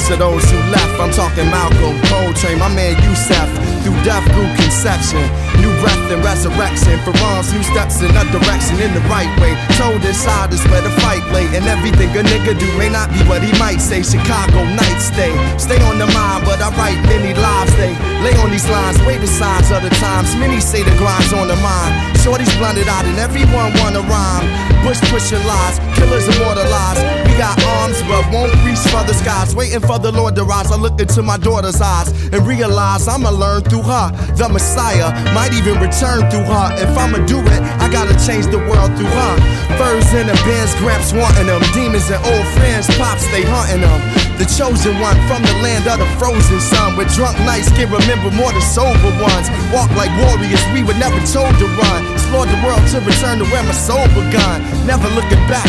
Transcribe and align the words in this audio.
spirits 0.00 0.10
of 0.10 0.18
those 0.18 0.44
who 0.50 0.58
left. 0.70 1.00
I'm 1.00 1.12
talking 1.12 1.46
Malcolm, 1.50 2.00
Coltrane, 2.08 2.58
my 2.58 2.68
man 2.74 2.96
Yusef. 3.04 3.48
Through 3.82 3.96
death 4.04 4.24
grew 4.32 4.48
conception, 4.56 5.22
new 5.60 5.69
breath 5.80 6.12
and 6.12 6.22
resurrection. 6.22 7.00
For 7.02 7.16
arms, 7.32 7.52
new 7.52 7.64
steps 7.64 8.04
in 8.04 8.12
a 8.12 8.24
direction 8.30 8.76
in 8.78 8.92
the 8.92 9.02
right 9.08 9.30
way. 9.40 9.56
Told 9.80 10.04
inside 10.04 10.52
is 10.52 10.62
where 10.68 10.84
the 10.84 10.92
fight 11.00 11.24
lay, 11.32 11.48
and 11.56 11.64
everything 11.66 12.12
a 12.14 12.22
nigga 12.22 12.54
do 12.54 12.68
may 12.78 12.88
not 12.88 13.10
be 13.10 13.20
what 13.26 13.42
he 13.42 13.50
might 13.58 13.80
say. 13.80 14.02
Chicago 14.04 14.64
night 14.76 15.00
stay, 15.00 15.32
stay 15.58 15.80
on 15.88 15.98
the 15.98 16.06
mind, 16.12 16.44
but 16.44 16.60
I 16.60 16.68
write 16.76 17.00
many 17.08 17.32
lives. 17.34 17.72
They 17.80 17.92
lay 18.22 18.36
on 18.44 18.50
these 18.52 18.68
lines, 18.68 19.00
wait 19.08 19.20
the 19.20 19.26
signs 19.26 19.72
of 19.72 19.82
the 19.82 19.90
times. 19.96 20.36
Many 20.36 20.60
say 20.60 20.84
the 20.84 20.94
grind's 21.00 21.32
on 21.32 21.48
the 21.48 21.56
mind. 21.56 21.92
Shorty's 22.20 22.52
blended 22.60 22.88
out, 22.88 23.04
and 23.04 23.18
everyone 23.18 23.72
wanna 23.80 24.04
rhyme. 24.04 24.46
Bush 24.84 25.00
pushing 25.12 25.44
lies, 25.44 25.78
killers 25.96 26.24
immortalized. 26.28 27.00
We 27.28 27.36
got 27.36 27.56
arms, 27.76 28.00
but 28.08 28.24
won't 28.32 28.52
reach 28.64 28.80
for 28.88 29.04
the 29.04 29.12
skies. 29.12 29.54
Waiting 29.54 29.80
for 29.80 29.98
the 29.98 30.10
Lord 30.12 30.34
to 30.36 30.44
rise. 30.44 30.72
I 30.72 30.76
look 30.76 31.00
into 31.00 31.22
my 31.22 31.36
daughter's 31.36 31.80
eyes 31.80 32.08
and 32.32 32.46
realize 32.46 33.06
I'ma 33.06 33.30
learn 33.30 33.62
through 33.62 33.82
her. 33.82 34.10
The 34.36 34.48
Messiah 34.48 35.12
might 35.34 35.52
even 35.52 35.69
return 35.78 36.26
through 36.30 36.48
her. 36.48 36.66
If 36.80 36.90
I'ma 36.96 37.22
do 37.26 37.38
it, 37.38 37.60
I 37.78 37.86
gotta 37.92 38.16
change 38.18 38.48
the 38.48 38.58
world 38.58 38.90
through 38.96 39.12
her. 39.12 39.34
Furs 39.78 40.10
in 40.16 40.26
the 40.26 40.36
bins, 40.42 40.74
gramps 40.82 41.12
wanting 41.12 41.46
them. 41.46 41.62
Demons 41.76 42.08
and 42.10 42.18
old 42.24 42.46
friends, 42.58 42.88
pops, 42.98 43.26
they 43.30 43.44
hunting 43.44 43.84
them. 43.84 44.00
The 44.40 44.48
chosen 44.48 44.96
one 44.98 45.18
from 45.28 45.44
the 45.44 45.54
land 45.60 45.84
of 45.86 46.00
the 46.00 46.08
frozen 46.16 46.60
sun. 46.60 46.96
With 46.96 47.12
drunk 47.12 47.36
nights 47.44 47.68
can 47.76 47.92
remember 47.92 48.32
more 48.32 48.50
than 48.50 48.64
sober 48.64 49.12
ones. 49.20 49.46
Walk 49.70 49.92
like 49.94 50.10
warriors, 50.24 50.64
we 50.72 50.80
were 50.82 50.96
never 50.96 51.20
told 51.28 51.52
to 51.60 51.66
run. 51.76 52.00
Explore 52.16 52.48
the 52.48 52.58
world 52.64 52.82
to 52.96 52.98
return 53.04 53.38
to 53.38 53.46
where 53.52 53.62
my 53.62 53.76
soul 53.76 54.08
begun. 54.16 54.64
Never 54.88 55.06
looking 55.12 55.42
back 55.46 55.68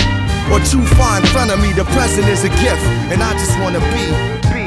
or 0.51 0.59
too 0.63 0.83
far 0.95 1.19
in 1.19 1.25
front 1.35 1.51
of 1.51 1.59
me. 1.59 1.71
The 1.73 1.85
present 1.91 2.27
is 2.27 2.43
a 2.43 2.51
gift, 2.63 2.83
and 3.11 3.21
I 3.21 3.31
just 3.33 3.59
wanna 3.59 3.83
be. 3.91 4.60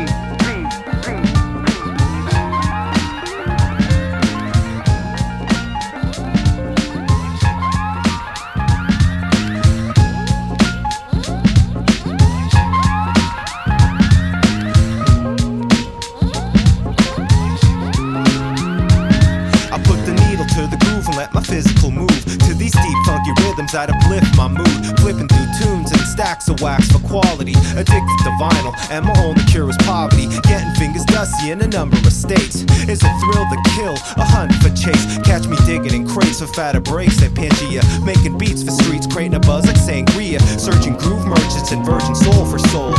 I'd 23.75 23.91
uplift 23.91 24.37
my 24.37 24.47
mood. 24.47 24.99
Flipping 25.01 25.27
through 25.27 25.51
tunes 25.59 25.91
and 25.91 26.01
stacks 26.07 26.49
of 26.49 26.61
wax 26.61 26.91
for 26.91 27.01
quality. 27.01 27.55
Addicted 27.75 28.19
to 28.23 28.31
vinyl, 28.39 28.75
and 28.91 29.05
my 29.05 29.15
only 29.25 29.43
cure 29.45 29.69
is 29.69 29.77
poverty. 29.79 30.29
Getting 30.43 30.73
fingers 30.79 31.05
dusty 31.07 31.51
in 31.51 31.61
a 31.61 31.67
number 31.67 31.97
of 31.97 32.13
states. 32.13 32.65
It's 32.87 33.03
a 33.03 33.13
thrill 33.19 33.47
to 33.51 33.59
kill, 33.75 33.95
a 34.17 34.25
hunt 34.25 34.55
for 34.63 34.71
chase. 34.71 35.19
Catch 35.25 35.49
me 35.49 35.57
digging 35.67 36.03
in 36.03 36.09
crates 36.09 36.41
for 36.41 36.47
fatter 36.47 36.81
breaks 36.81 37.21
and 37.23 37.34
Pangea. 37.37 37.83
Making 38.05 38.39
beats 38.39 38.63
for 38.63 38.71
streets, 38.71 39.07
creating 39.07 39.34
a 39.34 39.41
buzz 39.41 39.67
like 39.67 39.77
sangria. 39.77 40.41
Searching 40.59 40.95
groove 40.95 41.27
merchants 41.27 41.73
and 41.73 41.84
virgin 41.84 42.15
soul 42.15 42.47
for 42.47 42.59
soul. 42.71 42.95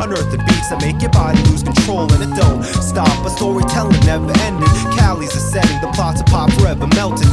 Unearthing 0.00 0.40
beats 0.46 0.70
that 0.70 0.80
make 0.80 1.02
your 1.02 1.10
body 1.10 1.42
lose 1.50 1.62
control, 1.62 2.10
and 2.12 2.22
it 2.22 2.32
don't 2.38 2.62
stop. 2.80 3.10
A 3.26 3.30
storytelling 3.30 4.00
never 4.06 4.30
ending. 4.46 4.70
Cali's 4.94 5.34
a 5.34 5.40
setting, 5.40 5.80
the 5.80 5.90
plots 5.92 6.20
of 6.20 6.26
pop 6.26 6.50
forever 6.52 6.86
melting. 6.94 7.28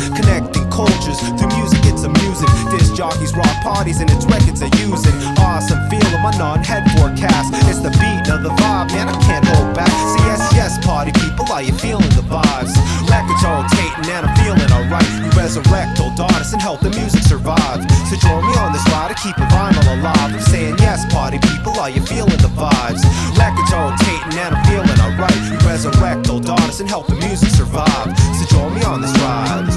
Jockeys 2.98 3.32
rock 3.38 3.54
parties 3.62 4.02
and 4.02 4.10
its 4.10 4.26
records 4.26 4.60
are 4.66 4.74
using. 4.82 5.14
Awesome 5.38 5.78
feeling 5.86 6.22
my 6.26 6.34
non-head 6.34 6.82
forecast. 6.98 7.54
It's 7.70 7.78
the 7.78 7.94
beat 8.02 8.26
of 8.34 8.42
the 8.42 8.50
vibe, 8.58 8.90
man, 8.90 9.08
I 9.08 9.14
can't 9.22 9.46
hold 9.46 9.78
back. 9.78 9.94
See, 10.18 10.26
yes, 10.26 10.42
yes, 10.58 10.72
party 10.84 11.14
people, 11.14 11.46
are 11.54 11.62
you 11.62 11.78
feeling 11.78 12.10
the 12.18 12.26
vibes? 12.26 12.74
Records 13.06 13.44
rotating 13.46 14.10
and 14.10 14.26
I'm 14.26 14.34
feeling 14.42 14.66
alright. 14.74 15.06
We 15.22 15.30
resurrect 15.38 16.02
old 16.02 16.18
artists 16.18 16.54
and 16.54 16.62
help 16.62 16.82
the 16.82 16.90
music 16.90 17.22
survive. 17.22 17.86
So 18.10 18.18
join 18.18 18.42
me 18.42 18.58
on 18.58 18.74
this 18.74 18.82
ride 18.90 19.14
to 19.14 19.18
keep 19.22 19.38
a 19.38 19.46
vinyl 19.54 19.86
alive. 19.94 20.34
I'm 20.34 20.42
saying 20.50 20.82
yes, 20.82 21.06
party 21.14 21.38
people, 21.38 21.78
are 21.78 21.94
you 21.94 22.02
feeling 22.02 22.42
the 22.42 22.50
vibes? 22.58 23.06
Records 23.38 23.70
rotating 23.70 24.42
and 24.42 24.58
I'm 24.58 24.64
feeling 24.66 24.98
alright. 25.06 25.38
We 25.54 25.58
resurrect 25.70 26.34
old 26.34 26.50
artists 26.50 26.82
and 26.82 26.90
help 26.90 27.06
the 27.06 27.20
music 27.22 27.54
survive. 27.54 28.10
So 28.42 28.44
join 28.50 28.74
me 28.74 28.82
on 28.90 29.06
this 29.06 29.14
ride. 29.22 29.77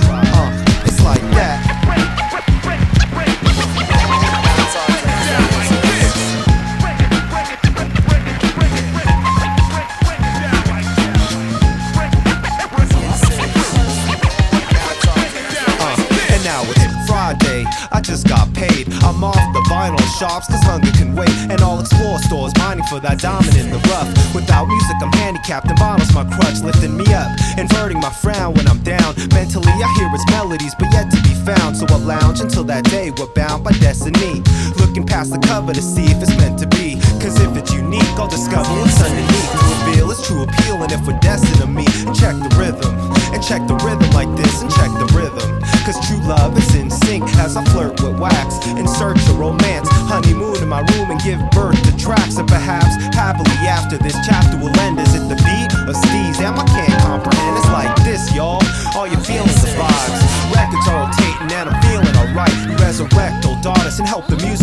Shops, 20.21 20.47
cause 20.49 20.63
hunger 20.69 20.93
can 20.93 21.17
wait. 21.17 21.33
And 21.49 21.59
I'll 21.63 21.81
explore 21.81 22.19
stores, 22.19 22.53
mining 22.59 22.85
for 22.93 23.01
that 23.01 23.19
diamond 23.19 23.57
in 23.57 23.71
the 23.73 23.81
rough. 23.89 24.09
Without 24.35 24.69
music, 24.69 24.97
I'm 25.01 25.13
handicapped, 25.17 25.67
and 25.73 25.79
bottles 25.79 26.13
my 26.13 26.29
crutch, 26.37 26.61
lifting 26.61 26.95
me 26.95 27.09
up, 27.15 27.33
inverting 27.57 27.99
my 28.01 28.11
frown 28.11 28.53
when 28.53 28.69
I'm 28.69 28.85
down. 28.85 29.17
Mentally, 29.33 29.73
I 29.73 29.89
hear 29.97 30.13
its 30.13 30.29
melodies, 30.29 30.75
but 30.77 30.93
yet 30.93 31.11
to 31.11 31.19
be 31.25 31.33
found. 31.49 31.77
So 31.79 31.87
I 31.89 31.97
lounge 31.97 32.41
until 32.41 32.65
that 32.65 32.85
day 32.85 33.11
we're 33.17 33.33
bound 33.33 33.65
by 33.65 33.73
destiny. 33.81 34.45
Looking 34.77 35.07
past 35.07 35.33
the 35.33 35.41
cover 35.41 35.73
to 35.73 35.83
see 35.83 36.05
if 36.05 36.21
it's 36.21 36.37
meant 36.37 36.59
to 36.61 36.69
be. 36.69 37.01
Cause 37.21 37.37
if 37.41 37.55
it's 37.55 37.73
unique, 37.73 38.17
I'll 38.17 38.29
discover 38.29 38.73
what's 38.81 38.97
underneath. 39.05 39.53
To 39.53 39.61
reveal 39.85 40.11
its 40.11 40.27
true 40.27 40.43
appeal, 40.43 40.81
and 40.83 40.91
if 40.91 41.05
we're 41.07 41.21
destined 41.21 41.61
to 41.61 41.67
meet, 41.67 41.93
check 42.17 42.33
the 42.33 42.49
rhythm. 42.57 42.97
And 43.33 43.45
check 43.45 43.61
the 43.69 43.77
rhythm 43.85 44.09
like 44.17 44.33
this, 44.41 44.63
and 44.63 44.71
check 44.73 44.89
the 44.97 45.09
rhythm. 45.13 45.61
Cause 45.85 45.97
true 46.09 46.21
love 46.25 46.57
is 46.57 46.75
in 46.75 46.91
sync 46.91 47.25
as 47.37 47.57
I 47.57 47.65
flirt 47.73 48.01
with 48.01 48.19
wax 48.19 48.61
in 48.77 48.89
search 48.89 49.21
of 49.29 49.39
romance. 49.39 49.89
Honeymoon 50.09 50.61
in 50.63 50.69
my 50.69 50.81
room 50.97 51.11
and 51.13 51.21
give 51.21 51.41
birth 51.53 51.77
to 51.85 51.93
tracks. 51.97 52.37
And 52.37 52.49
perhaps 52.49 52.89
happily 53.17 53.57
after 53.69 53.97
this 53.97 54.17
chapter 54.25 54.57
will 54.57 54.73
end. 54.81 55.01
Is 55.01 55.15
it 55.15 55.25
the 55.29 55.37
beat 55.41 55.71
or 55.89 55.97
steez? 55.97 56.37
Damn, 56.37 56.61
I 56.61 56.65
can't 56.69 56.97
comprehend. 57.01 57.57
It's 57.57 57.73
like 57.73 57.95
this, 58.05 58.33
y'all. 58.35 58.61
All 58.97 59.09
you 59.09 59.17
feeling 59.25 59.49
the 59.65 59.73
vibes. 59.77 60.21
Records 60.53 60.89
are 60.89 61.09
rotating 61.09 61.49
and 61.53 61.69
I'm 61.69 61.79
feeling 61.81 62.17
alright. 62.17 62.53
Resurrect 62.81 63.47
old 63.47 63.65
artists 63.65 64.01
and 64.01 64.09
help 64.09 64.27
the 64.27 64.37
music 64.45 64.60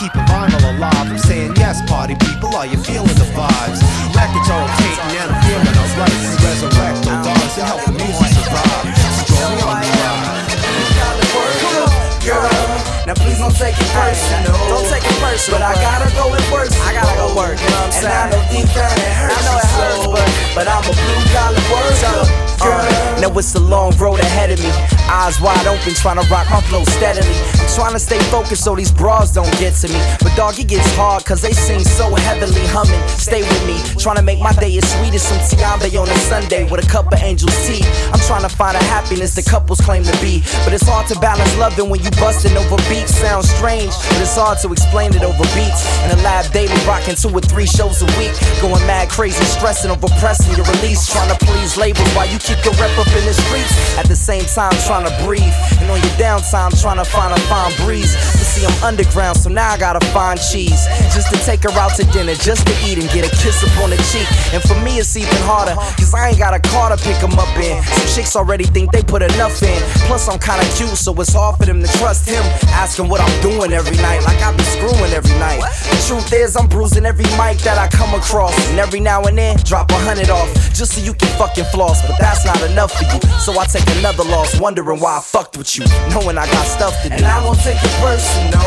this 0.00 0.08
ride 0.08 0.08
to 0.08 0.08
keep 0.08 0.14
a 0.14 0.24
vinyl 0.32 0.76
alive. 0.76 1.10
I'm 1.10 1.18
saying 1.18 1.52
yes, 1.56 1.80
party 1.88 2.14
people. 2.14 2.54
Are 2.56 2.66
you 2.66 2.78
feeling 2.78 3.14
the 3.20 3.28
vibes? 3.36 3.80
Records 4.16 4.48
are 4.50 4.64
rotating 4.64 5.16
and 5.20 5.30
I'm 5.30 5.42
feeling 5.44 5.76
alright. 5.76 6.12
We 6.20 6.36
resurrect 6.40 7.06
old 7.06 7.26
artists 7.26 7.58
and 7.58 7.66
help 7.68 7.84
the 7.84 7.92
music 7.92 8.30
survive. 8.32 8.84
So 9.16 9.36
join 9.36 9.56
me 9.56 9.62
on 9.62 9.80
this 9.80 9.96
ride. 9.96 11.40
Girl, 12.20 12.52
now 13.06 13.14
please 13.14 13.38
don't 13.38 13.56
take 13.56 13.76
it 13.80 13.90
personal. 13.96 14.52
Don't 14.68 14.88
take 14.88 15.04
it 15.04 15.16
personal. 15.20 15.58
But 15.58 15.64
I 15.64 15.74
gotta 15.80 16.08
go 16.14 16.32
and 16.32 16.46
work. 16.52 16.68
I 16.84 16.92
gotta 16.92 17.16
go 17.16 17.34
work. 17.34 17.56
You 17.60 17.68
know 17.68 17.88
what 17.88 17.96
I'm 17.96 18.02
saying? 18.04 18.12
And? 18.12 18.28
I 18.28 18.36
know 18.36 18.42
deep 18.52 18.68
down 18.76 18.92
it 18.92 19.12
hurts. 19.16 19.36
I 19.36 19.44
know 19.48 19.56
it 19.56 19.68
hurts, 19.72 20.04
so, 20.04 20.12
but- 20.12 20.49
but 20.54 20.66
I'm 20.68 20.84
a 20.84 20.94
blue 20.94 21.22
collar 21.32 21.64
worker. 21.70 22.50
Now 23.20 23.28
it's 23.38 23.54
a 23.54 23.60
long 23.60 23.96
road 23.96 24.20
ahead 24.20 24.50
of 24.50 24.58
me. 24.60 24.70
Eyes 25.08 25.40
wide 25.40 25.66
open, 25.66 25.92
trying 25.94 26.16
to 26.16 26.26
rock 26.30 26.48
my 26.50 26.60
flow 26.62 26.84
steadily. 26.84 27.36
I'm 27.60 27.68
trying 27.76 27.92
to 27.92 27.98
stay 27.98 28.18
focused 28.32 28.64
so 28.64 28.74
these 28.74 28.92
bras 28.92 29.32
don't 29.32 29.50
get 29.58 29.74
to 29.84 29.88
me. 29.88 30.00
But 30.20 30.36
dog, 30.36 30.58
it 30.58 30.68
gets 30.68 30.88
hard 30.96 31.24
cause 31.24 31.42
they 31.42 31.52
sing 31.52 31.80
so 31.80 32.14
heavily 32.14 32.64
humming. 32.68 33.00
Stay 33.08 33.42
with 33.42 33.64
me, 33.66 33.76
trying 34.00 34.16
to 34.16 34.22
make 34.22 34.40
my 34.40 34.52
day 34.54 34.76
as 34.78 34.84
sweet 34.96 35.14
as 35.14 35.22
some 35.22 35.38
Tiambe 35.48 35.88
on 36.00 36.08
a 36.08 36.16
Sunday 36.28 36.64
with 36.70 36.84
a 36.84 36.88
cup 36.88 37.12
of 37.12 37.20
angel's 37.20 37.56
tea. 37.66 37.84
I'm 38.12 38.20
trying 38.20 38.42
to 38.42 38.48
find 38.48 38.76
a 38.76 38.84
happiness 38.84 39.34
the 39.34 39.42
couples 39.42 39.80
claim 39.80 40.02
to 40.04 40.16
be. 40.20 40.40
But 40.64 40.72
it's 40.72 40.86
hard 40.86 41.06
to 41.08 41.18
balance 41.20 41.56
loving 41.58 41.90
when 41.90 42.02
you 42.02 42.10
busting 42.12 42.56
over 42.56 42.76
beats. 42.88 43.14
Sounds 43.16 43.48
strange, 43.50 43.92
but 44.12 44.20
it's 44.20 44.36
hard 44.36 44.58
to 44.60 44.72
explain 44.72 45.12
it 45.12 45.22
over 45.22 45.44
beats. 45.52 45.84
In 46.04 46.16
the 46.16 46.20
lab 46.24 46.50
daily, 46.52 46.76
rocking 46.86 47.14
two 47.14 47.28
or 47.28 47.40
three 47.40 47.66
shows 47.66 48.00
a 48.00 48.08
week. 48.16 48.32
Going 48.60 48.84
mad 48.86 49.08
crazy, 49.08 49.44
stressing 49.44 49.90
over 49.90 50.08
pressing 50.20 50.49
your 50.56 50.66
release. 50.66 51.06
Trying 51.10 51.30
to 51.30 51.38
please 51.44 51.76
labels 51.76 52.08
while 52.14 52.28
you 52.28 52.38
keep 52.38 52.62
your 52.64 52.74
rep 52.74 52.92
up 52.98 53.08
in 53.14 53.24
the 53.24 53.34
streets. 53.34 53.72
At 53.98 54.06
the 54.08 54.16
same 54.16 54.44
time, 54.44 54.72
trying 54.86 55.06
to 55.06 55.14
breathe. 55.24 55.54
And 55.80 55.90
on 55.90 56.00
your 56.00 56.16
downtime, 56.16 56.72
trying 56.80 56.98
to 56.98 57.04
find 57.04 57.32
a 57.32 57.40
fine 57.46 57.72
breeze. 57.84 58.14
But 58.14 58.46
see, 58.46 58.64
I'm 58.66 58.78
underground, 58.84 59.36
so 59.38 59.50
now 59.50 59.70
I 59.70 59.78
gotta 59.78 60.04
find 60.14 60.40
cheese. 60.40 60.86
Just 61.12 61.32
to 61.32 61.38
take 61.44 61.62
her 61.64 61.74
out 61.78 61.94
to 61.96 62.04
dinner, 62.14 62.34
just 62.34 62.66
to 62.66 62.74
eat 62.86 62.98
and 62.98 63.08
get 63.10 63.26
a 63.26 63.32
kiss 63.42 63.62
up 63.62 63.74
on 63.82 63.90
the 63.90 64.00
cheek. 64.10 64.28
And 64.54 64.62
for 64.62 64.78
me, 64.80 64.98
it's 64.98 65.16
even 65.16 65.36
harder, 65.44 65.74
cause 65.98 66.14
I 66.14 66.30
ain't 66.30 66.38
got 66.38 66.54
a 66.54 66.60
car 66.60 66.94
to 66.94 66.98
pick 67.02 67.18
them 67.20 67.36
up 67.38 67.52
in. 67.58 67.82
Some 67.82 68.08
chicks 68.14 68.36
already 68.36 68.64
think 68.64 68.92
they 68.92 69.02
put 69.02 69.22
enough 69.22 69.62
in. 69.62 69.80
Plus, 70.08 70.28
I'm 70.28 70.38
kinda 70.38 70.64
cute, 70.76 70.96
so 70.96 71.12
it's 71.20 71.34
hard 71.34 71.56
for 71.56 71.66
them 71.66 71.82
to 71.82 71.88
trust 71.98 72.28
him. 72.28 72.42
Asking 72.72 73.08
what 73.08 73.20
I'm 73.20 73.36
doing 73.42 73.72
every 73.72 73.96
night, 73.98 74.22
like 74.24 74.40
I 74.42 74.54
be 74.56 74.64
screwing 74.64 75.12
every 75.12 75.36
night. 75.38 75.60
The 75.90 75.98
truth 76.06 76.32
is, 76.32 76.56
I'm 76.56 76.68
bruising 76.68 77.06
every 77.06 77.28
mic 77.36 77.58
that 77.66 77.78
I 77.78 77.88
come 77.88 78.14
across. 78.14 78.54
And 78.70 78.78
every 78.78 79.00
now 79.00 79.22
and 79.24 79.36
then, 79.36 79.56
drop 79.64 79.90
a 79.90 79.98
hundred 80.06 80.29
off. 80.30 80.48
just 80.72 80.96
so 80.96 81.00
you 81.02 81.12
can 81.12 81.28
fucking 81.36 81.66
floss. 81.74 82.00
But 82.06 82.16
that's 82.18 82.46
not 82.46 82.60
enough 82.62 82.92
for 82.96 83.04
you. 83.04 83.20
So 83.38 83.58
I 83.58 83.66
take 83.66 83.86
another 83.98 84.24
loss, 84.24 84.58
wondering 84.60 85.00
why 85.00 85.18
I 85.18 85.20
fucked 85.20 85.58
with 85.58 85.76
you, 85.76 85.84
knowing 86.14 86.38
I 86.38 86.46
got 86.46 86.64
stuff 86.66 86.94
to 87.02 87.08
do. 87.08 87.14
And 87.14 87.26
I 87.26 87.44
won't 87.44 87.60
take 87.60 87.76
it 87.76 87.94
personal. 88.00 88.64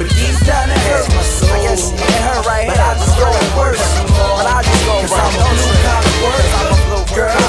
But 0.00 0.08
deep 0.12 0.36
down 0.44 0.68
it 0.68 0.80
hurts 0.88 1.08
my 1.14 1.22
soul. 1.22 1.52
I 1.52 1.62
guess 1.62 1.92
it 1.92 2.00
hurt 2.00 2.46
right 2.46 2.66
But 2.66 2.76
here. 2.76 2.90
I 2.90 2.94
just 2.96 3.16
go 3.16 3.28
and 3.28 3.50
work 3.56 3.76
some 3.76 4.10
more. 4.16 4.36
But 4.40 4.48
I 4.50 4.58
just 4.64 4.82
go 4.84 4.94
Cause 5.04 5.12
work. 5.12 5.22
I'm 5.22 5.36
a 5.36 5.46
blue 5.46 5.76
collar 5.86 6.16
worker. 6.24 6.48
I'm 6.56 6.68
a 6.68 6.78
blue 6.88 7.04
girl. 7.14 7.46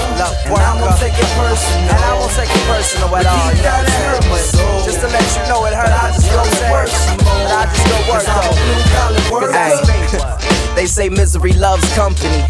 And 0.47 0.63
I 0.63 0.71
won't 0.79 0.97
take 0.99 1.17
it 1.17 1.31
personal. 1.35 1.91
And 1.91 2.01
I 2.03 2.11
won't 2.19 2.33
take 2.35 2.51
it 2.51 2.63
personal 2.67 3.09
at 3.15 3.25
all. 3.25 3.51
deep 3.51 3.63
down 3.63 3.83
it 3.83 3.99
hurt 4.05 4.25
my 4.29 4.37
soul. 4.37 4.85
just 4.85 4.99
to 5.01 5.07
let 5.07 5.25
you 5.33 5.43
know 5.49 5.65
it 5.65 5.73
hurt, 5.73 5.91
I 5.91 6.11
just 6.13 6.29
go 6.29 6.39
and 6.43 6.71
work. 6.71 6.87
work 6.87 6.91
some 6.91 7.19
more. 7.23 7.41
But 7.41 7.51
I 7.51 7.63
just 7.71 7.85
go 7.87 7.97
work 8.11 8.23
Cause 8.23 8.31
I'm 8.31 8.45
a 8.45 8.53
blue 8.53 8.83
collar 8.91 9.23
worker. 9.31 10.63
Hey, 10.77 10.83
they 10.83 10.87
say 10.87 11.09
misery 11.09 11.53
loves 11.53 11.91
company. 11.95 12.45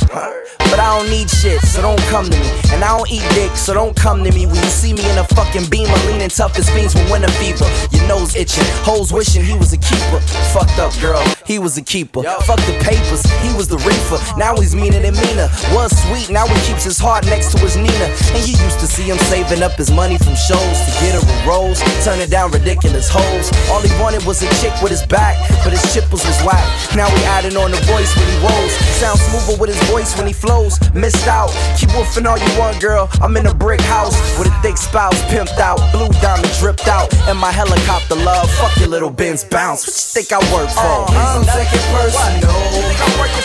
But 0.69 0.79
I 0.83 0.99
don't 0.99 1.09
need 1.09 1.29
shit, 1.29 1.61
so 1.61 1.81
don't 1.81 2.01
come 2.11 2.25
to 2.25 2.37
me. 2.37 2.49
And 2.75 2.83
I 2.83 2.91
don't 2.97 3.09
eat 3.09 3.23
dick, 3.31 3.55
so 3.55 3.73
don't 3.73 3.95
come 3.95 4.23
to 4.23 4.31
me. 4.31 4.45
When 4.45 4.55
you 4.55 4.71
see 4.71 4.91
me 4.91 4.99
in 5.09 5.17
a 5.17 5.23
fucking 5.23 5.69
beamer, 5.69 5.95
leaning 6.11 6.27
tough 6.27 6.59
as 6.59 6.69
fiends 6.69 6.93
with 6.93 7.09
winter 7.09 7.31
fever. 7.39 7.63
Your 7.95 8.05
nose 8.07 8.35
itching, 8.35 8.67
hoes 8.83 9.13
wishing 9.13 9.43
he 9.43 9.55
was 9.55 9.71
a 9.71 9.77
keeper. 9.77 10.19
Fucked 10.51 10.77
up 10.79 10.91
girl, 10.99 11.23
he 11.45 11.57
was 11.57 11.77
a 11.77 11.81
keeper. 11.81 12.21
Fuck 12.43 12.59
the 12.67 12.75
papers, 12.83 13.23
he 13.39 13.55
was 13.55 13.67
the 13.67 13.77
reefer. 13.87 14.19
Now 14.37 14.55
he's 14.59 14.75
meaner 14.75 14.99
than 14.99 15.15
meaner. 15.15 15.47
Was 15.71 15.95
sweet, 16.03 16.29
now 16.29 16.45
he 16.47 16.59
keeps 16.67 16.83
his 16.83 16.99
heart 16.99 17.25
next 17.27 17.55
to 17.55 17.59
his 17.59 17.77
Nina. 17.77 18.07
And 18.35 18.43
you 18.43 18.59
used 18.59 18.79
to 18.83 18.87
see 18.87 19.03
him 19.03 19.17
saving 19.31 19.63
up 19.63 19.79
his 19.79 19.91
money 19.91 20.17
from 20.17 20.35
shows 20.35 20.77
to 20.83 20.91
get 20.99 21.15
her 21.15 21.23
a 21.23 21.47
rose, 21.47 21.79
turning 22.03 22.29
down 22.29 22.51
ridiculous 22.51 23.07
hoes. 23.07 23.47
All 23.71 23.79
he 23.79 23.91
wanted 24.01 24.25
was 24.25 24.43
a 24.43 24.49
chick 24.59 24.75
with 24.83 24.91
his 24.91 25.05
back, 25.05 25.39
but 25.63 25.71
his 25.71 25.83
chipples 25.93 26.25
was 26.27 26.39
whack. 26.43 26.65
Now 26.95 27.07
he 27.07 27.23
adding 27.23 27.55
on 27.55 27.71
the 27.71 27.79
voice 27.87 28.16
when 28.17 28.27
he 28.29 28.37
rolls. 28.41 28.73
Sounds 28.97 29.21
smoother 29.29 29.59
with 29.61 29.69
his 29.69 29.81
voice 29.89 30.17
when 30.17 30.27
he 30.27 30.33
flows. 30.33 30.81
Missed 30.93 31.27
out. 31.27 31.53
Keep 31.77 31.89
woofing 31.93 32.25
all 32.25 32.37
you 32.37 32.51
want, 32.59 32.81
girl. 32.81 33.09
I'm 33.21 33.37
in 33.37 33.45
a 33.45 33.53
brick 33.53 33.81
house 33.81 34.17
with 34.37 34.47
a 34.49 34.55
thick 34.61 34.77
spouse, 34.77 35.17
pimped 35.29 35.59
out, 35.61 35.77
blue 35.93 36.09
diamond 36.21 36.49
dripped 36.59 36.87
out, 36.87 37.13
and 37.29 37.37
my 37.37 37.51
helicopter 37.51 38.15
love. 38.15 38.49
Fuck 38.57 38.75
your 38.77 38.89
little 38.89 39.09
Benz 39.11 39.43
bounce. 39.43 39.85
What 39.85 39.95
you 39.95 40.07
think 40.17 40.27
I 40.33 40.39
work 40.53 40.69
for? 40.73 41.05
Please 41.07 41.31
don't 41.37 41.47
take 41.53 41.69
it 41.71 41.85
personal. 41.93 42.97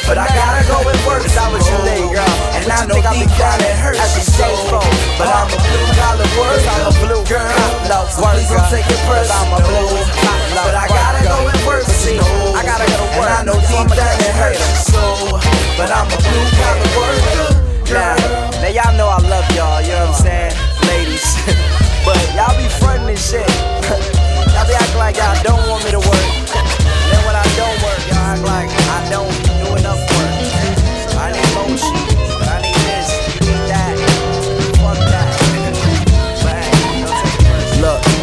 But 0.08 0.18
I 0.18 0.26
gotta 0.32 0.62
go 0.68 0.76
and 0.88 0.98
work 1.06 1.24
Is 1.24 1.34
that 1.36 1.48
what 1.52 1.60
you 1.62 1.72
some 1.72 1.84
think, 1.86 2.04
more. 2.04 2.16
girl? 2.16 2.34
And 2.56 2.64
I 2.72 2.84
know 2.88 2.94
think 2.96 3.06
I 3.06 3.12
be 3.16 3.24
deep 3.28 3.32
down 3.38 3.60
it 3.60 3.76
hurts 3.76 4.00
as 4.00 4.16
a 4.18 4.22
your 4.24 4.60
pro? 4.68 4.80
But 5.20 5.28
I'm 5.28 5.48
a 5.48 5.58
blue 5.60 5.88
collar 6.00 6.28
worker. 6.36 6.68
I'm 6.68 6.84
a 6.88 6.92
blue 7.00 7.22
girl. 7.28 7.48
collar 7.88 8.08
So 8.12 8.20
please 8.24 8.48
don't 8.48 8.68
take 8.72 8.88
it 8.88 9.00
personal. 9.04 9.36
I'm 9.36 9.56
a 9.56 9.60
blue 9.62 10.00
collar 10.20 10.64
But 10.64 10.74
I 10.76 10.84
gotta 10.88 11.20
go 11.24 11.36
and 11.48 11.60
work 11.64 11.84
See, 11.88 12.18
I 12.62 12.64
gotta 12.64 12.86
go 12.86 12.94
to 12.94 13.10
work. 13.18 13.26
And 13.26 13.34
I 13.34 13.42
know 13.42 13.58
So 13.58 13.74
deep 13.74 13.90
down 13.90 14.22
it 14.22 14.34
hurts 14.38 14.86
soul. 14.86 15.34
But 15.74 15.90
I'm 15.90 16.06
a 16.06 16.14
blue 16.14 16.46
collar 16.54 16.90
worker. 16.94 17.58
Now, 17.90 18.14
now 18.62 18.70
y'all 18.70 18.94
know 18.94 19.10
I 19.10 19.18
love 19.26 19.42
y'all, 19.50 19.82
you 19.82 19.90
know 19.98 20.06
what 20.06 20.22
I'm 20.22 20.22
saying? 20.22 20.54
Ladies. 20.86 21.26
but 22.06 22.22
y'all 22.38 22.54
be 22.54 22.70
frontin' 22.78 23.10
and 23.10 23.18
shit. 23.18 23.42
y'all 24.54 24.62
be 24.62 24.78
acting 24.78 25.02
like 25.02 25.18
y'all 25.18 25.34
don't 25.42 25.58
want 25.66 25.82
me 25.82 25.90
to 25.90 25.98
work. 25.98 26.28
And 26.54 27.08
then 27.10 27.22
when 27.26 27.34
I 27.34 27.42
don't 27.58 27.78
work, 27.82 27.98
y'all 28.06 28.30
act 28.30 28.46
like 28.46 28.70
I 28.70 29.10
don't 29.10 29.34
do 29.58 29.66
enough 29.82 29.98
work. 30.14 30.30
I 31.18 31.34
need 31.34 31.50
loan 31.58 31.74
sheet, 31.74 32.14
I 32.46 32.62
need 32.62 32.78
this, 32.86 33.10
you 33.42 33.58
need 33.58 33.64
that. 33.74 33.90
Fuck 34.78 35.02
that. 35.10 35.34
but 36.46 36.54
hey, 36.62 37.02
don't 37.02 37.18
take 37.26 37.42
it 37.42 37.50
personal. 37.50 37.90
Look. 37.90 38.22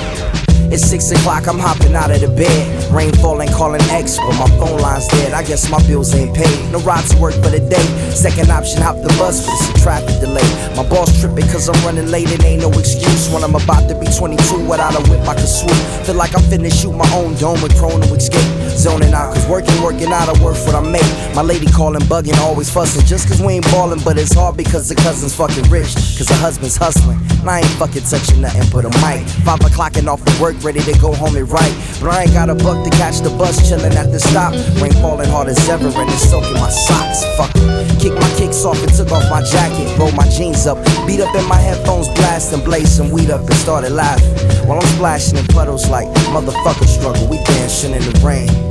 It's 0.72 0.86
six 0.86 1.12
o'clock, 1.12 1.48
I'm 1.48 1.60
hopping 1.60 1.94
out 1.94 2.12
of 2.12 2.22
the 2.22 2.30
bed. 2.30 2.79
Rain 2.92 3.14
falling, 3.22 3.50
calling 3.50 3.82
X, 3.90 4.18
but 4.18 4.34
my 4.38 4.50
phone 4.58 4.80
line's 4.82 5.08
dead. 5.08 5.34
I 5.34 5.44
guess 5.44 5.70
my 5.70 5.78
bills 5.86 6.14
ain't 6.16 6.36
paid. 6.36 6.72
No 6.72 6.80
ride 6.80 7.06
to 7.10 7.18
work 7.18 7.36
for 7.36 7.50
the 7.50 7.60
day. 7.60 7.86
Second 8.10 8.50
option, 8.50 8.82
hop 8.82 8.98
the 8.98 9.10
bus, 9.20 9.46
but 9.46 9.54
it's 9.54 9.70
a 9.70 9.84
traffic 9.84 10.20
delay. 10.20 10.48
My 10.76 10.88
boss 10.88 11.14
tripping 11.20 11.48
cause 11.48 11.70
I'm 11.70 11.80
running 11.86 12.10
late, 12.10 12.32
it 12.32 12.44
ain't 12.44 12.62
no 12.62 12.70
excuse. 12.72 13.30
When 13.30 13.44
I'm 13.44 13.56
about 13.56 13.88
to 13.90 13.96
be 13.96 14.08
22, 14.08 14.66
without 14.68 14.98
a 14.98 15.02
whip, 15.10 15.22
I 15.28 15.36
can 15.36 15.46
swoop. 15.46 15.78
Feel 16.06 16.16
like 16.16 16.36
I'm 16.36 16.44
finna 16.50 16.74
shoot 16.74 16.94
my 16.94 17.10
own 17.14 17.36
dome 17.36 17.62
with 17.62 17.78
to 17.78 18.16
escape. 18.16 18.59
Zoning 18.80 19.14
out, 19.14 19.34
cause 19.34 19.46
working, 19.48 19.76
working 19.84 20.08
out, 20.08 20.30
I 20.30 20.42
work 20.42 20.56
what 20.64 20.74
I 20.74 20.80
make. 20.80 21.04
My 21.36 21.42
lady 21.42 21.66
calling, 21.66 22.00
bugging, 22.08 22.40
always 22.40 22.70
fussing. 22.72 23.06
Just 23.06 23.28
cause 23.28 23.42
we 23.42 23.60
ain't 23.60 23.66
ballin', 23.66 24.00
but 24.06 24.18
it's 24.18 24.34
hard 24.34 24.56
because 24.56 24.88
the 24.88 24.96
cousin's 24.96 25.36
fucking 25.36 25.70
rich. 25.70 25.92
Cause 26.16 26.28
the 26.28 26.36
husband's 26.36 26.78
hustling. 26.78 27.20
And 27.44 27.50
I 27.50 27.60
ain't 27.60 27.76
fucking 27.76 28.04
touching 28.04 28.40
nothing 28.40 28.64
but 28.72 28.88
a 28.88 28.92
mic. 29.04 29.28
Five 29.44 29.60
o'clock 29.68 29.98
and 29.98 30.08
off 30.08 30.26
of 30.26 30.40
work, 30.40 30.56
ready 30.64 30.80
to 30.80 30.98
go 30.98 31.12
home 31.12 31.36
and 31.36 31.52
write. 31.52 31.76
But 32.00 32.16
I 32.16 32.24
ain't 32.24 32.32
got 32.32 32.50
a 32.50 32.56
buck 32.56 32.80
to 32.88 32.92
catch 32.96 33.20
the 33.20 33.32
bus, 33.36 33.60
chillin' 33.68 34.00
at 34.00 34.14
the 34.16 34.20
stop. 34.20 34.56
Rain 34.80 34.96
falling 35.04 35.28
hard 35.28 35.50
as 35.50 35.60
ever, 35.68 35.92
and 35.92 36.10
it's 36.10 36.30
soaking 36.32 36.56
my 36.56 36.70
socks. 36.70 37.28
Fuck. 37.36 37.52
Kick 38.00 38.16
my 38.16 38.32
kicks 38.40 38.64
off 38.64 38.80
and 38.80 38.94
took 38.96 39.12
off 39.12 39.28
my 39.30 39.44
jacket. 39.44 39.92
Rolled 40.00 40.16
my 40.16 40.28
jeans 40.32 40.68
up, 40.68 40.80
beat 41.06 41.20
up 41.20 41.36
in 41.36 41.46
my 41.50 41.60
headphones, 41.60 42.08
blast 42.16 42.54
and 42.54 42.64
blaze 42.64 42.96
some 42.96 43.12
weed 43.12 43.30
up 43.30 43.42
and 43.42 43.56
started 43.56 43.92
laughing. 43.92 44.32
While 44.66 44.80
I'm 44.80 44.88
splashing 44.96 45.38
in 45.38 45.46
puddles 45.48 45.90
like 45.90 46.08
motherfucker 46.32 46.88
struggle. 46.88 47.28
We 47.28 47.44
dancing 47.44 47.92
in 47.92 48.02
the 48.02 48.16
rain. 48.24 48.69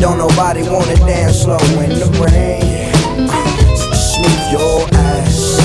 Don't 0.00 0.16
nobody 0.16 0.62
wanna 0.62 0.94
dance 0.94 1.42
slow 1.42 1.58
in 1.82 1.90
the 1.90 2.06
rain. 2.22 2.62
Smooth 3.76 4.52
your 4.52 4.86
ass. 4.94 5.58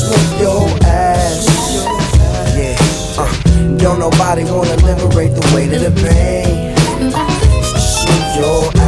Smooth 0.00 0.40
your 0.40 0.68
ass. 0.84 1.46
Yeah. 2.56 3.22
Uh, 3.22 3.76
don't 3.78 4.00
nobody 4.00 4.42
wanna 4.42 4.76
liberate 4.76 5.34
the 5.34 5.52
weight 5.54 5.72
of 5.72 5.82
the 5.82 5.92
pain. 6.02 6.76
Smooth 7.78 8.36
your 8.36 8.64
ass. 8.76 8.81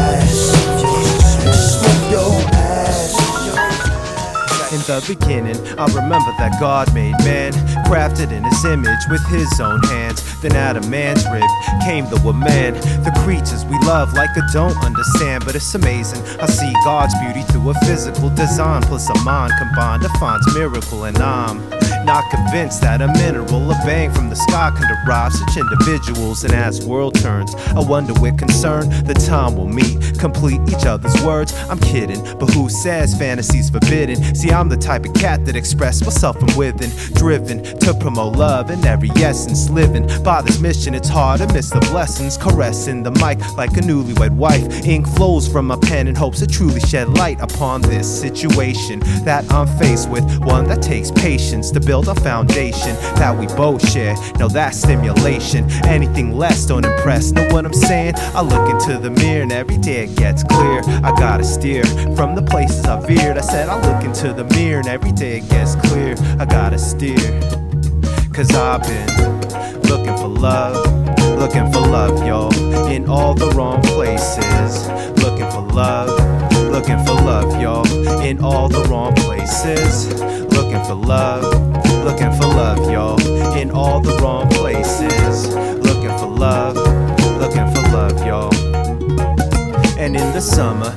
The 4.86 5.04
beginning, 5.08 5.56
I 5.78 5.86
remember 5.86 6.32
that 6.38 6.56
God 6.60 6.92
made 6.92 7.16
man, 7.24 7.52
crafted 7.88 8.32
in 8.32 8.44
his 8.44 8.64
image 8.64 9.00
with 9.08 9.24
his 9.28 9.60
own 9.60 9.82
hands. 9.84 10.20
Then 10.40 10.52
out 10.56 10.76
of 10.76 10.88
man's 10.88 11.24
rib 11.32 11.48
came 11.84 12.04
the 12.10 12.20
woman, 12.24 12.74
the 13.04 13.12
creatures 13.24 13.64
we 13.64 13.78
love 13.86 14.12
like 14.12 14.30
I 14.36 14.42
don't 14.52 14.76
understand. 14.84 15.44
But 15.44 15.56
it's 15.56 15.74
amazing, 15.74 16.22
I 16.40 16.46
see 16.46 16.72
God's 16.84 17.14
beauty 17.20 17.42
through 17.52 17.70
a 17.70 17.74
physical 17.86 18.28
design 18.30 18.82
plus 18.82 19.08
a 19.08 19.18
mind 19.24 19.52
combined 19.58 20.02
defines 20.02 20.44
miracle, 20.54 21.04
and 21.04 21.16
I'm 21.18 21.60
um, 21.60 21.93
not 22.04 22.30
convinced 22.30 22.80
that 22.82 23.00
a 23.00 23.08
mineral, 23.08 23.70
a 23.70 23.74
bang 23.84 24.12
from 24.12 24.28
the 24.28 24.36
sky 24.36 24.70
can 24.76 24.86
derive 25.04 25.32
such 25.32 25.56
individuals. 25.56 26.44
And 26.44 26.52
as 26.52 26.84
world 26.84 27.14
turns, 27.14 27.54
I 27.54 27.80
wonder 27.80 28.12
with 28.20 28.38
concern 28.38 28.88
the 29.04 29.14
time 29.14 29.56
will 29.56 29.68
meet, 29.68 30.18
complete 30.18 30.60
each 30.68 30.86
other's 30.86 31.20
words. 31.24 31.52
I'm 31.70 31.78
kidding, 31.78 32.22
but 32.38 32.50
who 32.50 32.68
says 32.68 33.16
fantasy's 33.16 33.70
forbidden? 33.70 34.34
See, 34.34 34.50
I'm 34.50 34.68
the 34.68 34.76
type 34.76 35.04
of 35.04 35.14
cat 35.14 35.44
that 35.46 35.56
express 35.56 36.02
myself 36.02 36.38
from 36.38 36.54
within, 36.56 36.90
driven 37.14 37.62
to 37.80 37.94
promote 37.94 38.36
love 38.36 38.70
in 38.70 38.84
every 38.84 39.10
essence, 39.16 39.70
living 39.70 40.06
by 40.22 40.42
this 40.42 40.60
mission. 40.60 40.94
It's 40.94 41.08
hard 41.08 41.40
to 41.40 41.52
miss 41.52 41.70
the 41.70 41.80
blessings, 41.80 42.36
caressing 42.36 43.02
the 43.02 43.12
mic 43.12 43.40
like 43.56 43.76
a 43.76 43.80
newlywed 43.80 44.36
wife. 44.36 44.84
Ink 44.86 45.06
flows 45.08 45.48
from 45.48 45.66
my 45.66 45.76
pen 45.76 46.08
in 46.08 46.14
hopes 46.14 46.40
to 46.40 46.46
truly 46.46 46.80
shed 46.80 47.08
light 47.08 47.40
upon 47.40 47.80
this 47.82 48.20
situation 48.20 49.00
that 49.24 49.50
I'm 49.50 49.66
faced 49.78 50.10
with. 50.10 50.24
One 50.44 50.64
that 50.68 50.82
takes 50.82 51.10
patience 51.10 51.70
to 51.70 51.80
build 51.80 51.93
a 52.02 52.14
foundation 52.14 52.94
that 53.16 53.36
we 53.38 53.46
both 53.46 53.88
share. 53.88 54.16
Now 54.38 54.48
that's 54.48 54.78
stimulation. 54.78 55.70
Anything 55.84 56.36
less 56.36 56.66
don't 56.66 56.84
impress. 56.84 57.30
Know 57.30 57.46
what 57.48 57.64
I'm 57.64 57.72
saying? 57.72 58.14
I 58.16 58.42
look 58.42 58.68
into 58.68 58.98
the 58.98 59.10
mirror 59.10 59.42
and 59.42 59.52
every 59.52 59.78
day 59.78 60.04
it 60.04 60.16
gets 60.16 60.42
clear. 60.42 60.80
I 61.04 61.14
gotta 61.16 61.44
steer 61.44 61.84
from 62.16 62.34
the 62.34 62.42
places 62.42 62.84
I 62.84 62.98
veered. 63.06 63.38
I 63.38 63.42
said 63.42 63.68
I 63.68 63.76
look 63.80 64.04
into 64.04 64.32
the 64.32 64.44
mirror 64.56 64.80
and 64.80 64.88
every 64.88 65.12
day 65.12 65.38
it 65.38 65.48
gets 65.48 65.76
clear. 65.76 66.16
I 66.38 66.44
gotta 66.44 66.78
steer. 66.78 67.40
Cause 68.32 68.50
I've 68.50 68.82
been 68.82 69.80
looking 69.82 70.16
for 70.16 70.26
love, 70.26 70.74
looking 71.38 71.70
for 71.70 71.80
love, 71.80 72.26
y'all, 72.26 72.52
in 72.88 73.08
all 73.08 73.34
the 73.34 73.48
wrong 73.50 73.80
places. 73.82 74.88
Looking 75.22 75.48
for 75.52 75.62
love, 75.72 76.10
looking 76.74 76.98
for 77.04 77.14
love, 77.14 77.62
y'all, 77.62 77.86
in 78.20 78.40
all 78.42 78.68
the 78.68 78.82
wrong 78.90 79.14
places. 79.14 80.08
Looking 80.56 80.82
for 80.84 80.94
love, 80.94 81.44
looking 82.04 82.32
for 82.32 82.48
love, 82.48 82.90
y'all, 82.90 83.20
in 83.56 83.70
all 83.70 84.00
the 84.00 84.16
wrong 84.18 84.48
places. 84.48 85.54
Looking 85.88 86.18
for 86.18 86.26
love, 86.26 86.74
looking 87.38 87.68
for 87.72 87.82
love, 87.96 88.18
y'all. 88.26 88.52
And 89.96 90.16
in 90.16 90.32
the 90.32 90.40
summer, 90.40 90.90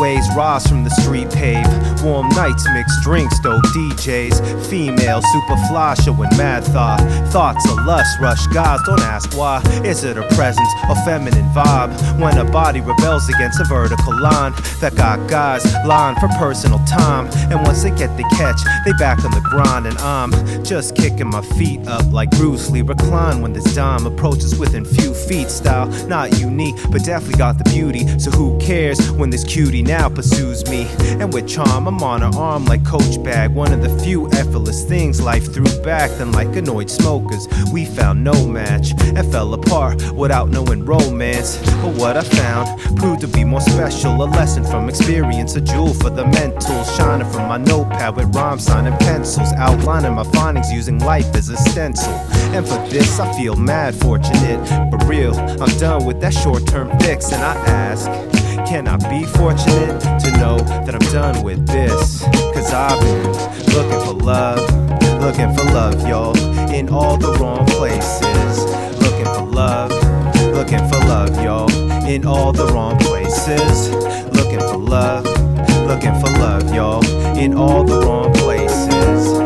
days 0.00 0.28
rise 0.36 0.66
from 0.66 0.84
the 0.84 0.90
street 0.90 1.30
pave. 1.30 1.66
Warm 2.02 2.28
nights, 2.30 2.66
mixed 2.72 3.02
drinks, 3.02 3.38
dope 3.40 3.62
DJs. 3.74 4.66
Female, 4.66 5.22
super 5.22 5.56
fly, 5.68 5.94
showing 5.94 6.30
mad 6.36 6.64
thought. 6.64 7.00
Thoughts 7.30 7.68
of 7.70 7.84
lust, 7.84 8.18
rush 8.20 8.46
guys, 8.48 8.80
don't 8.86 9.02
ask 9.02 9.36
why. 9.36 9.60
Is 9.84 10.04
it 10.04 10.16
a 10.16 10.26
presence 10.34 10.68
a 10.88 10.94
feminine 11.04 11.48
vibe? 11.50 11.90
When 12.18 12.38
a 12.38 12.44
body 12.44 12.80
rebels 12.80 13.28
against 13.28 13.60
a 13.60 13.64
vertical 13.64 14.18
line 14.20 14.52
that 14.80 14.94
got 14.96 15.28
guys 15.28 15.64
lying 15.86 16.16
for 16.16 16.28
personal 16.38 16.78
time. 16.86 17.28
And 17.50 17.62
once 17.62 17.82
they 17.82 17.90
get 17.90 18.16
the 18.16 18.24
catch, 18.36 18.60
they 18.84 18.92
back 18.98 19.24
on 19.24 19.30
the 19.32 19.40
grind. 19.40 19.86
And 19.86 19.98
I'm 19.98 20.32
just 20.64 20.96
kicking 20.96 21.28
my 21.28 21.42
feet 21.42 21.86
up 21.86 22.10
like 22.12 22.30
Bruce 22.32 22.70
Lee. 22.70 22.82
Recline 22.82 23.42
when 23.42 23.52
this 23.52 23.74
dime 23.74 24.06
approaches 24.06 24.58
within 24.58 24.84
few 24.84 25.14
feet. 25.14 25.50
Style 25.50 25.86
not 26.08 26.38
unique, 26.38 26.76
but 26.90 27.04
definitely 27.04 27.38
got 27.38 27.58
the 27.58 27.64
beauty. 27.70 28.06
So 28.18 28.30
who 28.30 28.58
cares 28.58 29.10
when 29.12 29.30
this 29.30 29.44
cutie 29.44 29.82
now 29.90 30.08
pursues 30.08 30.64
me? 30.70 30.86
And 31.18 31.32
with 31.34 31.48
charm, 31.48 31.88
I'm 31.88 32.00
on 32.00 32.20
her 32.20 32.38
arm 32.38 32.64
like 32.66 32.86
Coach 32.86 33.20
Bag. 33.24 33.52
One 33.52 33.72
of 33.72 33.82
the 33.82 33.90
few 34.04 34.30
effortless 34.30 34.84
things 34.84 35.20
life 35.20 35.52
threw 35.52 35.66
back. 35.82 36.12
Then, 36.12 36.30
like 36.30 36.54
annoyed 36.54 36.88
smokers, 36.88 37.48
we 37.72 37.86
found 37.86 38.22
no 38.22 38.46
match 38.46 38.92
and 39.02 39.32
fell 39.32 39.52
apart 39.52 40.12
without 40.12 40.48
knowing 40.48 40.84
romance. 40.84 41.56
But 41.82 41.96
what 41.96 42.16
I 42.16 42.22
found 42.22 42.98
proved 42.98 43.22
to 43.22 43.26
be 43.26 43.42
more 43.42 43.60
special. 43.60 44.12
A 44.22 44.26
lesson 44.26 44.64
from 44.64 44.88
experience, 44.88 45.56
a 45.56 45.60
jewel 45.60 45.92
for 45.94 46.10
the 46.10 46.24
mental. 46.24 46.84
Shining 46.96 47.28
from 47.28 47.48
my 47.48 47.56
notepad 47.56 48.14
with 48.14 48.32
rhymes, 48.32 48.66
signing 48.66 48.96
pencils. 48.98 49.52
Outlining 49.54 50.14
my 50.14 50.24
findings 50.24 50.70
using 50.72 51.00
life 51.00 51.34
as 51.34 51.48
a 51.48 51.56
stencil. 51.56 52.14
And 52.54 52.64
for 52.64 52.78
this, 52.90 53.18
I 53.18 53.26
feel 53.36 53.56
mad 53.56 53.96
fortunate. 53.96 54.60
But 54.88 55.02
real, 55.08 55.34
I'm 55.60 55.76
done 55.78 56.06
with 56.06 56.20
that 56.20 56.32
short 56.32 56.64
term 56.68 56.96
fix. 57.00 57.32
And 57.32 57.42
I 57.42 57.54
ask, 57.66 58.06
can 58.66 58.88
I 58.88 58.96
be 59.08 59.24
fortunate 59.24 60.00
to 60.20 60.30
know 60.38 60.58
that 60.58 60.94
I'm 60.94 61.12
done 61.12 61.42
with 61.42 61.66
this? 61.66 62.22
Cause 62.54 62.72
I've 62.72 63.00
been 63.00 63.32
looking 63.74 64.00
for 64.00 64.14
love, 64.24 64.60
looking 65.20 65.54
for 65.54 65.64
love, 65.72 66.06
y'all, 66.06 66.36
in 66.72 66.88
all 66.88 67.16
the 67.16 67.32
wrong 67.34 67.66
places. 67.66 68.64
Looking 69.00 69.26
for 69.26 69.46
love, 69.46 69.90
looking 70.54 70.86
for 70.88 70.98
love, 71.08 71.34
y'all, 71.42 71.70
in 72.06 72.26
all 72.26 72.52
the 72.52 72.66
wrong 72.68 72.98
places. 72.98 73.90
Looking 74.34 74.60
for 74.60 74.76
love, 74.76 75.24
looking 75.86 76.14
for 76.20 76.30
love, 76.38 76.74
y'all, 76.74 77.04
in 77.36 77.54
all 77.54 77.84
the 77.84 78.00
wrong 78.00 78.32
places. 78.34 79.39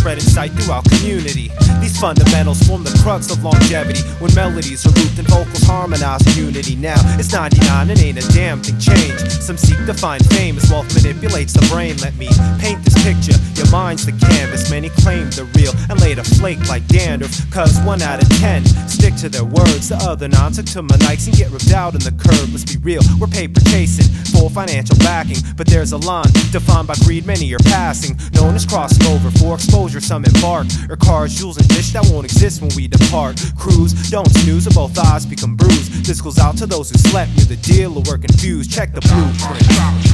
Spread 0.00 0.16
insight 0.16 0.50
throughout 0.52 0.82
community. 0.84 1.69
These 1.90 2.00
fundamentals 2.00 2.62
form 2.62 2.84
the 2.84 2.96
crux 3.02 3.32
of 3.32 3.42
longevity. 3.42 4.02
When 4.22 4.32
melodies 4.32 4.86
are 4.86 4.94
looped 4.94 5.18
and 5.18 5.26
vocals 5.26 5.64
harmonize 5.64 6.22
in 6.38 6.46
unity. 6.46 6.76
Now 6.76 7.00
it's 7.18 7.32
99 7.32 7.90
and 7.90 7.98
ain't 7.98 8.16
a 8.16 8.26
damn 8.32 8.62
thing 8.62 8.78
changed. 8.78 9.42
Some 9.42 9.56
seek 9.56 9.84
to 9.86 9.94
find 9.94 10.24
fame 10.30 10.56
as 10.56 10.70
wealth 10.70 10.86
manipulates 10.94 11.52
the 11.52 11.66
brain. 11.66 11.96
Let 11.98 12.14
me 12.14 12.28
paint 12.60 12.84
this 12.84 12.94
picture. 13.02 13.34
Your 13.58 13.68
mind's 13.72 14.06
the 14.06 14.12
canvas. 14.12 14.70
Many 14.70 14.90
claim 15.02 15.30
the 15.30 15.50
real 15.58 15.74
and 15.90 16.00
later 16.00 16.22
flake 16.22 16.62
like 16.68 16.86
dandruff. 16.86 17.34
Cause 17.50 17.76
one 17.80 18.02
out 18.02 18.22
of 18.22 18.28
ten 18.38 18.62
stick 19.00 19.16
to 19.16 19.28
their 19.28 19.44
words. 19.44 19.88
The 19.88 19.96
other 19.96 20.28
nine 20.28 20.52
took 20.52 20.66
to 20.76 20.82
my 20.82 20.96
nikes 21.00 21.26
and 21.26 21.36
get 21.36 21.50
ripped 21.50 21.72
out 21.72 21.94
in 21.94 22.00
the 22.00 22.12
curb. 22.12 22.52
Let's 22.52 22.68
be 22.68 22.76
real, 22.78 23.00
we're 23.18 23.32
paper 23.32 23.60
chasing 23.72 24.04
for 24.30 24.50
financial 24.50 24.96
backing. 24.98 25.38
But 25.56 25.66
there's 25.66 25.92
a 25.92 25.96
line 25.96 26.30
defined 26.52 26.86
by 26.86 26.94
greed, 27.04 27.24
many 27.26 27.52
are 27.54 27.64
passing. 27.64 28.18
Known 28.34 28.54
as 28.54 28.66
crossing 28.66 29.04
over 29.08 29.30
for 29.30 29.54
exposure, 29.54 30.00
some 30.00 30.24
embark. 30.24 30.66
Or 30.88 30.96
cars, 30.96 31.34
jewels, 31.34 31.56
and 31.56 31.66
that 31.88 32.04
won't 32.12 32.24
exist 32.24 32.60
when 32.60 32.70
we 32.76 32.86
depart. 32.86 33.40
Cruise, 33.56 33.92
don't 34.10 34.28
snooze, 34.28 34.66
or 34.68 34.74
both 34.76 34.98
eyes 34.98 35.24
become 35.24 35.56
bruised. 35.56 36.04
This 36.04 36.20
goes 36.20 36.38
out 36.38 36.56
to 36.58 36.66
those 36.66 36.90
who 36.90 36.98
slept 36.98 37.32
near 37.36 37.46
the 37.46 37.56
deal 37.56 37.96
or 37.96 38.04
were 38.04 38.18
confused. 38.18 38.70
Check 38.70 38.92
the 38.92 39.00
blueprint. 39.00 39.64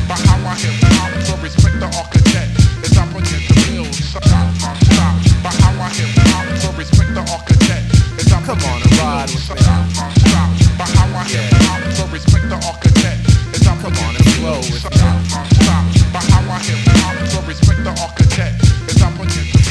By 0.06 0.14
how 0.14 0.38
I 0.46 0.54
so 1.26 1.35
respect 1.42 1.80
the 1.82 1.90
architect. 1.99 2.54
As 2.87 2.96
I 2.96 3.04
begin 3.11 3.42
to 3.42 3.54
build, 3.66 3.94
stop, 3.94 4.23
stop, 4.23 4.76
stop. 4.78 5.14
By 5.42 5.50
how 5.58 5.75
I 5.82 5.90
hit 5.90 6.14
so 6.62 6.70
respect 6.78 7.11
the 7.14 7.25
architect. 7.35 7.85
As 8.14 8.32
I 8.32 8.38
Come 8.46 8.62
on 8.62 8.82
and 8.82 8.99
ride 9.02 9.26
with 9.26 9.35
me. 9.35 9.58
stop, 9.58 9.90
stop, 9.90 10.12
stop. 10.23 10.78
By 10.78 10.87
how 10.87 11.18
I 11.18 11.25
hit 11.26 11.50
pop, 11.66 11.82
so 11.99 12.06
respect 12.14 12.46
the 12.49 12.58
architect. 12.62 13.37
Come 13.82 13.92
on 14.06 14.16
and 14.16 14.25
flow 14.38 14.58
with 14.58 15.50
me. 15.50 15.55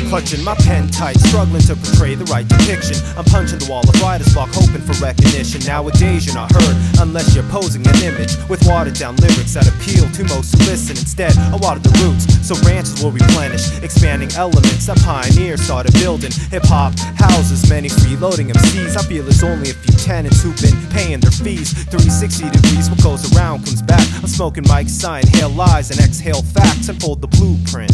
Clutching 0.09 0.43
my 0.43 0.55
pen 0.55 0.87
tight, 0.87 1.17
struggling 1.19 1.61
to 1.63 1.75
portray 1.75 2.15
the 2.15 2.25
right 2.25 2.47
depiction. 2.47 2.95
I'm 3.17 3.25
punching 3.25 3.59
the 3.59 3.67
wall 3.69 3.83
of 3.83 3.95
writer's 4.01 4.33
block, 4.33 4.49
hoping 4.53 4.81
for 4.81 4.93
recognition. 5.03 5.61
Nowadays, 5.65 6.25
you're 6.25 6.35
not 6.35 6.51
heard 6.51 6.77
unless 7.01 7.33
you're 7.33 7.47
posing 7.49 7.85
an 7.87 7.95
image 8.03 8.37
with 8.47 8.61
watered 8.67 8.93
down 8.93 9.15
lyrics 9.17 9.53
that 9.55 9.67
appeal 9.67 10.07
to 10.13 10.23
most 10.29 10.53
who 10.53 10.65
listen. 10.69 10.95
Instead, 10.95 11.33
I 11.51 11.57
water 11.57 11.79
the 11.79 11.91
roots 12.05 12.25
so 12.45 12.53
branches 12.61 13.01
will 13.01 13.11
replenish. 13.11 13.65
Expanding 13.81 14.31
elements 14.37 14.85
that 14.85 15.01
pioneers 15.01 15.61
started 15.61 15.93
building. 15.93 16.31
Hip 16.53 16.63
hop 16.65 16.93
houses 17.17 17.67
many 17.69 17.89
freeloading 17.89 18.53
MCs. 18.53 18.95
I 18.95 19.03
feel 19.03 19.27
it's 19.27 19.43
only 19.43 19.71
a 19.71 19.73
few 19.73 19.95
tenants 20.05 20.43
who've 20.43 20.55
been 20.61 20.77
paying 20.93 21.19
their 21.19 21.33
fees. 21.33 21.73
360 21.89 22.49
degrees, 22.51 22.89
what 22.89 23.01
goes 23.01 23.25
around 23.33 23.65
comes 23.65 23.81
back. 23.81 24.05
I'm 24.21 24.29
smoking 24.29 24.63
mics, 24.65 25.03
I 25.03 25.21
inhale 25.21 25.49
lies 25.49 25.89
and 25.89 25.99
exhale 25.99 26.43
facts, 26.43 26.89
unfold 26.89 27.21
the 27.21 27.27
blueprint. 27.27 27.91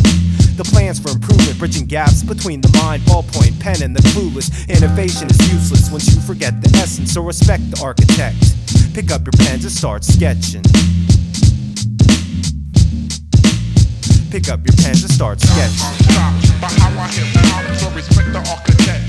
The 0.58 0.63
plans 0.63 1.00
for 1.00 1.10
improvement, 1.10 1.58
bridging 1.58 1.86
gaps 1.86 2.24
between 2.24 2.62
the 2.62 2.70
mind, 2.77 3.03
ballpoint, 3.03 3.60
pen, 3.60 3.81
and 3.81 3.96
the 3.96 4.01
clueless. 4.10 4.51
Innovation 4.70 5.29
is 5.29 5.39
useless 5.51 5.89
once 5.89 6.13
you 6.13 6.22
forget 6.22 6.62
the 6.62 6.70
essence, 6.77 7.13
so 7.13 7.22
respect 7.22 7.63
the 7.72 7.81
architect. 7.81 8.38
Pick 8.93 9.12
up 9.12 9.22
your 9.25 9.34
pens 9.38 9.63
and 9.63 9.72
start 9.72 10.03
sketching. 10.03 10.62
Pick 14.29 14.50
up 14.50 14.60
your 14.65 14.75
pens 14.77 15.03
and 15.03 15.12
start 15.12 15.41
sketching. 15.41 15.77
Stop. 16.08 16.34
By 16.62 16.67
how 16.79 16.91
I 17.00 17.96
respect 17.96 18.31
the 18.31 18.39
architect. 18.50 19.00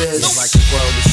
This? 0.00 0.40
Like 0.40 0.50
the 0.52 0.64
world 0.72 0.94
is 0.98 1.09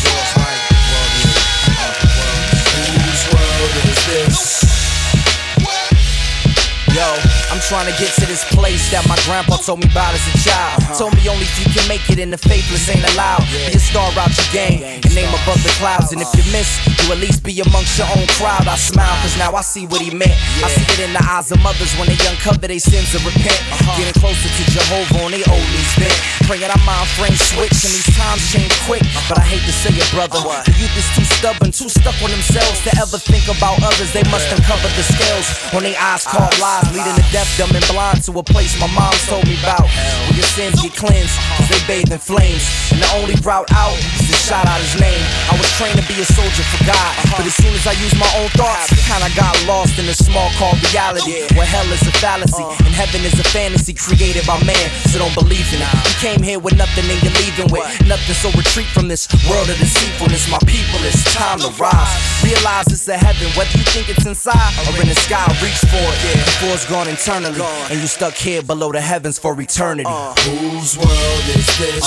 I'm 7.58 7.66
trying 7.66 7.90
to 7.90 7.98
get 7.98 8.14
to 8.22 8.26
this 8.30 8.46
place 8.54 8.94
that 8.94 9.02
my 9.10 9.18
grandpa 9.26 9.58
told 9.58 9.82
me 9.82 9.90
about 9.90 10.14
as 10.14 10.22
a 10.30 10.36
child. 10.46 10.78
Told 10.94 11.18
me 11.18 11.26
only 11.26 11.42
if 11.42 11.58
you 11.58 11.66
can 11.74 11.90
make 11.90 12.06
it 12.06 12.22
and 12.22 12.30
the 12.30 12.38
faithless 12.38 12.86
ain't 12.86 13.02
allowed. 13.18 13.42
Be 13.50 13.74
a 13.74 13.82
star 13.82 14.14
out 14.14 14.30
your 14.30 14.46
game 14.54 14.86
and 14.86 15.10
name 15.18 15.34
above 15.34 15.58
the 15.66 15.74
clouds. 15.82 16.14
And 16.14 16.22
if 16.22 16.30
you 16.38 16.46
miss, 16.54 16.70
you 16.86 17.10
at 17.10 17.18
least 17.18 17.42
be 17.42 17.58
amongst 17.58 17.98
your 17.98 18.06
own 18.14 18.30
crowd. 18.38 18.70
I 18.70 18.78
smile 18.78 19.10
cause 19.26 19.34
now 19.42 19.58
I 19.58 19.66
see 19.66 19.90
what 19.90 20.06
he 20.06 20.14
meant. 20.14 20.38
I 20.62 20.70
see 20.70 20.86
it 20.86 21.10
in 21.10 21.18
the 21.18 21.24
eyes 21.26 21.50
of 21.50 21.58
mothers 21.66 21.90
when 21.98 22.06
they 22.06 22.20
uncover 22.30 22.62
their 22.62 22.78
sins 22.78 23.18
and 23.18 23.26
repent. 23.26 23.58
Getting 23.98 24.14
closer 24.22 24.54
to 24.54 24.64
Jehovah 24.70 25.26
on 25.26 25.34
they 25.34 25.42
old 25.50 25.68
knees 25.74 25.94
bent. 25.98 26.14
Praying 26.46 26.70
our 26.70 26.84
mind 26.86 27.10
frame 27.18 27.34
switch 27.34 27.74
and 27.74 27.90
these 27.90 28.14
times 28.14 28.46
change 28.54 28.70
quick. 28.86 29.02
But 29.26 29.42
I 29.42 29.46
hate 29.50 29.66
to 29.66 29.74
say 29.74 29.98
it, 29.98 30.06
brother. 30.14 30.46
The 30.62 30.78
youth 30.78 30.94
is 30.94 31.10
too 31.18 31.26
stubborn, 31.26 31.74
too 31.74 31.90
stuck 31.90 32.22
on 32.22 32.30
themselves 32.30 32.86
to 32.86 32.94
ever 33.02 33.18
think 33.18 33.50
about 33.50 33.82
others. 33.82 34.14
They 34.14 34.24
must 34.30 34.46
uncover 34.54 34.94
the 34.94 35.02
scales 35.02 35.50
on 35.74 35.82
their 35.82 35.98
eyes 35.98 36.22
called 36.22 36.54
lies, 36.62 36.86
leading 36.94 37.18
to 37.18 37.26
dumb, 37.56 37.72
and 37.72 37.86
blind 37.88 38.24
to 38.28 38.32
a 38.36 38.44
place 38.44 38.76
my 38.80 38.90
mom 38.92 39.14
told 39.32 39.48
me 39.48 39.56
about. 39.64 39.88
Where 40.28 40.36
your 40.36 40.50
sins 40.58 40.82
get 40.82 40.94
cleansed, 40.98 41.36
cause 41.56 41.70
they 41.72 41.82
bathe 41.88 42.12
in 42.12 42.20
flames. 42.20 42.66
And 42.92 43.00
the 43.00 43.10
only 43.16 43.36
route 43.46 43.72
out 43.72 43.96
is 44.20 44.28
to 44.28 44.36
shout 44.36 44.68
out 44.68 44.82
his 44.82 45.00
name. 45.00 45.22
I 45.48 45.56
was 45.56 45.70
trained 45.80 45.96
to 46.00 46.06
be 46.10 46.20
a 46.20 46.28
soldier 46.28 46.66
for 46.74 46.82
God, 46.84 47.12
but 47.38 47.46
as 47.46 47.56
soon 47.56 47.74
as 47.74 47.86
I 47.88 47.96
used 48.00 48.18
my 48.20 48.30
own 48.42 48.50
thoughts, 48.60 48.92
kinda 49.08 49.30
got 49.38 49.54
lost 49.70 49.96
in 50.00 50.10
a 50.10 50.18
small 50.18 50.50
called 50.58 50.82
reality. 50.92 51.48
Where 51.56 51.66
hell 51.66 51.88
is 51.94 52.02
a 52.04 52.14
fallacy, 52.20 52.66
and 52.84 52.94
heaven 52.94 53.24
is 53.24 53.40
a 53.40 53.48
fantasy 53.56 53.94
created 53.94 54.46
by 54.46 54.58
man, 54.64 54.88
so 55.08 55.20
don't 55.20 55.34
believe 55.36 55.68
in 55.74 55.82
it. 55.82 55.90
You 56.10 56.16
came 56.20 56.42
here 56.42 56.60
with 56.60 56.76
nothing 56.76 57.06
and 57.10 57.22
you're 57.24 57.38
leaving 57.44 57.70
with 57.72 57.86
nothing, 58.08 58.36
so 58.36 58.50
retreat 58.58 58.88
from 58.88 59.08
this 59.08 59.28
world 59.48 59.70
of 59.70 59.78
deceitfulness. 59.78 60.50
My 60.50 60.60
people, 60.66 61.00
it's 61.06 61.24
time 61.34 61.60
to 61.60 61.70
rise. 61.78 62.12
Realize 62.44 62.88
it's 62.88 63.08
a 63.08 63.18
heaven, 63.18 63.48
whether 63.56 63.78
you 63.78 63.86
think 63.94 64.10
it's 64.10 64.26
inside 64.26 64.74
or 64.88 64.96
in 65.02 65.08
the 65.08 65.16
sky, 65.16 65.46
reach 65.62 65.78
for 65.92 66.02
it. 66.02 66.18
Before 66.48 66.74
it's 66.74 66.86
gone 66.86 67.08
internally, 67.38 67.62
and 67.92 68.00
you 68.02 68.08
stuck 68.08 68.34
here 68.34 68.64
below 68.64 68.92
the 68.92 69.02
heavens 69.02 69.38
for 69.40 69.60
eternity. 69.60 70.04
Uh. 70.08 70.34
Whose 70.36 70.98
world 70.98 71.44
is 71.56 71.78
this? 71.78 72.04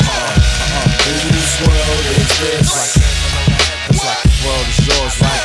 Uh. 0.00 0.38
Whose 1.04 1.60
world 1.66 2.06
is 2.16 2.38
this? 2.38 2.96
It's 3.90 4.04
like 4.04 4.22
the 4.22 4.30
world 4.46 4.68
is 4.68 4.78
yours, 4.86 5.20
right? 5.22 5.44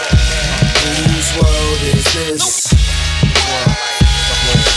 Whose 0.83 1.29
world 1.41 1.81
is 1.95 2.05
this? 2.13 2.73
Whose 4.43 4.72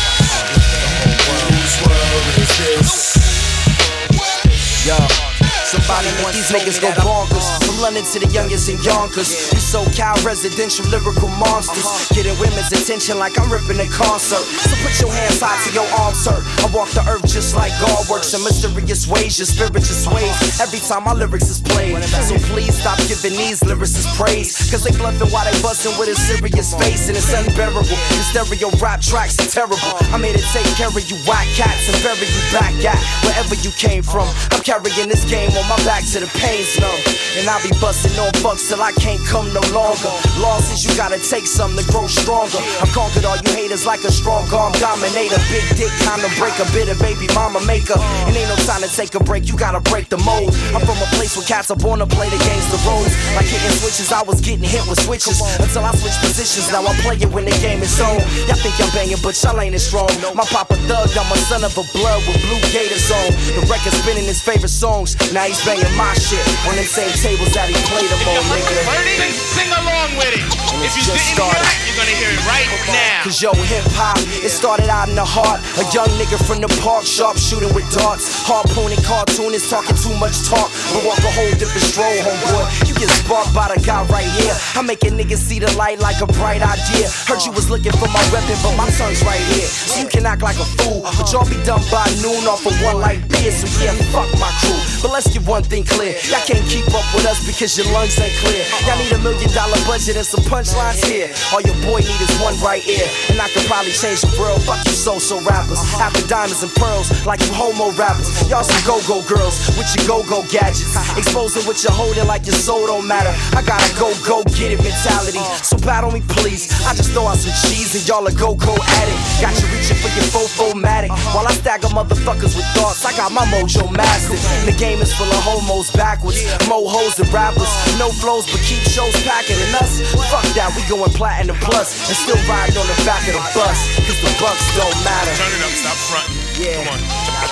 make 5.86 6.34
these 6.34 6.50
niggas 6.50 6.80
go 6.82 6.90
bonkers. 7.02 7.46
From 7.62 7.78
London 7.82 8.04
to 8.12 8.18
the 8.18 8.26
youngest 8.34 8.68
in 8.68 8.78
Yonkers. 8.82 9.52
We 9.54 9.60
SoCal 9.62 10.18
residential 10.24 10.84
lyrical 10.90 11.28
monsters. 11.38 11.86
Getting 12.10 12.34
women's 12.42 12.70
attention 12.72 13.18
like 13.18 13.38
I'm 13.38 13.50
ripping 13.50 13.78
a 13.78 13.88
concert. 13.90 14.42
So 14.66 14.74
put 14.82 14.94
your 14.98 15.12
hands 15.12 15.40
high 15.40 15.56
to 15.66 15.70
your 15.70 15.86
arms 16.02 16.26
hurt. 16.26 16.42
I 16.62 16.66
walk 16.74 16.90
the 16.90 17.06
earth 17.06 17.26
just 17.26 17.54
like 17.54 17.70
God 17.78 18.08
works 18.10 18.34
in 18.34 18.42
mysterious 18.42 19.06
ways. 19.06 19.38
Your 19.38 19.46
spirit 19.46 19.86
just 19.86 20.04
sways 20.04 20.34
every 20.60 20.80
time 20.82 21.04
my 21.04 21.14
lyrics 21.14 21.48
is 21.48 21.60
played. 21.60 22.02
So 22.02 22.34
please 22.50 22.74
stop 22.74 22.98
giving 23.06 23.38
these 23.38 23.62
lyricists 23.62 24.10
praise. 24.18 24.58
Cause 24.70 24.82
they 24.82 24.94
bluffing 24.96 25.30
while 25.30 25.46
they 25.46 25.54
busting 25.62 25.94
with 25.98 26.10
a 26.10 26.16
serious 26.16 26.74
face. 26.74 27.06
And 27.08 27.16
it's 27.16 27.30
unbearable. 27.30 27.86
The 27.86 28.24
stereo 28.34 28.74
rap 28.82 29.00
tracks 29.00 29.38
are 29.38 29.50
terrible. 29.50 29.78
I'm 30.10 30.22
here 30.22 30.34
to 30.34 30.46
take 30.50 30.66
care 30.74 30.90
of 30.90 30.98
you 31.06 31.16
whack 31.28 31.46
cats 31.54 31.86
and 31.86 31.96
bury 32.02 32.26
you 32.26 32.42
back 32.50 32.74
at 32.82 32.98
wherever 33.22 33.54
you 33.62 33.70
came 33.78 34.02
from. 34.02 34.26
I'm 34.50 34.62
carrying 34.66 35.08
this 35.08 35.22
game 35.28 35.52
on 35.54 35.66
my 35.68 35.75
back 35.84 36.04
to 36.14 36.20
the 36.20 36.30
pain's 36.38 36.78
numb. 36.78 37.00
And 37.36 37.44
I'll 37.48 37.60
be 37.60 37.74
busting 37.80 38.16
on 38.16 38.32
fucks 38.40 38.68
till 38.68 38.80
I 38.80 38.92
can't 38.96 39.20
come 39.28 39.52
no 39.52 39.60
longer. 39.76 40.08
Losses, 40.40 40.84
you 40.86 40.94
gotta 40.96 41.20
take 41.20 41.44
some 41.44 41.76
to 41.76 41.84
grow 41.92 42.06
stronger. 42.06 42.62
I've 42.80 42.88
conquered 42.96 43.28
all 43.28 43.36
you 43.36 43.52
haters 43.52 43.84
like 43.84 44.00
a 44.04 44.12
strong 44.12 44.48
arm 44.48 44.72
dominator. 44.80 45.36
Big 45.52 45.66
dick, 45.76 45.92
kinda 46.00 46.28
break 46.40 46.56
a 46.62 46.66
bit 46.72 46.88
of 46.88 46.96
baby 46.98 47.28
mama 47.34 47.60
maker. 47.68 47.98
And 48.24 48.32
ain't 48.32 48.48
no 48.48 48.56
time 48.64 48.80
to 48.80 48.88
take 48.88 49.14
a 49.14 49.20
break, 49.20 49.48
you 49.48 49.56
gotta 49.56 49.80
break 49.80 50.08
the 50.08 50.16
mold. 50.24 50.54
I'm 50.72 50.80
from 50.80 50.96
a 50.96 51.08
place 51.18 51.36
where 51.36 51.44
cats 51.44 51.70
are 51.70 51.76
born 51.76 52.00
to 52.00 52.06
play 52.06 52.30
the 52.30 52.40
games 52.40 52.64
the 52.72 52.80
roads. 52.88 53.12
Like 53.36 53.44
hitting 53.44 53.76
switches, 53.76 54.12
I 54.12 54.22
was 54.22 54.40
getting 54.40 54.64
hit 54.64 54.86
with 54.88 55.00
switches. 55.04 55.42
Until 55.60 55.84
I 55.84 55.92
switch 55.92 56.16
positions, 56.24 56.72
now 56.72 56.86
I 56.86 56.94
play 57.04 57.16
it 57.20 57.28
when 57.28 57.44
the 57.44 57.56
game 57.60 57.82
is 57.82 58.00
on. 58.00 58.16
Y'all 58.48 58.56
think 58.56 58.80
I'm 58.80 58.88
banging, 58.96 59.20
but 59.22 59.36
y'all 59.42 59.60
ain't 59.60 59.74
as 59.74 59.84
strong. 59.84 60.08
My 60.32 60.44
papa 60.48 60.76
thug, 60.88 61.10
I'm 61.12 61.28
a 61.32 61.36
son 61.50 61.64
of 61.64 61.76
a 61.76 61.84
blood 61.92 62.22
with 62.24 62.40
blue 62.46 62.60
gators 62.72 63.10
on. 63.10 63.28
The 63.56 63.62
record 63.68 63.92
spinning 63.92 64.24
his 64.24 64.40
favorite 64.40 64.72
songs. 64.72 65.16
Now 65.32 65.44
he's 65.44 65.60
banging 65.66 65.96
my 65.98 66.14
shit 66.14 66.42
on 66.70 66.78
them 66.78 66.86
same 66.86 67.10
tables 67.18 67.52
that 67.54 67.66
he 67.66 67.76
played 67.90 68.06
them 68.06 68.22
on, 68.30 68.42
nigga. 68.50 69.34
Sing 69.34 69.70
along 69.70 70.14
with 70.18 70.34
it. 70.34 70.46
If 70.82 70.92
you 70.94 71.02
didn't 71.02 71.22
started. 71.34 71.56
hear 71.56 71.66
it, 71.66 71.86
you're 71.86 71.98
gonna 71.98 72.16
hear 72.18 72.30
it 72.30 72.42
right 72.46 72.68
now. 72.92 73.26
Cause 73.26 73.42
yo, 73.42 73.50
hip 73.66 73.82
hop, 73.96 74.20
it 74.44 74.52
started 74.52 74.86
out 74.86 75.08
in 75.08 75.16
the 75.16 75.24
heart. 75.24 75.58
A 75.80 75.84
young 75.90 76.06
nigga 76.20 76.38
from 76.38 76.62
the 76.62 76.70
park, 76.84 77.02
sharp 77.02 77.36
shooting 77.36 77.72
with 77.74 77.88
darts. 77.90 78.46
Harpooning 78.46 79.02
cartoonists, 79.02 79.70
talking 79.70 79.96
too 79.98 80.14
much 80.22 80.46
talk. 80.46 80.70
But 80.94 81.02
walk 81.02 81.18
a 81.26 81.32
whole 81.34 81.50
different 81.58 81.82
stroll, 81.82 82.14
homeboy. 82.22 82.86
You 82.86 82.94
get 82.94 83.10
sparked 83.10 83.50
by 83.50 83.74
the 83.74 83.80
guy 83.82 84.06
right 84.06 84.28
here. 84.38 84.54
I 84.78 84.82
make 84.82 84.96
making 84.96 85.18
niggas 85.18 85.42
see 85.42 85.58
the 85.58 85.70
light 85.76 85.98
like 86.00 86.20
a 86.20 86.26
bright 86.38 86.62
idea. 86.62 87.08
Heard 87.26 87.44
you 87.44 87.52
was 87.52 87.68
looking 87.68 87.92
for 87.92 88.08
my 88.08 88.22
weapon, 88.32 88.56
but 88.62 88.76
my 88.76 88.88
tongue's 88.96 89.22
right 89.24 89.40
here. 89.52 89.66
So 89.66 90.00
you 90.00 90.08
can 90.08 90.24
act 90.24 90.42
like 90.42 90.56
a 90.56 90.64
fool, 90.78 91.02
but 91.02 91.30
y'all 91.32 91.48
be 91.48 91.58
done 91.64 91.82
by 91.90 92.06
noon 92.22 92.46
off 92.48 92.64
of 92.64 92.72
one 92.82 93.00
light 93.00 93.20
beer. 93.28 93.52
So 93.52 93.66
yeah, 93.82 93.92
fuck 94.12 94.28
my 94.40 94.50
crew. 94.62 94.78
But 95.02 95.12
let's 95.12 95.28
get 95.28 95.42
one 95.46 95.55
thing 95.62 95.84
clear. 95.84 96.16
Y'all 96.28 96.44
can't 96.44 96.64
keep 96.68 96.86
up 96.92 97.06
with 97.14 97.24
us 97.26 97.40
because 97.46 97.76
your 97.78 97.86
lungs 97.92 98.18
ain't 98.18 98.34
clear. 98.42 98.64
Y'all 98.84 98.98
need 98.98 99.12
a 99.12 99.20
million 99.22 99.48
dollar 99.54 99.78
budget 99.86 100.16
and 100.16 100.26
some 100.26 100.44
punchlines 100.44 101.04
here. 101.04 101.30
All 101.52 101.62
your 101.62 101.76
boy 101.86 102.00
need 102.00 102.20
is 102.20 102.32
one 102.42 102.56
right 102.60 102.82
ear. 102.88 103.06
And 103.30 103.40
I 103.40 103.48
could 103.52 103.64
probably 103.70 103.92
change 103.92 104.20
the 104.20 104.32
world. 104.40 104.62
Fuck 104.62 104.84
you 104.84 104.92
so-so 104.92 105.40
rappers. 105.46 105.78
After 106.00 106.20
diamonds 106.26 106.62
and 106.62 106.72
pearls, 106.74 107.08
like 107.24 107.40
you 107.40 107.52
homo 107.52 107.92
rappers. 107.96 108.28
Y'all 108.50 108.64
some 108.64 108.82
go-go 108.84 109.22
girls 109.24 109.56
with 109.78 109.88
your 109.96 110.04
go-go 110.06 110.42
gadgets. 110.50 110.96
Exposing 111.16 111.64
what 111.64 111.80
you're 111.84 111.94
holding 111.94 112.26
like 112.26 112.44
your 112.46 112.58
soul 112.58 112.86
don't 112.86 113.06
matter. 113.06 113.32
I 113.56 113.62
got 113.62 113.80
a 113.80 113.90
go-go 113.98 114.42
get 114.58 114.74
it 114.74 114.80
mentality. 114.82 115.40
So 115.62 115.78
battle 115.78 116.10
me 116.10 116.22
please. 116.26 116.68
I 116.84 116.94
just 116.94 117.12
throw 117.12 117.26
out 117.26 117.38
some 117.38 117.54
cheese 117.64 117.94
and 117.94 118.02
y'all 118.06 118.26
a 118.26 118.32
go-go 118.34 118.74
addict. 118.74 119.20
Got 119.40 119.54
you 119.60 119.66
reaching 119.72 119.98
for 120.02 120.10
your 120.12 120.26
fofo-matic. 120.34 121.10
While 121.34 121.46
I 121.46 121.52
stagger 121.52 121.88
motherfuckers 121.88 122.56
with 122.56 122.66
thoughts, 122.74 123.04
I 123.04 123.14
got 123.16 123.32
my 123.32 123.44
mojo 123.46 123.86
mastered. 123.94 124.40
The 124.66 124.76
game 124.78 125.00
is 125.00 125.14
full 125.14 125.28
of 125.30 125.45
homos 125.46 125.94
backwards. 125.94 126.42
Mo 126.66 126.82
hoes 126.90 127.14
and 127.22 127.30
rappers. 127.30 127.70
No 128.02 128.10
flows, 128.10 128.50
but 128.50 128.58
keep 128.66 128.82
shows 128.82 129.14
packing 129.22 129.56
and 129.56 129.78
us. 129.78 130.02
Fuck 130.26 130.42
that, 130.58 130.74
we 130.74 130.82
going 130.90 131.14
platinum 131.14 131.56
plus 131.62 131.94
and 132.10 132.18
still 132.18 132.40
riding 132.50 132.74
on 132.74 132.86
the 132.90 132.98
back 133.06 133.22
of 133.30 133.38
the 133.38 133.44
bus. 133.54 133.78
Cause 134.02 134.18
the 134.18 134.32
bucks 134.42 134.66
don't 134.74 134.98
matter. 135.06 135.34
Turn 135.38 135.54
it 135.54 135.62
up, 135.62 135.74
stop 135.78 135.98
fronting. 136.10 136.38
Yeah. 136.58 136.82
Come 136.82 136.90
on, 136.90 137.00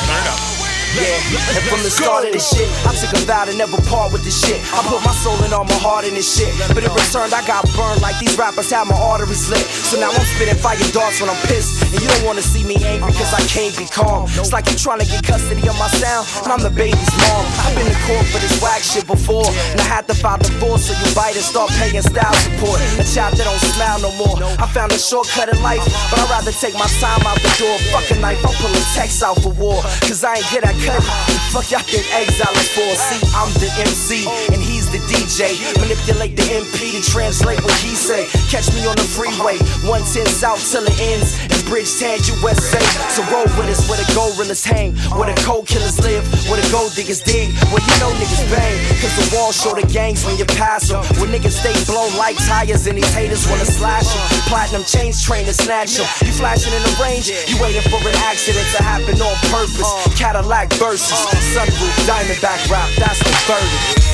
turn 0.03 0.19
it 0.19 0.29
up. 0.35 0.54
Yeah, 0.95 1.59
and 1.59 1.65
from 1.67 1.83
the 1.83 1.91
start 1.91 2.23
of 2.23 2.31
this 2.31 2.47
shit, 2.55 2.71
I 2.87 2.95
took 2.95 3.11
a 3.19 3.23
vow 3.27 3.45
to 3.45 3.55
never 3.59 3.83
part 3.91 4.15
with 4.15 4.23
this 4.23 4.39
shit. 4.39 4.63
I 4.71 4.79
put 4.87 5.03
my 5.03 5.11
soul 5.11 5.35
and 5.43 5.51
all 5.51 5.67
my 5.67 5.81
heart 5.83 6.07
in 6.07 6.15
this 6.15 6.31
shit. 6.31 6.55
But 6.71 6.87
in 6.87 6.93
return, 6.95 7.35
I 7.35 7.43
got 7.51 7.67
burned 7.75 7.99
like 7.99 8.15
these 8.23 8.39
rappers 8.39 8.71
had 8.71 8.87
my 8.87 8.95
arteries 8.95 9.51
lit. 9.51 9.67
So 9.67 9.99
now 9.99 10.15
I'm 10.15 10.23
spitting 10.39 10.55
fire 10.55 10.79
darts 10.95 11.19
when 11.19 11.27
I'm 11.27 11.41
pissed. 11.51 11.83
And 11.91 11.99
you 11.99 12.07
don't 12.07 12.23
wanna 12.23 12.47
see 12.47 12.63
me 12.63 12.79
angry 12.87 13.11
cause 13.19 13.35
I 13.35 13.43
can't 13.51 13.75
be 13.75 13.91
calm. 13.91 14.31
It's 14.39 14.55
like 14.55 14.71
you 14.71 14.79
trying 14.79 15.03
to 15.03 15.09
get 15.11 15.27
custody 15.27 15.67
of 15.67 15.75
my 15.83 15.91
sound, 15.99 16.31
and 16.47 16.51
I'm 16.55 16.63
the 16.63 16.71
baby's 16.71 17.15
mom. 17.27 17.43
I've 17.67 17.75
been 17.75 17.91
in 17.91 17.99
court 18.07 18.27
for 18.31 18.39
this 18.39 18.55
whack 18.63 18.87
shit 18.87 19.07
before. 19.11 19.51
And 19.75 19.83
I 19.83 19.87
had 19.91 20.07
to 20.07 20.15
file 20.15 20.39
divorce 20.39 20.87
so 20.87 20.95
you 20.95 21.11
bite 21.11 21.35
and 21.35 21.43
start 21.43 21.75
paying 21.83 21.99
style 22.07 22.39
support. 22.47 22.79
A 23.03 23.05
child 23.05 23.35
that 23.35 23.51
don't 23.51 23.63
smile 23.75 23.99
no 23.99 24.15
more. 24.15 24.39
I 24.63 24.71
found 24.71 24.95
a 24.95 24.99
shortcut 24.99 25.51
in 25.51 25.59
life, 25.59 25.83
but 26.07 26.23
I'd 26.23 26.31
rather 26.31 26.55
take 26.55 26.79
my 26.79 26.87
time 27.03 27.27
out 27.27 27.43
the 27.43 27.51
door. 27.59 27.75
Fuck 27.91 28.07
a 28.15 28.17
knife, 28.23 28.39
I'm 28.47 28.55
pulling 28.63 28.87
text 28.95 29.23
out 29.27 29.43
for 29.43 29.51
war. 29.59 29.83
Cause 30.07 30.23
I 30.23 30.39
ain't 30.39 30.47
good 30.55 30.63
at 30.63 30.77
cutting. 30.85 31.03
Fuck 31.51 31.71
y'all 31.71 31.81
think 31.81 32.05
Exile 32.13 32.53
for? 32.75 32.95
See, 32.95 33.23
I'm 33.33 33.53
the 33.63 33.71
MC 33.79 34.27
and 34.53 34.63
he's 34.63 34.74
the 34.95 35.03
DJ. 35.11 35.59
Manipulate 35.83 36.39
the 36.39 36.47
MP 36.55 36.95
to 36.95 37.03
translate 37.03 37.59
what 37.67 37.75
he 37.83 37.99
say. 37.99 38.31
Catch 38.47 38.71
me 38.79 38.87
on 38.87 38.95
the 38.95 39.03
freeway, 39.03 39.59
110 39.83 40.23
south 40.31 40.63
till 40.63 40.87
it 40.87 40.95
ends 41.03 41.35
in 41.51 41.59
Bridgetown, 41.67 42.23
USA. 42.23 42.79
So 43.11 43.27
roll 43.35 43.51
with 43.59 43.75
us 43.75 43.91
where 43.91 43.99
the 43.99 44.07
gorillas 44.15 44.63
hang, 44.63 44.95
where 45.19 45.27
the 45.27 45.35
cold 45.43 45.67
killers 45.67 45.99
live, 45.99 46.23
where 46.47 46.63
the 46.63 46.69
gold 46.71 46.95
diggers 46.95 47.19
dig, 47.27 47.51
where 47.75 47.83
you 47.83 47.95
know 47.99 48.15
niggas 48.23 48.47
bang. 48.47 48.79
Cause 49.03 49.15
the 49.19 49.27
walls 49.35 49.59
show 49.59 49.75
the 49.75 49.83
gangs 49.91 50.23
when 50.23 50.39
you 50.39 50.47
pass 50.55 50.87
them. 50.87 51.03
Where 51.19 51.27
niggas 51.27 51.59
stay 51.59 51.75
blown 51.91 52.15
like 52.15 52.39
tires 52.47 52.87
and 52.87 52.95
these 52.95 53.11
haters 53.11 53.51
wanna 53.51 53.67
slash 53.67 54.07
them. 54.07 54.23
Platinum 54.47 54.87
chains 54.87 55.19
train 55.19 55.43
to 55.51 55.55
snatch 55.55 55.99
them. 55.99 56.07
You 56.23 56.31
flashing 56.39 56.71
in 56.71 56.83
the 56.87 56.95
range, 57.03 57.27
you 57.51 57.59
waiting 57.59 57.83
for 57.91 57.99
an 57.99 58.15
accident 58.31 58.67
to 58.79 58.81
happen 58.83 59.19
on 59.19 59.35
purpose. 59.51 59.91
Cadillac 60.15 60.71
versus 60.79 61.19
sunroof, 61.51 61.95
diamondback 62.07 62.63
rap, 62.71 62.87
that's 62.95 63.19
the 63.19 63.35
verdict. 63.51 64.14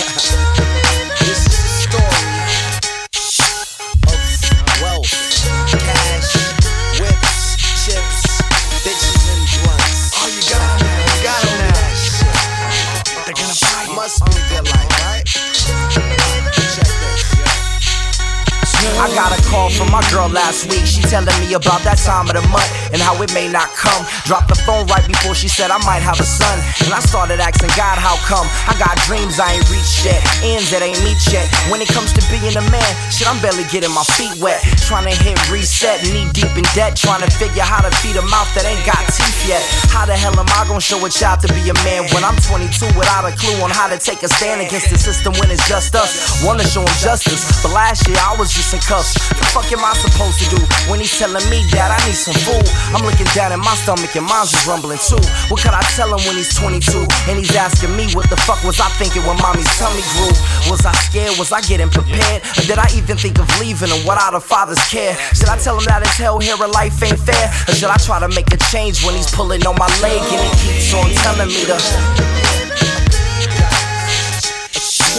This 0.00 1.44
is 1.44 1.56
the 1.60 1.68
story 1.84 2.24
of 4.08 4.20
wealth, 4.80 5.12
cash, 5.68 6.30
whips, 6.98 7.60
chips, 7.84 8.40
bitches, 8.80 9.20
and 9.28 9.44
blunts. 9.60 10.00
Oh, 10.16 10.24
you 10.32 10.40
got 10.48 10.80
now. 10.80 11.04
You 11.04 11.22
got 11.22 11.40
him 11.44 11.58
now. 11.68 11.80
Must 13.94 14.24
be 14.24 14.40
good 14.48 14.66
life, 14.72 14.89
call 19.50 19.68
from 19.68 19.90
my 19.90 20.00
girl 20.14 20.30
last 20.30 20.70
week. 20.70 20.86
She 20.86 21.02
telling 21.02 21.34
me 21.42 21.52
about 21.58 21.82
that 21.82 21.98
time 21.98 22.30
of 22.30 22.38
the 22.38 22.46
month 22.54 22.70
and 22.94 23.02
how 23.02 23.18
it 23.18 23.34
may 23.34 23.50
not 23.50 23.68
come. 23.74 24.06
Dropped 24.24 24.46
the 24.46 24.56
phone 24.62 24.86
right 24.86 25.02
before 25.02 25.34
she 25.34 25.50
said 25.50 25.74
I 25.74 25.82
might 25.82 26.00
have 26.00 26.22
a 26.22 26.24
son. 26.24 26.56
And 26.86 26.94
I 26.94 27.02
started 27.02 27.42
asking 27.42 27.74
God, 27.74 27.98
how 27.98 28.14
come? 28.24 28.46
I 28.70 28.78
got 28.78 28.94
dreams 29.10 29.42
I 29.42 29.58
ain't 29.58 29.66
reached 29.68 30.06
yet, 30.06 30.22
ends 30.46 30.70
that 30.70 30.86
ain't 30.86 31.02
meet 31.02 31.18
yet. 31.34 31.50
When 31.68 31.82
it 31.82 31.90
comes 31.90 32.14
to 32.14 32.22
being 32.30 32.54
a 32.54 32.64
man, 32.70 32.90
shit, 33.10 33.26
I'm 33.26 33.42
barely 33.42 33.66
getting 33.74 33.90
my 33.90 34.06
feet 34.14 34.38
wet. 34.38 34.62
Trying 34.86 35.10
to 35.10 35.14
hit 35.18 35.36
reset, 35.50 36.06
knee 36.14 36.30
deep 36.30 36.54
in 36.54 36.64
debt. 36.78 36.94
Trying 36.94 37.26
to 37.26 37.30
figure 37.34 37.66
how 37.66 37.82
to 37.82 37.90
feed 37.98 38.14
a 38.14 38.24
mouth 38.30 38.48
that 38.54 38.62
ain't 38.62 38.86
got 38.86 39.02
teeth 39.10 39.42
yet. 39.50 39.60
How 39.90 40.06
the 40.06 40.14
hell 40.14 40.38
am 40.38 40.46
I 40.54 40.62
gonna 40.70 40.80
show 40.80 41.02
a 41.02 41.10
child 41.10 41.42
to 41.42 41.50
be 41.50 41.66
a 41.66 41.76
man 41.82 42.06
when 42.14 42.22
I'm 42.22 42.38
22 42.46 42.94
without 42.94 43.26
a 43.26 43.34
clue 43.34 43.58
on 43.66 43.74
how 43.74 43.90
to 43.90 43.98
take 43.98 44.22
a 44.22 44.30
stand 44.30 44.62
against 44.62 44.94
the 44.94 44.98
system 44.98 45.34
when 45.42 45.50
it's 45.50 45.66
just 45.66 45.90
us? 45.98 46.38
Wanna 46.46 46.62
show 46.62 46.86
him 46.86 46.96
justice, 47.02 47.42
but 47.66 47.74
last 47.74 48.06
year 48.06 48.18
I 48.22 48.38
was 48.38 48.54
just 48.54 48.70
in 48.70 48.80
tough. 48.86 49.10
The 49.40 49.48
fuck 49.56 49.72
am 49.72 49.80
I 49.80 49.96
supposed 49.96 50.36
to 50.44 50.46
do 50.52 50.60
when 50.92 51.00
he's 51.00 51.16
telling 51.16 51.42
me 51.48 51.64
that 51.72 51.88
I 51.88 51.98
need 52.04 52.14
some 52.14 52.36
food? 52.44 52.68
I'm 52.92 53.00
looking 53.00 53.26
down 53.32 53.56
at 53.56 53.58
my 53.58 53.72
stomach 53.80 54.12
and 54.12 54.28
mine's 54.28 54.52
just 54.52 54.68
rumbling 54.68 55.00
too. 55.00 55.16
What 55.48 55.64
could 55.64 55.72
I 55.72 55.80
tell 55.96 56.12
him 56.12 56.20
when 56.28 56.36
he's 56.36 56.52
22 56.52 56.84
and 57.26 57.40
he's 57.40 57.56
asking 57.56 57.96
me 57.96 58.12
what 58.12 58.28
the 58.28 58.36
fuck 58.44 58.60
was 58.68 58.76
I 58.78 58.92
thinking 59.00 59.24
when 59.24 59.40
mommy's 59.40 59.70
tummy 59.80 60.04
grew? 60.12 60.30
Was 60.68 60.84
I 60.84 60.92
scared? 61.08 61.40
Was 61.40 61.56
I 61.56 61.64
getting 61.64 61.88
prepared? 61.88 62.44
Or 62.60 62.64
did 62.68 62.76
I 62.76 62.86
even 62.92 63.16
think 63.16 63.40
of 63.40 63.48
leaving 63.56 63.88
him 63.88 64.04
without 64.04 64.36
a 64.36 64.40
father's 64.44 64.82
care? 64.92 65.16
Should 65.32 65.48
I 65.48 65.56
tell 65.56 65.80
him 65.80 65.88
that 65.88 66.04
his 66.04 66.12
hell 66.20 66.38
here 66.38 66.60
in 66.60 66.70
life 66.76 67.00
ain't 67.00 67.18
fair? 67.18 67.48
Or 67.64 67.72
should 67.72 67.88
I 67.88 67.96
try 67.96 68.20
to 68.20 68.28
make 68.28 68.52
a 68.52 68.60
change 68.68 69.00
when 69.00 69.16
he's 69.16 69.32
pulling 69.32 69.64
on 69.64 69.80
my 69.80 69.88
leg 70.04 70.20
and 70.20 70.40
he 70.44 70.52
keeps 70.68 70.92
on 70.92 71.08
telling 71.24 71.48
me 71.48 71.64
to? 71.64 71.80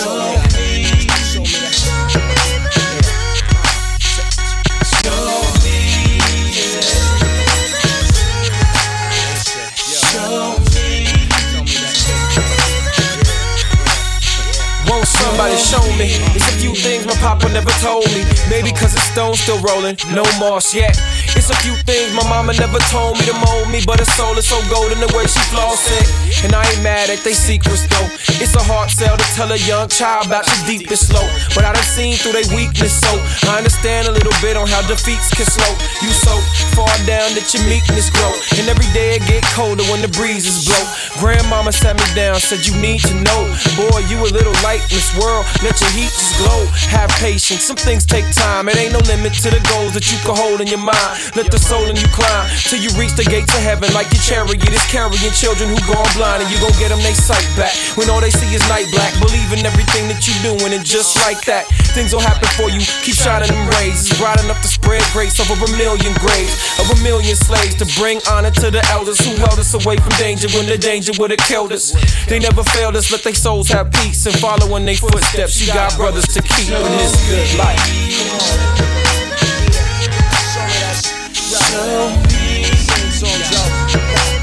Won't 0.05 0.50
somebody 15.71 15.87
show 15.87 15.97
me? 15.97 16.11
It's 16.35 16.47
a 16.47 16.55
few 16.59 16.75
things 16.75 17.05
my 17.05 17.15
papa 17.15 17.47
never 17.49 17.71
told 17.79 18.05
me. 18.11 18.23
Maybe 18.49 18.71
cause 18.71 18.93
his 18.93 19.03
stone's 19.03 19.39
still 19.39 19.59
rolling, 19.61 19.97
no 20.11 20.23
moss 20.39 20.73
yet. 20.75 20.99
It's 21.35 21.49
a 21.49 21.55
few 21.63 21.75
things 21.87 22.13
my 22.13 22.27
mama 22.27 22.53
never 22.53 22.79
told 22.91 23.17
me 23.17 23.25
to 23.25 23.35
mold 23.45 23.69
me, 23.71 23.81
but 23.85 23.99
her 23.99 24.11
soul 24.17 24.37
is 24.37 24.47
so 24.47 24.59
golden 24.69 24.99
the 24.99 25.11
way 25.15 25.25
she 25.27 25.39
floss 25.51 25.87
it. 25.91 26.43
And 26.43 26.53
I 26.53 26.63
ain't 26.67 26.83
mad 26.83 27.09
at 27.09 27.19
they 27.23 27.33
secrets 27.33 27.87
though. 27.87 28.09
It's 28.43 28.55
a 28.55 28.63
tell 29.41 29.57
a 29.57 29.61
young 29.65 29.89
child 29.89 30.29
about 30.29 30.45
your 30.45 30.61
deepest 30.69 31.09
slow. 31.09 31.25
But 31.57 31.65
I 31.65 31.73
done 31.73 31.89
seen 31.89 32.13
through 32.13 32.37
their 32.37 32.45
weakness, 32.53 32.93
so 32.93 33.09
I 33.49 33.57
understand 33.57 34.05
a 34.05 34.13
little 34.13 34.33
bit 34.37 34.53
on 34.53 34.69
how 34.69 34.85
defeats 34.85 35.33
can 35.33 35.49
slow. 35.49 35.73
You 36.05 36.13
so 36.13 36.37
far 36.77 36.93
down 37.09 37.33
that 37.33 37.49
your 37.49 37.65
meekness 37.65 38.13
grow. 38.13 38.29
And 38.61 38.69
every 38.69 38.85
day 38.93 39.17
it 39.17 39.25
get 39.25 39.41
colder 39.57 39.81
when 39.89 40.05
the 40.05 40.13
breezes 40.13 40.69
blow. 40.69 40.85
Grandmama 41.17 41.73
sat 41.73 41.97
me 41.97 42.05
down, 42.13 42.37
said 42.37 42.61
you 42.69 42.77
need 42.77 43.01
to 43.09 43.17
know. 43.25 43.41
Boy, 43.73 44.05
you 44.05 44.21
a 44.21 44.29
little 44.29 44.53
light 44.61 44.85
in 44.85 44.93
this 44.93 45.09
world. 45.17 45.41
Let 45.65 45.73
your 45.81 45.89
heat 45.97 46.13
just 46.13 46.37
glow. 46.37 46.61
Have 46.93 47.09
patience. 47.17 47.65
Some 47.65 47.81
things 47.81 48.05
take 48.05 48.29
time. 48.37 48.69
It 48.69 48.77
ain't 48.77 48.93
no 48.93 49.01
limit 49.09 49.33
to 49.41 49.49
the 49.49 49.61
goals 49.73 49.97
that 49.97 50.05
you 50.13 50.21
can 50.21 50.37
hold 50.37 50.61
in 50.61 50.69
your 50.69 50.83
mind. 50.85 51.13
Let 51.33 51.49
the 51.49 51.57
soul 51.57 51.89
in 51.89 51.97
you 51.97 52.09
climb 52.13 52.45
till 52.69 52.77
you 52.77 52.93
reach 52.93 53.17
the 53.17 53.25
gates 53.25 53.49
of 53.57 53.65
heaven. 53.65 53.89
Like 53.97 54.05
your 54.13 54.21
chariot 54.21 54.61
is 54.69 54.85
carrying 54.93 55.33
children 55.33 55.73
who 55.73 55.81
gone 55.89 56.09
blind, 56.13 56.45
and 56.45 56.49
you 56.53 56.61
gon' 56.61 56.77
get 56.77 56.93
them 56.93 57.01
they 57.01 57.17
sight 57.17 57.45
back. 57.57 57.73
When 57.97 58.05
all 58.13 58.21
they 58.21 58.29
see 58.29 58.53
is 58.53 58.61
night 58.69 58.85
black, 58.93 59.13
believe 59.31 59.55
in 59.55 59.65
everything 59.65 60.11
that 60.11 60.27
you 60.27 60.35
doing, 60.43 60.75
and 60.75 60.83
just 60.83 61.15
like 61.23 61.39
that, 61.47 61.63
things 61.95 62.11
will 62.11 62.19
happen 62.19 62.47
for 62.59 62.67
you. 62.67 62.83
Keep 63.07 63.15
shining 63.15 63.47
them 63.47 63.63
rays. 63.79 64.11
Bright 64.19 64.43
enough 64.43 64.61
to 64.61 64.67
spread 64.67 65.01
grace 65.15 65.39
over 65.39 65.55
a 65.55 65.71
million 65.79 66.11
graves 66.19 66.51
of 66.79 66.91
a 66.91 66.97
million 66.99 67.35
slaves 67.35 67.75
to 67.79 67.87
bring 67.95 68.19
honor 68.27 68.51
to 68.51 68.67
the 68.69 68.83
elders 68.91 69.19
who 69.23 69.31
held 69.39 69.55
us 69.57 69.73
away 69.73 69.95
from 69.95 70.11
danger 70.19 70.51
when 70.51 70.67
the 70.67 70.77
danger 70.77 71.13
would 71.19 71.31
have 71.31 71.39
killed 71.47 71.71
us. 71.71 71.95
They 72.27 72.39
never 72.39 72.63
failed 72.75 72.95
us. 72.95 73.11
Let 73.11 73.23
their 73.23 73.33
souls 73.33 73.69
have 73.69 73.91
peace 74.03 74.25
and 74.25 74.35
follow 74.37 74.75
in 74.75 74.85
their 74.85 74.99
footsteps. 74.99 75.61
You 75.61 75.71
got 75.73 75.95
brothers 75.95 76.27
to 76.35 76.41
keep 76.41 76.67
in 76.67 76.91
this 76.99 77.15
good 77.31 77.57
life. 77.57 77.79
Check 83.87 84.03
it 84.03 84.19
out. 84.19 84.35
Oh 84.35 84.40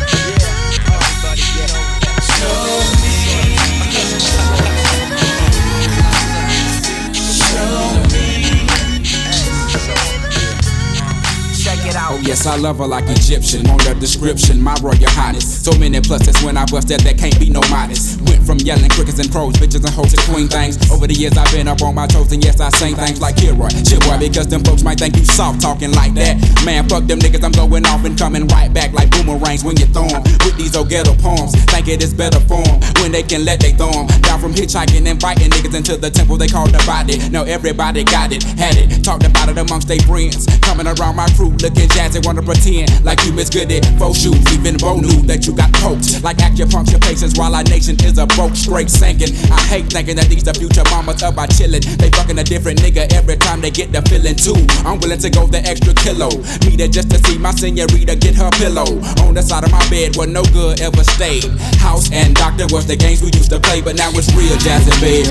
yes, 12.29 12.47
I 12.47 12.57
love 12.57 12.77
her 12.77 12.87
like 12.87 13.09
Egyptian. 13.09 13.65
On 13.73 13.81
the 13.81 13.97
description, 13.97 14.61
my 14.61 14.77
royal 14.85 15.09
highness. 15.17 15.49
So 15.49 15.73
many 15.81 15.99
pluses 15.99 16.45
when 16.45 16.59
I 16.59 16.69
bust 16.69 16.89
that, 16.93 17.01
there 17.01 17.17
can't 17.17 17.41
be 17.41 17.49
no 17.49 17.65
modest. 17.73 18.21
Went 18.29 18.45
from 18.45 18.61
yelling 18.61 18.93
crickets 18.93 19.19
and 19.19 19.33
crows, 19.33 19.57
bitches 19.57 19.81
and 19.81 19.95
hoes 19.97 20.13
to 20.13 20.21
queen 20.29 20.47
things. 20.47 20.77
Over 20.93 21.09
the 21.09 21.17
years, 21.17 21.39
I've 21.41 21.51
been 21.51 21.67
up 21.67 21.81
on 21.81 21.95
my 21.95 22.07
toes, 22.07 22.31
and 22.33 22.45
yes, 22.45 22.61
I 22.61 22.69
sing 22.77 22.95
things 23.01 23.25
like 23.25 23.41
Kilroy, 23.41 23.73
shit 23.81 24.05
boy, 24.05 24.21
because 24.21 24.47
them 24.47 24.61
folks 24.63 24.85
might 24.85 25.01
think 25.01 25.17
you 25.17 25.25
soft 25.25 25.65
talking 25.65 25.91
like 25.97 26.13
that. 26.21 26.37
Man, 26.69 26.87
fuck 26.87 27.09
them 27.09 27.19
niggas, 27.19 27.43
I'm 27.43 27.57
going 27.57 27.87
off 27.89 28.05
and 28.05 28.13
coming 28.19 28.47
right 28.49 28.69
back 28.69 28.93
like 28.93 29.09
boomerangs 29.11 29.65
when 29.65 29.81
you 29.81 29.89
throw 29.89 30.05
'em. 30.05 30.23
With 30.45 30.61
these 30.61 30.77
old 30.77 30.93
ghetto 30.93 31.17
poems, 31.17 31.57
think 31.73 31.89
it 31.89 32.05
is 32.05 32.13
better 32.13 32.41
form 32.45 32.77
when 33.01 33.11
they 33.11 33.23
can 33.25 33.49
let 33.49 33.59
they 33.61 33.73
throw 33.73 33.89
'em. 33.89 34.07
Down 34.29 34.39
from 34.39 34.53
hitchhiking, 34.53 35.09
and 35.09 35.17
inviting 35.17 35.49
niggas 35.49 35.75
into 35.75 35.97
the 35.97 36.11
temple 36.11 36.37
they 36.37 36.49
call 36.49 36.69
the 36.69 36.83
body. 36.85 37.17
Now 37.33 37.45
everybody 37.49 38.05
got 38.05 38.33
it, 38.33 38.45
had 38.61 38.77
it, 38.77 39.03
talked 39.03 39.25
about 39.25 39.49
it 39.49 39.57
amongst 39.57 39.89
their 39.89 40.01
friends. 40.05 40.45
Coming 40.61 40.87
around 40.87 41.17
my 41.17 41.29
crew, 41.33 41.57
looking 41.65 41.89
jazzy, 41.89 42.18
wanna 42.25 42.43
pretend 42.43 43.05
like 43.05 43.23
you 43.25 43.33
miss 43.33 43.51
good 43.51 43.71
at 43.71 43.85
faux 43.99 44.19
shoes. 44.19 44.41
Even 44.53 44.77
Bo 44.77 44.97
knew 45.01 45.23
that 45.31 45.47
you 45.47 45.55
got 45.55 45.73
poked. 45.75 46.23
Like 46.23 46.39
acupuncture 46.39 47.01
patients 47.01 47.39
while 47.39 47.55
our 47.55 47.65
nation 47.65 47.97
is 48.05 48.19
a 48.19 48.27
broke, 48.27 48.55
straight 48.55 48.91
sinking. 48.91 49.35
I 49.51 49.61
hate 49.69 49.87
thinking 49.87 50.17
that 50.17 50.29
these 50.29 50.45
the 50.45 50.55
future 50.55 50.85
mamas 50.91 51.23
up 51.23 51.37
by 51.37 51.47
chillin'. 51.47 51.85
They 51.99 52.11
fucking 52.11 52.39
a 52.39 52.45
different 52.45 52.81
nigga 52.81 53.13
every 53.13 53.37
time 53.37 53.61
they 53.61 53.71
get 53.71 53.93
the 53.93 54.03
feeling 54.09 54.37
too. 54.37 54.59
I'm 54.87 54.99
willing 55.01 55.19
to 55.19 55.31
go 55.31 55.47
the 55.47 55.61
extra 55.65 55.95
kilo. 55.95 56.29
Need 56.65 56.81
it 56.81 56.93
just 56.93 57.11
to 57.11 57.19
see 57.27 57.39
my 57.39 57.53
senorita 57.53 58.17
get 58.17 58.35
her 58.35 58.51
pillow. 58.57 58.89
On 59.27 59.35
the 59.35 59.43
side 59.43 59.65
of 59.65 59.73
my 59.73 59.85
bed 59.91 60.17
where 60.17 60.29
no 60.29 60.43
good 60.53 60.81
ever 60.81 61.05
stayed. 61.05 61.45
House 61.79 62.11
and 62.13 62.35
doctor 62.35 62.67
was 62.71 62.87
the 62.87 62.97
games 62.97 63.23
we 63.23 63.31
used 63.33 63.51
to 63.51 63.61
play, 63.61 63.81
but 63.81 63.97
now 63.97 64.11
it's 64.15 64.33
real 64.35 64.57
jazzy 64.59 64.95
bed. 65.01 65.29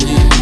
See, 0.00 0.14
what 0.16 0.39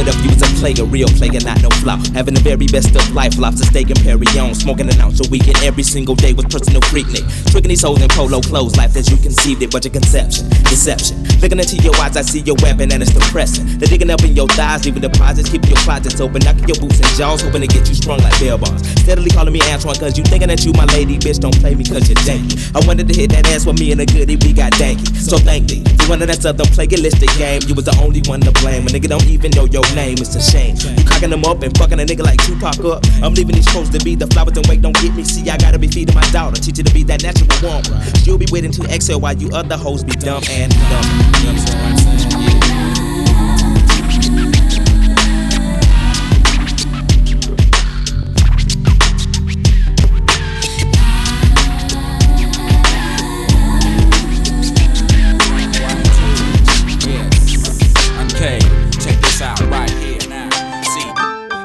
if 0.00 0.24
you 0.24 0.30
was 0.30 0.42
a 0.42 0.53
player, 0.64 0.88
real 0.88 1.08
player, 1.20 1.44
not 1.44 1.60
no 1.60 1.68
flop? 1.84 2.00
Having 2.16 2.40
the 2.40 2.40
very 2.40 2.64
best 2.72 2.96
of 2.96 3.04
life, 3.12 3.36
lobster 3.36 3.68
steak 3.68 3.90
and 3.92 4.00
Perry 4.00 4.24
on, 4.40 4.54
smoking 4.54 4.88
an 4.88 4.98
ounce 4.98 5.20
a 5.20 5.28
weekend 5.28 5.60
every 5.60 5.82
single 5.82 6.14
day 6.14 6.32
with 6.32 6.48
personal 6.48 6.80
freaknik. 6.88 7.20
Tricking 7.52 7.68
these 7.68 7.82
hoes 7.84 8.00
in 8.00 8.08
polo 8.08 8.40
clothes, 8.40 8.74
life 8.80 8.96
as 8.96 9.10
you 9.12 9.18
conceived 9.20 9.60
it, 9.60 9.70
but 9.70 9.84
your 9.84 9.92
conception, 9.92 10.48
deception. 10.72 11.20
Looking 11.44 11.60
into 11.60 11.76
your 11.84 11.94
eyes, 12.00 12.16
I 12.16 12.22
see 12.22 12.40
your 12.40 12.56
weapon 12.64 12.88
and 12.92 13.02
it's 13.02 13.12
depressing. 13.12 13.76
They're 13.76 13.92
digging 13.92 14.08
up 14.08 14.24
in 14.24 14.34
your 14.34 14.48
thighs, 14.56 14.86
leaving 14.86 15.02
deposits, 15.02 15.50
keeping 15.50 15.68
your 15.68 15.84
closets 15.84 16.18
open, 16.18 16.40
knocking 16.40 16.64
your 16.64 16.80
boots 16.80 16.96
and 16.96 17.12
jaws, 17.12 17.42
hoping 17.44 17.60
to 17.60 17.68
get 17.68 17.84
you 17.84 17.94
strung 17.94 18.24
like 18.24 18.32
bell 18.40 18.56
bonds. 18.56 18.88
Steadily 19.04 19.28
calling 19.28 19.52
me 19.52 19.60
Antoine, 19.68 20.00
cause 20.00 20.16
you 20.16 20.24
thinking 20.24 20.48
that 20.48 20.64
you 20.64 20.72
my 20.72 20.88
lady, 20.96 21.18
bitch, 21.20 21.44
don't 21.44 21.56
play 21.60 21.74
me 21.74 21.84
cause 21.84 22.08
you're 22.08 22.24
janky. 22.24 22.56
I 22.72 22.80
wanted 22.88 23.06
to 23.08 23.14
hit 23.14 23.36
that 23.36 23.44
ass 23.52 23.66
with 23.66 23.78
me 23.78 23.92
and 23.92 24.00
a 24.00 24.06
goodie, 24.06 24.40
we 24.40 24.54
got 24.54 24.72
danky. 24.80 25.12
So 25.12 25.36
thank 25.36 25.68
thee. 25.68 25.84
You 26.04 26.12
of 26.12 26.20
that 26.20 26.40
southern 26.40 26.66
plagiaristic 26.72 27.36
game, 27.36 27.60
you 27.68 27.74
was 27.74 27.84
the 27.84 27.96
only 28.00 28.22
one 28.24 28.40
to 28.40 28.52
blame. 28.64 28.86
A 28.86 28.90
nigga 28.90 29.08
don't 29.08 29.26
even 29.26 29.50
know 29.52 29.66
your 29.66 29.84
name, 29.94 30.16
it's 30.16 30.34
a 30.36 30.40
shame. 30.40 30.53
You 30.54 31.04
cocking 31.04 31.30
them 31.30 31.44
up 31.44 31.62
and 31.62 31.76
fucking 31.76 31.98
a 31.98 32.04
nigga 32.04 32.22
like 32.22 32.42
Tupac 32.44 32.78
up. 32.84 33.02
I'm 33.22 33.34
leaving 33.34 33.56
these 33.56 33.68
folks 33.70 33.88
to 33.90 33.98
be 34.04 34.14
the 34.14 34.26
flowers 34.28 34.56
and 34.56 34.66
wait, 34.68 34.82
don't 34.82 34.94
get 35.00 35.14
me. 35.14 35.24
See, 35.24 35.48
I 35.50 35.56
gotta 35.56 35.78
be 35.78 35.88
feeding 35.88 36.14
my 36.14 36.28
daughter, 36.30 36.60
teach 36.60 36.76
her 36.76 36.82
to 36.84 36.94
be 36.94 37.02
that 37.04 37.22
natural 37.22 37.48
woman. 37.62 38.14
She'll 38.22 38.38
be 38.38 38.46
waiting 38.50 38.72
to 38.72 38.82
exhale 38.84 39.20
while 39.20 39.34
you 39.34 39.50
other 39.50 39.76
hoes 39.76 40.04
be 40.04 40.12
dumb 40.12 40.42
and 40.48 40.72
dumb. 40.72 41.04
You 41.42 42.74
know 42.74 42.83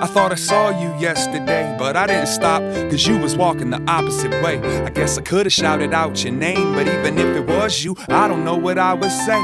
thought 0.10 0.32
I 0.32 0.36
saw 0.36 0.69
you 0.69 0.89
yesterday, 1.00 1.76
but 1.78 1.95
I 1.95 2.08
didn't 2.08 2.28
stop, 2.28 2.62
cause 2.89 3.06
you 3.06 3.19
was 3.19 3.38
walking 3.38 3.69
the 3.69 3.82
opposite 3.88 4.32
way. 4.43 4.60
I 4.84 4.89
guess 4.89 5.17
I 5.17 5.22
could've 5.22 5.54
shouted 5.54 5.93
out 5.93 6.24
your 6.24 6.34
name, 6.34 6.74
but 6.74 6.88
even 6.88 7.17
if 7.17 7.38
it 7.38 7.48
was 7.48 7.84
you, 7.84 7.95
I 8.10 8.28
don't 8.28 8.43
know 8.43 8.56
what 8.56 8.80
I 8.80 8.95
would 8.95 9.12
say. 9.12 9.39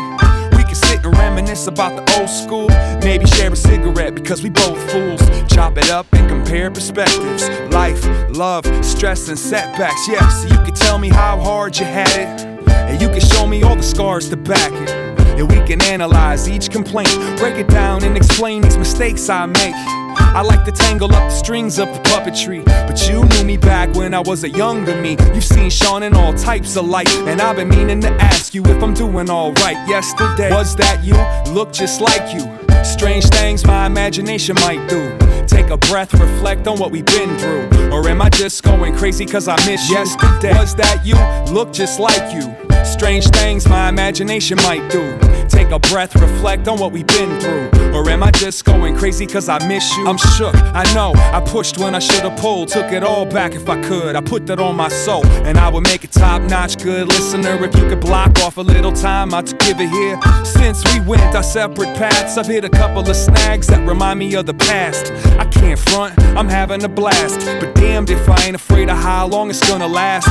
We 0.58 0.63
could 0.63 0.75
sit 0.75 1.06
and 1.06 1.15
reminisce 1.17 1.67
about 1.67 1.95
the 1.95 2.19
old 2.19 2.30
school, 2.30 2.67
maybe 3.04 3.28
share 3.28 3.54
a 3.54 3.56
cigarette 3.56 4.15
because 4.15 4.41
we 4.41 4.49
both 4.49 4.80
fools. 4.91 5.21
Chop 5.47 5.78
it 5.78 5.91
up 5.91 6.08
and 6.13 6.28
compare 6.28 6.71
perspectives. 6.71 7.47
Life, 7.71 8.04
love, 8.36 8.65
stress, 8.84 9.30
and 9.30 9.38
setbacks. 9.38 10.08
Yeah, 10.08 10.28
so 10.30 10.47
you 10.47 10.60
could 10.65 10.75
tell 10.75 10.97
me 10.97 11.10
how 11.10 11.39
hard 11.39 11.78
you 11.78 11.86
had 11.86 12.10
it, 12.10 12.69
and 12.69 12.99
you 12.99 13.10
could 13.10 13.23
show 13.23 13.45
me 13.45 13.62
all 13.62 13.75
the 13.75 13.84
scars 13.84 14.30
to 14.30 14.38
back 14.38 14.71
it. 14.73 14.89
Yeah, 15.38 15.43
we 15.43 15.60
can 15.67 15.82
analyze 15.84 16.49
each 16.49 16.71
complaint, 16.71 17.13
break 17.38 17.56
it 17.56 17.67
down, 17.67 18.04
and 18.04 18.17
explain 18.17 18.62
these 18.62 18.78
mistakes 18.78 19.30
I 19.30 19.45
make. 19.45 20.05
I 20.36 20.41
like 20.41 20.65
to 20.65 20.71
tangle 20.74 21.08
up 21.15 21.30
the 21.30 21.36
strings 21.36 21.80
of 21.80 21.88
the 21.93 22.00
puppetry, 22.10 22.65
but 22.65 23.08
you 23.08 23.24
knew 23.24 23.45
me 23.45 23.56
back 23.56 23.95
when 23.95 24.13
I 24.13 24.19
was 24.19 24.43
a 24.43 24.50
younger 24.50 24.93
me. 25.02 25.15
You've 25.34 25.45
seen 25.45 25.69
Sean 25.69 26.04
in 26.04 26.13
all 26.13 26.34
types 26.34 26.76
of 26.76 26.86
light, 26.86 27.08
and 27.19 27.39
I've 27.39 27.56
been 27.56 27.69
meaning 27.69 28.02
to 28.02 28.12
ask 28.21 28.54
you 28.54 28.62
if 28.65 28.84
I'm 28.84 28.93
doing 28.93 29.30
alright. 29.30 29.78
Yesterday, 29.88 30.52
was 30.52 30.76
that 30.76 31.02
you? 31.06 31.15
Look 31.54 31.71
just 31.71 32.02
like 32.02 32.34
you. 32.34 32.52
Strange 32.84 33.24
things 33.30 33.65
my 33.65 33.86
imagination 33.86 34.56
might 34.56 34.86
do. 34.89 35.17
Take 35.48 35.69
a 35.69 35.78
breath, 35.78 36.13
reflect 36.13 36.67
on 36.67 36.80
what 36.80 36.91
we've 36.91 37.06
been 37.06 37.38
through. 37.38 37.93
Or 37.93 38.06
am 38.10 38.21
I 38.21 38.30
just 38.30 38.62
going 38.62 38.93
crazy 38.93 39.26
cause 39.26 39.48
I 39.48 39.56
miss 39.65 39.89
you? 39.89 39.95
yesterday? 39.95 40.52
Was 40.52 40.76
that 40.76 41.06
you? 41.06 41.15
Look 41.54 41.71
just 41.71 41.98
like 41.98 42.34
you. 42.34 42.64
Strange 42.86 43.28
things 43.30 43.67
my 43.67 43.89
imagination 43.89 44.58
might 44.58 44.89
do. 44.91 45.17
Take 45.48 45.71
a 45.71 45.80
breath, 45.80 46.15
reflect 46.15 46.67
on 46.67 46.80
what 46.80 46.91
we've 46.91 47.08
been 47.08 47.39
through. 47.39 47.69
Or 47.93 48.10
am 48.10 48.24
I 48.24 48.32
just 48.32 48.65
going 48.65 48.95
crazy 48.95 49.26
cause 49.26 49.50
I 49.50 49.65
miss 49.67 49.95
you? 49.98 50.08
I'm 50.08 50.17
shook, 50.17 50.56
I 50.56 50.84
know. 50.93 51.13
I 51.15 51.41
pushed 51.41 51.78
when 51.78 51.95
I 51.95 52.00
should've 52.00 52.36
pulled. 52.38 52.69
Took 52.69 52.91
it 52.91 53.04
all 53.04 53.26
back 53.26 53.54
if 53.54 53.69
I 53.69 53.82
could. 53.84 54.15
I 54.15 54.21
put 54.21 54.45
that 54.48 54.60
on 54.60 54.76
my 54.76 54.89
soul. 54.89 55.26
And 55.45 55.58
I 55.58 55.69
would 55.69 55.84
make 55.84 56.04
it 56.04 56.12
top 56.12 56.41
notch 56.43 56.78
good 56.78 57.08
listener. 57.08 57.63
If 57.63 57.76
you 57.76 57.88
could 57.88 58.02
block 58.02 58.39
off 58.39 58.58
a 58.58 58.62
little 58.62 58.91
time, 58.91 59.34
I'd 59.34 59.48
give 59.60 59.80
it 59.80 59.89
here. 59.89 60.19
Since 60.43 60.84
we 60.93 61.00
went 61.02 61.36
our 61.36 61.43
separate 61.43 61.95
paths, 61.95 62.38
I've 62.38 62.48
hit 62.48 62.65
a 62.65 62.69
couple 62.69 63.10
of 63.10 63.15
snags 63.15 63.67
that 63.67 63.88
remind 63.88 64.19
me 64.19 64.34
of 64.36 64.45
the 64.45 64.54
past. 64.54 65.12
I 65.39 65.45
can't 65.45 65.80
front, 65.80 66.19
I'm 66.38 66.50
having 66.50 66.84
a 66.84 66.89
blast. 66.89 67.39
But 67.60 67.76
damned 67.76 68.10
if 68.10 68.28
I 68.30 68.45
ain't 68.45 68.56
afraid 68.56 68.89
of 68.89 68.98
how 68.98 69.28
long 69.28 69.50
it's 69.50 69.65
gonna 69.67 69.88
last. 69.88 70.28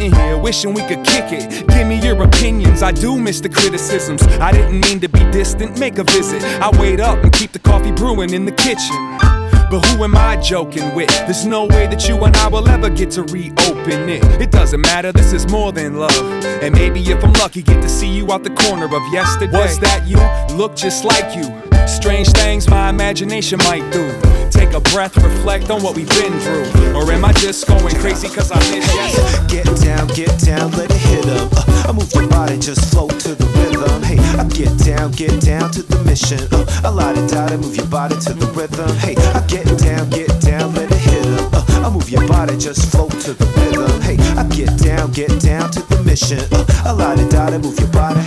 Sitting 0.00 0.18
here 0.18 0.38
wishing 0.38 0.72
we 0.72 0.80
could 0.80 1.04
kick 1.04 1.26
it. 1.30 1.68
Give 1.68 1.86
me 1.86 2.00
your 2.00 2.22
opinions, 2.22 2.82
I 2.82 2.90
do 2.90 3.18
miss 3.18 3.38
the 3.38 3.50
criticisms. 3.50 4.22
I 4.40 4.50
didn't 4.50 4.80
mean 4.80 4.98
to 5.00 5.10
be 5.10 5.18
distant, 5.30 5.78
make 5.78 5.98
a 5.98 6.04
visit. 6.04 6.42
I 6.42 6.70
wait 6.80 7.00
up 7.00 7.22
and 7.22 7.30
keep 7.30 7.52
the 7.52 7.58
coffee 7.58 7.92
brewing 7.92 8.32
in 8.32 8.46
the 8.46 8.52
kitchen. 8.52 9.39
But 9.70 9.86
who 9.86 10.02
am 10.02 10.16
I 10.16 10.36
joking 10.36 10.96
with? 10.96 11.08
There's 11.26 11.46
no 11.46 11.64
way 11.64 11.86
that 11.86 12.08
you 12.08 12.16
and 12.24 12.36
I 12.38 12.48
will 12.48 12.68
ever 12.68 12.90
get 12.90 13.12
to 13.12 13.22
reopen 13.22 14.08
it. 14.08 14.24
It 14.42 14.50
doesn't 14.50 14.80
matter, 14.80 15.12
this 15.12 15.32
is 15.32 15.48
more 15.48 15.70
than 15.70 15.96
love. 15.96 16.44
And 16.60 16.74
maybe 16.74 17.00
if 17.00 17.22
I'm 17.24 17.32
lucky, 17.34 17.62
get 17.62 17.80
to 17.80 17.88
see 17.88 18.08
you 18.08 18.32
out 18.32 18.42
the 18.42 18.50
corner 18.50 18.86
of 18.86 19.12
yesterday. 19.12 19.56
Was 19.56 19.78
that 19.78 20.08
you? 20.08 20.18
Look 20.56 20.74
just 20.74 21.04
like 21.04 21.36
you. 21.36 21.44
Strange 21.86 22.28
things 22.30 22.68
my 22.68 22.90
imagination 22.90 23.58
might 23.58 23.88
do. 23.92 24.12
Take 24.50 24.72
a 24.72 24.80
breath, 24.80 25.16
reflect 25.16 25.70
on 25.70 25.82
what 25.82 25.94
we've 25.94 26.08
been 26.08 26.38
through. 26.40 26.94
Or 26.94 27.10
am 27.12 27.24
I 27.24 27.32
just 27.34 27.66
going 27.68 27.94
crazy 27.96 28.28
cause 28.28 28.50
I 28.50 28.58
miss 28.70 28.86
yesterday? 28.92 29.62
Get 29.62 29.80
down, 29.80 30.06
get 30.08 30.38
down, 30.40 30.72
let 30.72 30.90
it 30.90 30.96
hit 30.96 31.26
'em. 31.26 31.48
Uh, 31.56 31.88
I 31.88 31.92
move 31.92 32.12
your 32.12 32.28
body, 32.28 32.58
just 32.58 32.92
float 32.92 33.18
to 33.20 33.34
the 33.34 33.46
rhythm. 33.46 34.02
Hey, 34.02 34.18
I 34.38 34.44
get 34.48 34.76
down, 34.78 35.12
get 35.12 35.40
down 35.40 35.70
to 35.72 35.82
the 35.82 35.98
mission. 36.04 36.40
Uh, 36.52 36.66
a 36.84 36.90
lot 36.90 37.16
of 37.16 37.28
data, 37.30 37.56
move 37.56 37.76
your 37.76 37.86
body 37.86 38.16
to 38.26 38.32
the 38.34 38.46
rhythm. 38.52 38.90
Hey, 38.98 39.16
I 39.34 39.40
get 39.46 39.59
down, 39.78 40.08
get 40.10 40.28
down, 40.40 40.74
let 40.74 40.90
it 40.90 40.98
hit 40.98 41.26
'em. 41.26 41.48
Uh, 41.52 41.86
I 41.86 41.90
move 41.90 42.08
your 42.10 42.26
body, 42.26 42.56
just 42.56 42.90
float 42.90 43.10
to 43.24 43.32
the 43.34 43.46
rhythm. 43.56 44.00
Hey, 44.02 44.16
I 44.36 44.44
get 44.44 44.76
down, 44.78 45.10
get 45.12 45.40
down 45.40 45.70
to 45.72 45.80
the 45.88 46.02
mission. 46.04 46.40
Uh, 46.52 46.64
a 46.86 46.94
lot 46.94 47.18
of 47.18 47.28
data, 47.28 47.58
move 47.58 47.78
your 47.78 47.88
body. 47.88 48.20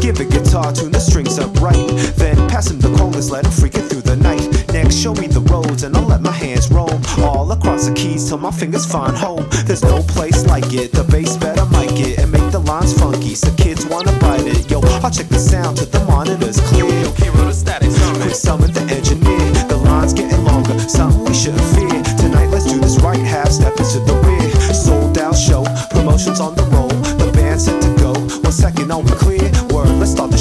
Give 0.00 0.20
a 0.20 0.24
guitar, 0.24 0.72
tune 0.72 0.92
the 0.92 1.00
strings 1.00 1.38
up 1.38 1.50
right. 1.62 1.88
Then 2.16 2.36
pass 2.48 2.70
him 2.70 2.78
the 2.78 2.88
congas, 2.88 3.30
let 3.30 3.46
him 3.46 3.52
freak 3.52 3.74
it 3.76 3.88
through 3.88 4.02
the 4.02 4.16
night. 4.16 4.44
Next, 4.72 4.96
show 4.96 5.14
me 5.14 5.26
the 5.26 5.40
roads, 5.52 5.82
and 5.82 5.96
I'll 5.96 6.06
let 6.06 6.20
my 6.20 6.30
hands 6.30 6.70
roam 6.70 7.00
all 7.18 7.50
across 7.52 7.86
the 7.86 7.94
keys 7.94 8.28
till 8.28 8.38
my 8.38 8.50
fingers 8.50 8.84
find 8.84 9.16
home. 9.16 9.46
There's 9.64 9.82
no 9.82 10.02
place 10.02 10.44
like 10.46 10.72
it. 10.74 10.92
The 10.92 11.04
bass 11.04 11.38
better 11.38 11.64
mic 11.66 11.98
it 11.98 12.18
and 12.18 12.30
make 12.30 12.50
the 12.50 12.60
lines 12.60 12.92
funky 12.92 13.34
so 13.34 13.50
kids 13.54 13.86
wanna 13.86 14.12
bite 14.18 14.46
it. 14.46 14.70
Yo, 14.70 14.80
I'll 15.02 15.10
check 15.10 15.28
the 15.28 15.38
sound 15.38 15.78
till 15.78 15.86
the 15.86 16.04
monitor's 16.04 16.60
clear. 16.68 16.84
Quick 18.20 18.34
summon 18.34 18.72
the 18.72 18.80
engineer. 18.94 19.53
Something 20.90 21.24
we 21.24 21.34
shouldn't 21.34 21.62
fear. 21.74 22.02
Tonight, 22.18 22.48
let's 22.50 22.64
do 22.64 22.78
this 22.80 23.00
right. 23.00 23.18
Half 23.18 23.48
step 23.48 23.72
into 23.78 24.00
the 24.00 24.14
rear. 24.26 24.50
Sold 24.74 25.18
out 25.18 25.36
show, 25.36 25.64
promotions 25.90 26.40
on 26.40 26.54
the 26.54 26.64
roll. 26.74 26.88
The 26.88 27.30
band 27.32 27.60
set 27.60 27.80
to 27.82 27.94
go. 27.96 28.12
One 28.42 28.52
second, 28.52 28.88
we 28.88 29.12
clear. 29.12 29.50
Word, 29.72 29.88
let's 29.98 30.12
start 30.12 30.33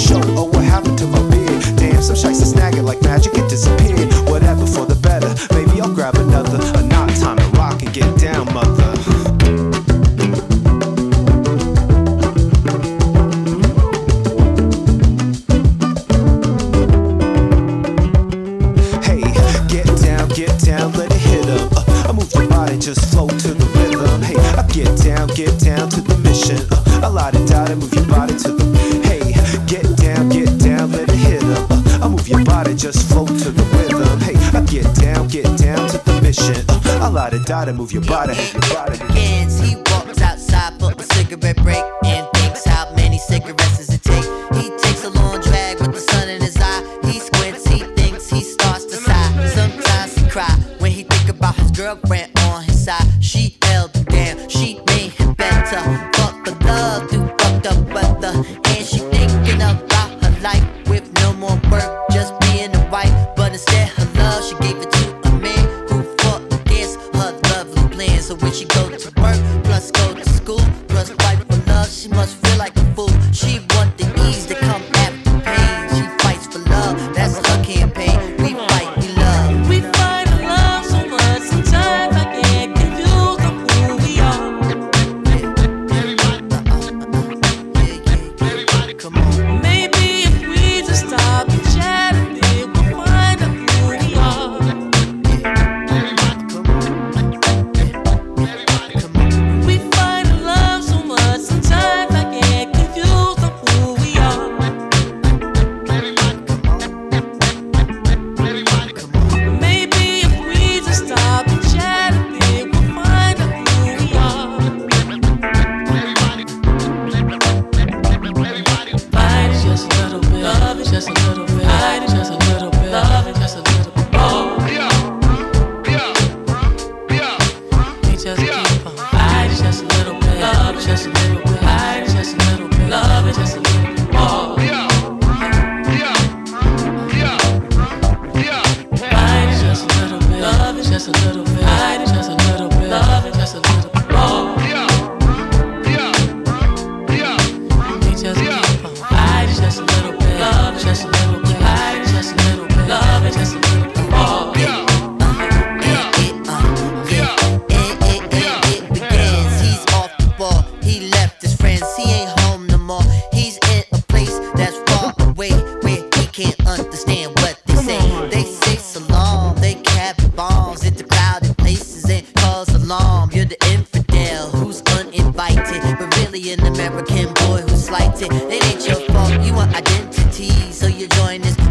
move 37.84 37.92
your 37.92 38.02
body. 38.04 38.43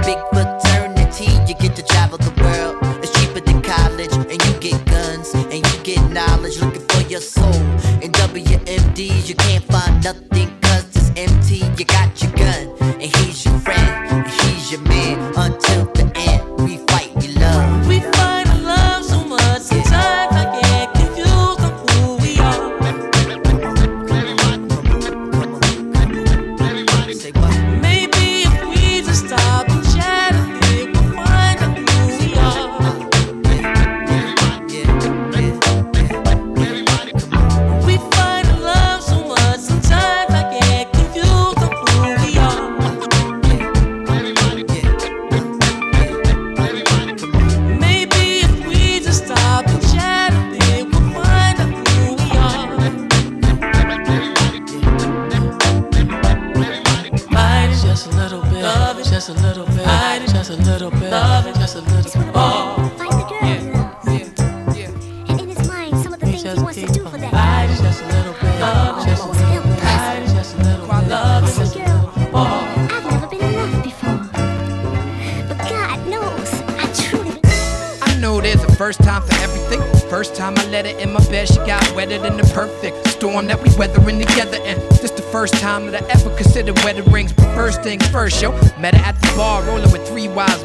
big 0.03 0.19
fraternity, 0.33 1.31
you 1.47 1.55
get 1.55 1.75
to 1.77 1.83
travel 1.83 2.19
the 2.19 2.33
world. 2.43 2.77
It's 3.03 3.13
cheaper 3.19 3.41
than 3.41 3.63
college, 3.63 4.13
and 4.13 4.39
you 4.45 4.53
get 4.61 4.85
guns, 4.87 5.35
and 5.35 5.61
you 5.67 5.79
get 5.83 6.01
knowledge. 6.11 6.61
Looking 6.61 6.87
for 6.89 7.03
your 7.09 7.21
soul. 7.21 7.63
In 8.03 8.13
WMDs, 8.13 9.29
you 9.29 9.35
can't 9.35 9.65
find 9.65 10.03
nothing 10.05 10.52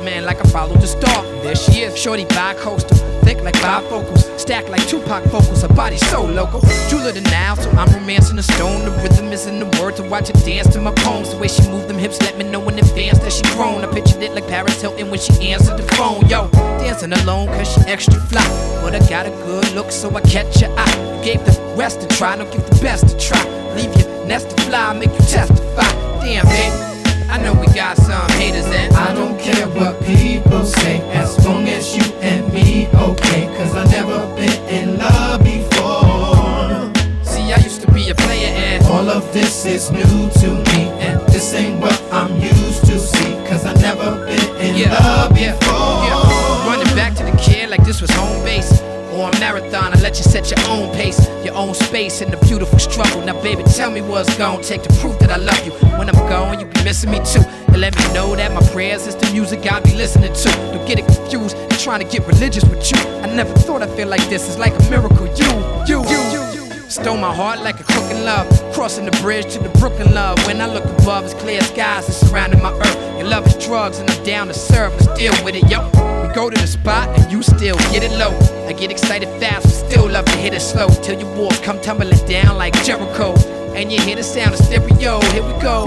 men 0.07 0.23
like 0.23 0.39
I 0.39 0.47
followed 0.47 0.79
the 0.79 0.87
star. 0.87 1.19
There 1.43 1.55
she 1.55 1.81
is, 1.83 1.97
shorty 1.97 2.23
bi-coastal, 2.25 2.97
thick 3.25 3.39
like 3.43 3.55
bifocals, 3.55 4.23
stacked 4.39 4.69
like 4.69 4.87
Tupac 4.87 5.23
vocals. 5.25 5.61
Her 5.61 5.73
body 5.81 5.97
so 5.97 6.23
local, 6.23 6.61
jeweler 6.89 7.11
than 7.11 7.25
now, 7.25 7.55
so 7.55 7.69
I'm 7.71 7.89
romancing 7.93 8.37
the 8.37 8.43
stone. 8.43 8.85
The 8.85 8.91
rhythm 9.03 9.27
is 9.33 9.47
in 9.47 9.59
the 9.59 9.69
word 9.77 9.97
to 9.97 10.03
watch 10.03 10.27
her 10.29 10.39
dance 10.45 10.69
to 10.73 10.79
my 10.79 10.93
poems. 11.03 11.31
The 11.31 11.37
way 11.37 11.49
she 11.49 11.63
moved 11.67 11.89
them 11.89 11.97
hips 11.97 12.21
let 12.21 12.37
me 12.37 12.45
know 12.49 12.61
in 12.69 12.79
advance 12.79 13.19
that 13.19 13.33
she 13.33 13.43
grown. 13.55 13.83
I 13.83 13.87
pictured 13.91 14.23
it 14.23 14.31
like 14.33 14.47
Paris 14.47 14.81
Hilton 14.81 15.09
when 15.11 15.19
she 15.19 15.33
answered 15.51 15.77
the 15.77 15.87
phone. 15.95 16.25
Yo, 16.29 16.49
dancing 16.79 17.11
alone 17.11 17.47
cause 17.47 17.73
she 17.73 17.81
extra 17.81 18.19
fly. 18.31 18.47
But 18.81 18.95
I 18.95 18.99
got 19.09 19.25
a 19.25 19.31
good 19.47 19.69
look, 19.73 19.91
so 19.91 20.15
I 20.15 20.21
catch 20.21 20.61
your 20.61 20.71
eye. 20.79 21.21
Gave 21.21 21.43
the 21.43 21.53
rest 21.75 22.01
a 22.03 22.07
try, 22.07 22.37
don't 22.37 22.49
give 22.49 22.65
the 22.69 22.79
best 22.81 23.03
a 23.13 23.17
try. 23.19 23.43
Leave 23.75 23.93
your 23.99 24.25
nest 24.25 24.49
to 24.51 24.63
fly, 24.63 24.93
make 24.93 25.11
you 25.11 25.25
testify. 25.35 25.91
Damn, 26.23 26.45
baby, 26.45 26.96
I 27.37 27.43
know 27.43 27.53
we 27.53 27.67
got 27.67 27.95
some 27.97 28.27
haters 28.31 28.65
and 28.65 28.91
I 28.95 29.13
don't 29.13 29.39
care 29.39 29.67
what 29.67 30.03
people 30.03 30.65
say, 30.65 31.07
as 31.11 31.45
long 31.45 31.67
as 31.67 31.95
you 31.95 32.01
and 32.15 32.51
me 32.51 32.87
okay. 32.87 33.45
Cause 33.55 33.75
I 33.75 33.85
never 33.91 34.17
been 34.35 34.59
in 34.67 34.97
love 34.97 35.43
before. 35.43 36.91
See, 37.23 37.53
I 37.53 37.59
used 37.63 37.81
to 37.81 37.91
be 37.91 38.09
a 38.09 38.15
player 38.15 38.47
and 38.47 38.83
all 38.87 39.07
of 39.07 39.31
this 39.33 39.67
is 39.67 39.91
new 39.91 40.01
to 40.41 40.49
me. 40.71 40.89
And 40.97 41.21
this 41.27 41.53
ain't 41.53 41.79
what 41.79 42.01
I'm 42.11 42.35
used 42.41 42.85
to 42.87 42.97
see. 42.97 43.33
Cause 43.47 43.65
I 43.67 43.73
never 43.75 44.25
been 44.25 44.55
in 44.57 44.89
love 44.89 45.29
before. 45.29 46.09
yeah. 46.09 46.65
Running 46.67 46.95
back 46.95 47.13
to 47.17 47.23
the 47.23 47.37
kid 47.37 47.69
like 47.69 47.85
this 47.85 48.01
was 48.01 48.09
home 48.09 48.43
base. 48.43 48.81
Or 49.17 49.31
a 49.31 49.39
marathon, 49.39 49.93
I 49.93 49.99
let 50.01 50.19
you 50.19 50.23
set 50.23 50.51
your 50.51 50.59
own 50.69 50.93
pace, 50.93 51.27
your 51.43 51.55
own 51.55 51.73
space 51.73 52.21
in 52.21 52.29
the 52.29 52.37
beautiful 52.37 52.77
struggle. 52.77 53.25
Now, 53.25 53.41
baby, 53.41 53.63
tell 53.63 53.89
me 53.89 54.01
what's 54.01 54.37
gonna 54.37 54.61
take 54.61 54.83
to 54.83 54.93
prove 55.01 55.17
that 55.17 55.31
I 55.31 55.37
love 55.37 55.65
you. 55.65 55.71
When 55.97 56.07
I'm 56.07 56.29
gone, 56.29 56.59
you 56.59 56.67
be 56.67 56.83
missing 56.83 57.09
me 57.09 57.17
too. 57.25 57.41
And 57.69 57.81
let 57.81 57.97
me 57.97 58.13
know 58.13 58.35
that 58.35 58.53
my 58.53 58.61
prayers 58.69 59.07
is 59.07 59.15
the 59.15 59.27
music 59.33 59.65
I'll 59.65 59.81
be 59.81 59.95
listening 59.95 60.33
to. 60.33 60.49
Don't 60.71 60.87
get 60.87 60.99
it 60.99 61.05
confused, 61.07 61.57
I'm 61.57 61.79
trying 61.79 62.05
to 62.05 62.05
get 62.05 62.27
religious 62.27 62.63
with 62.65 62.91
you. 62.91 62.97
I 63.23 63.33
never 63.33 63.51
thought 63.65 63.81
I'd 63.81 63.89
feel 63.95 64.07
like 64.07 64.23
this, 64.29 64.47
it's 64.47 64.59
like 64.59 64.77
a 64.77 64.89
miracle. 64.91 65.25
You, 65.33 65.49
you, 65.87 66.07
you, 66.07 66.21
you. 66.53 66.67
Stole 66.87 67.17
my 67.17 67.33
heart 67.33 67.63
like 67.63 67.79
a 67.79 67.83
crook 67.85 68.11
in 68.11 68.23
love. 68.23 68.47
Crossing 68.71 69.05
the 69.05 69.17
bridge 69.23 69.51
to 69.53 69.59
the 69.59 69.69
Brooklyn 69.79 70.13
love. 70.13 70.37
When 70.45 70.61
I 70.61 70.67
look 70.67 70.85
above, 70.85 71.25
it's 71.25 71.33
clear 71.33 71.61
skies 71.61 72.05
that 72.05 72.13
surrounding 72.13 72.61
my 72.61 72.71
earth. 72.71 73.17
Your 73.17 73.27
love 73.27 73.47
is 73.47 73.57
drugs, 73.65 73.97
and 73.97 74.07
I'm 74.11 74.23
down 74.23 74.47
to 74.47 74.53
serve, 74.53 74.93
but 74.93 75.15
still 75.15 75.33
with 75.43 75.55
it, 75.55 75.67
yo. 75.71 76.06
We 76.27 76.33
go 76.33 76.49
to 76.49 76.59
the 76.59 76.67
spot, 76.67 77.07
and 77.17 77.31
you 77.31 77.41
still 77.41 77.77
get 77.93 78.03
it 78.03 78.11
low. 78.11 78.37
I 78.67 78.73
get 78.73 78.91
excited 78.91 79.29
fast, 79.39 79.63
but 79.63 79.71
still 79.71 80.09
love 80.09 80.25
to 80.25 80.37
hit 80.37 80.53
it 80.53 80.59
slow. 80.59 80.89
Till 81.01 81.17
your 81.17 81.33
walls 81.37 81.57
come 81.61 81.79
tumbling 81.79 82.11
down 82.27 82.57
like 82.57 82.73
Jericho. 82.83 83.33
And 83.73 83.89
you 83.89 84.01
hear 84.01 84.17
the 84.17 84.23
sound 84.23 84.53
of 84.53 84.59
stereo. 84.59 85.21
Here 85.31 85.43
we 85.43 85.53
go. 85.61 85.85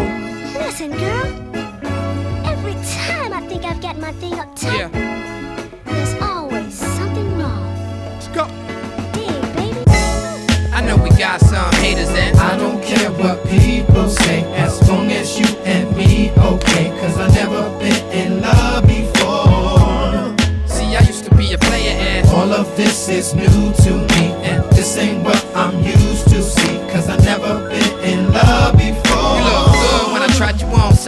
Listen, 0.54 0.92
girl. 0.92 1.26
Every 2.46 2.72
time 2.72 3.34
I 3.34 3.46
think 3.48 3.64
I've 3.64 3.82
got 3.82 3.98
my 3.98 4.12
thing 4.12 4.32
up 4.38 4.56
tight, 4.56 4.90
there's 5.84 6.14
always 6.22 6.72
something 6.72 7.38
wrong. 7.38 7.74
Let's 8.14 8.28
go. 8.28 8.44
Hey, 9.12 9.40
baby. 9.56 9.84
I 10.72 10.82
know 10.86 10.96
we 10.96 11.10
got 11.18 11.40
some 11.40 11.70
haters 11.74 12.08
and 12.08 12.38
I 12.38 12.56
don't 12.56 12.82
care 12.82 13.10
what 13.12 13.46
people 13.46 14.08
say, 14.08 14.50
as 14.54 14.88
long 14.88 15.10
as 15.10 15.38
you 15.38 15.46
and 15.64 15.94
me 15.94 16.30
okay. 16.30 16.88
Cause 17.00 17.18
I 17.18 17.28
this 22.80 23.10
is 23.10 23.34
new 23.34 23.72
to 23.84 23.92
me. 23.92 24.32
And 24.48 24.64
this 24.72 24.96
ain't 24.96 25.22
what 25.22 25.44
I'm 25.54 25.76
used 25.84 26.28
to 26.30 26.42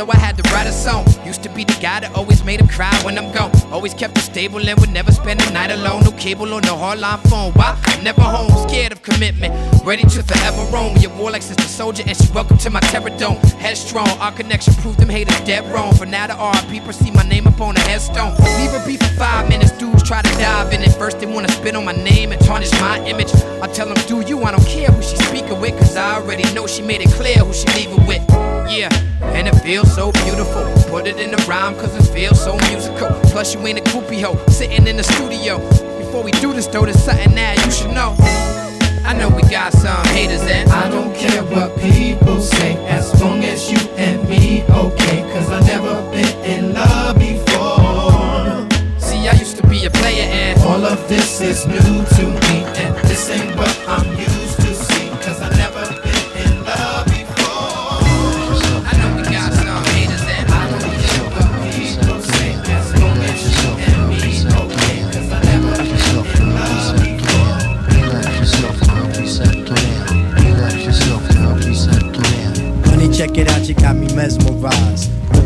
so 0.03 0.11
I 0.11 0.17
had 0.17 0.37
to 0.37 0.43
write 0.51 0.67
a 0.67 0.73
song. 0.73 1.07
Used 1.25 1.43
to 1.45 1.49
be 1.51 1.65
the 1.65 1.79
guy 1.81 2.01
that 2.01 2.13
always 2.15 2.43
made 2.45 2.61
him 2.61 2.67
cry 2.67 2.93
when 3.05 3.17
I'm 3.19 3.31
gone. 3.33 3.53
Always 3.71 3.95
kept 3.95 4.19
it 4.19 4.23
stable 4.23 4.59
and 4.69 4.79
would 4.81 4.91
never 4.91 5.13
spend 5.13 5.41
a 5.41 5.51
night 5.53 5.71
alone. 5.71 6.03
No 6.03 6.11
cable 6.13 6.53
or 6.53 6.61
no 6.61 6.75
hardline 6.75 7.21
phone. 7.31 7.53
Why? 7.53 7.79
Never 8.03 8.23
home, 8.23 8.51
scared 8.69 8.91
of 8.91 9.03
commitment. 9.03 9.55
Ready 9.85 10.03
to 10.03 10.23
forever 10.25 10.65
roam. 10.73 10.97
Your 10.97 11.13
warlike 11.17 11.43
sister 11.43 11.69
soldier, 11.69 12.03
and 12.07 12.17
she 12.17 12.27
welcome 12.33 12.59
to 12.59 12.71
my 12.71 12.81
terror 12.81 13.15
dome. 13.17 13.37
Headstrong, 13.63 14.09
our 14.19 14.33
connection 14.33 14.75
proved 14.75 14.99
them 14.99 15.09
haters 15.09 15.41
dead 15.43 15.65
wrong. 15.73 15.95
For 15.95 16.07
now, 16.07 16.27
the 16.27 16.35
RP 16.35 16.85
perceive 16.85 17.15
my 17.15 17.23
name 17.23 17.47
upon 17.47 17.77
a 17.77 17.81
headstone. 17.81 18.35
Leave 18.59 18.73
her 18.73 18.85
be 18.85 18.97
for 18.97 19.13
five 19.15 19.49
minutes, 19.49 19.71
dudes 19.79 20.03
try 20.03 20.21
to 20.21 20.33
dive 20.43 20.73
in 20.73 20.83
it. 20.83 20.93
First, 20.95 21.21
they 21.21 21.27
wanna 21.27 21.51
spit 21.51 21.77
on 21.77 21.85
my 21.85 21.93
name 21.93 22.33
and 22.33 22.41
tarnish 22.45 22.73
my 22.81 22.99
image. 23.07 23.33
I 23.63 23.69
tell 23.69 23.87
them, 23.87 24.01
do 24.09 24.21
you? 24.29 24.43
I 24.43 24.51
don't 24.51 24.67
care 24.67 24.91
who 24.91 25.01
she 25.01 25.17
speaking 25.29 25.61
with, 25.61 25.79
cause 25.79 25.95
I 25.95 26.17
already 26.17 26.43
know 26.55 26.67
she 26.67 26.83
made 26.83 27.03
it 27.03 27.11
clear 27.11 27.39
who 27.39 27.53
she 27.53 27.69
leaving 27.79 28.05
with. 28.05 28.52
Yeah, 28.69 28.89
and 29.37 29.49
it 29.49 29.55
feels 29.63 29.95
so 29.95 30.13
beautiful. 30.13 30.65
Put 30.89 31.07
it 31.07 31.19
in 31.19 31.35
a 31.35 31.37
rhyme, 31.45 31.75
cause 31.75 31.95
it 31.97 32.13
feels 32.13 32.43
so 32.43 32.57
musical. 32.69 33.09
Plus, 33.31 33.55
you 33.55 33.67
ain't 33.67 33.79
a 33.79 33.83
groupie 33.83 34.23
hoe, 34.23 34.39
sitting 34.47 34.87
in 34.87 34.97
the 34.97 35.05
studio. 35.05 35.59
Before 35.99 36.23
we 36.23 36.31
do 36.33 36.53
this, 36.53 36.67
though, 36.67 36.85
there's 36.85 37.03
something 37.03 37.35
that 37.35 37.65
you 37.65 37.71
should 37.71 37.93
know. 37.93 38.15
I 39.05 39.15
know 39.15 39.29
we 39.29 39.43
got 39.43 39.73
some 39.73 40.05
haters 40.07 40.43
and 40.43 40.71
I 40.71 40.89
don't 40.89 41.15
care 41.15 41.43
what 41.45 41.77
people 41.81 42.41
say, 42.41 42.77
as 42.87 43.21
long 43.21 43.43
as 43.43 43.71
you 43.71 43.79
and 43.97 44.27
me 44.29 44.63
okay. 44.71 45.23
Cause 45.33 45.51
I 45.51 45.61
never 45.67 46.01
been 46.13 46.39
in 46.45 46.73
love 46.73 47.19
before. 47.19 48.69
See, 49.01 49.29
I 49.29 49.35
used 49.39 49.57
to 49.57 49.67
be 49.67 49.85
a 49.85 49.91
player 49.91 50.23
and 50.23 50.61
all 50.63 50.85
of 50.85 51.09
this 51.09 51.41
is 51.41 51.67
new 51.67 52.05
to 52.17 52.32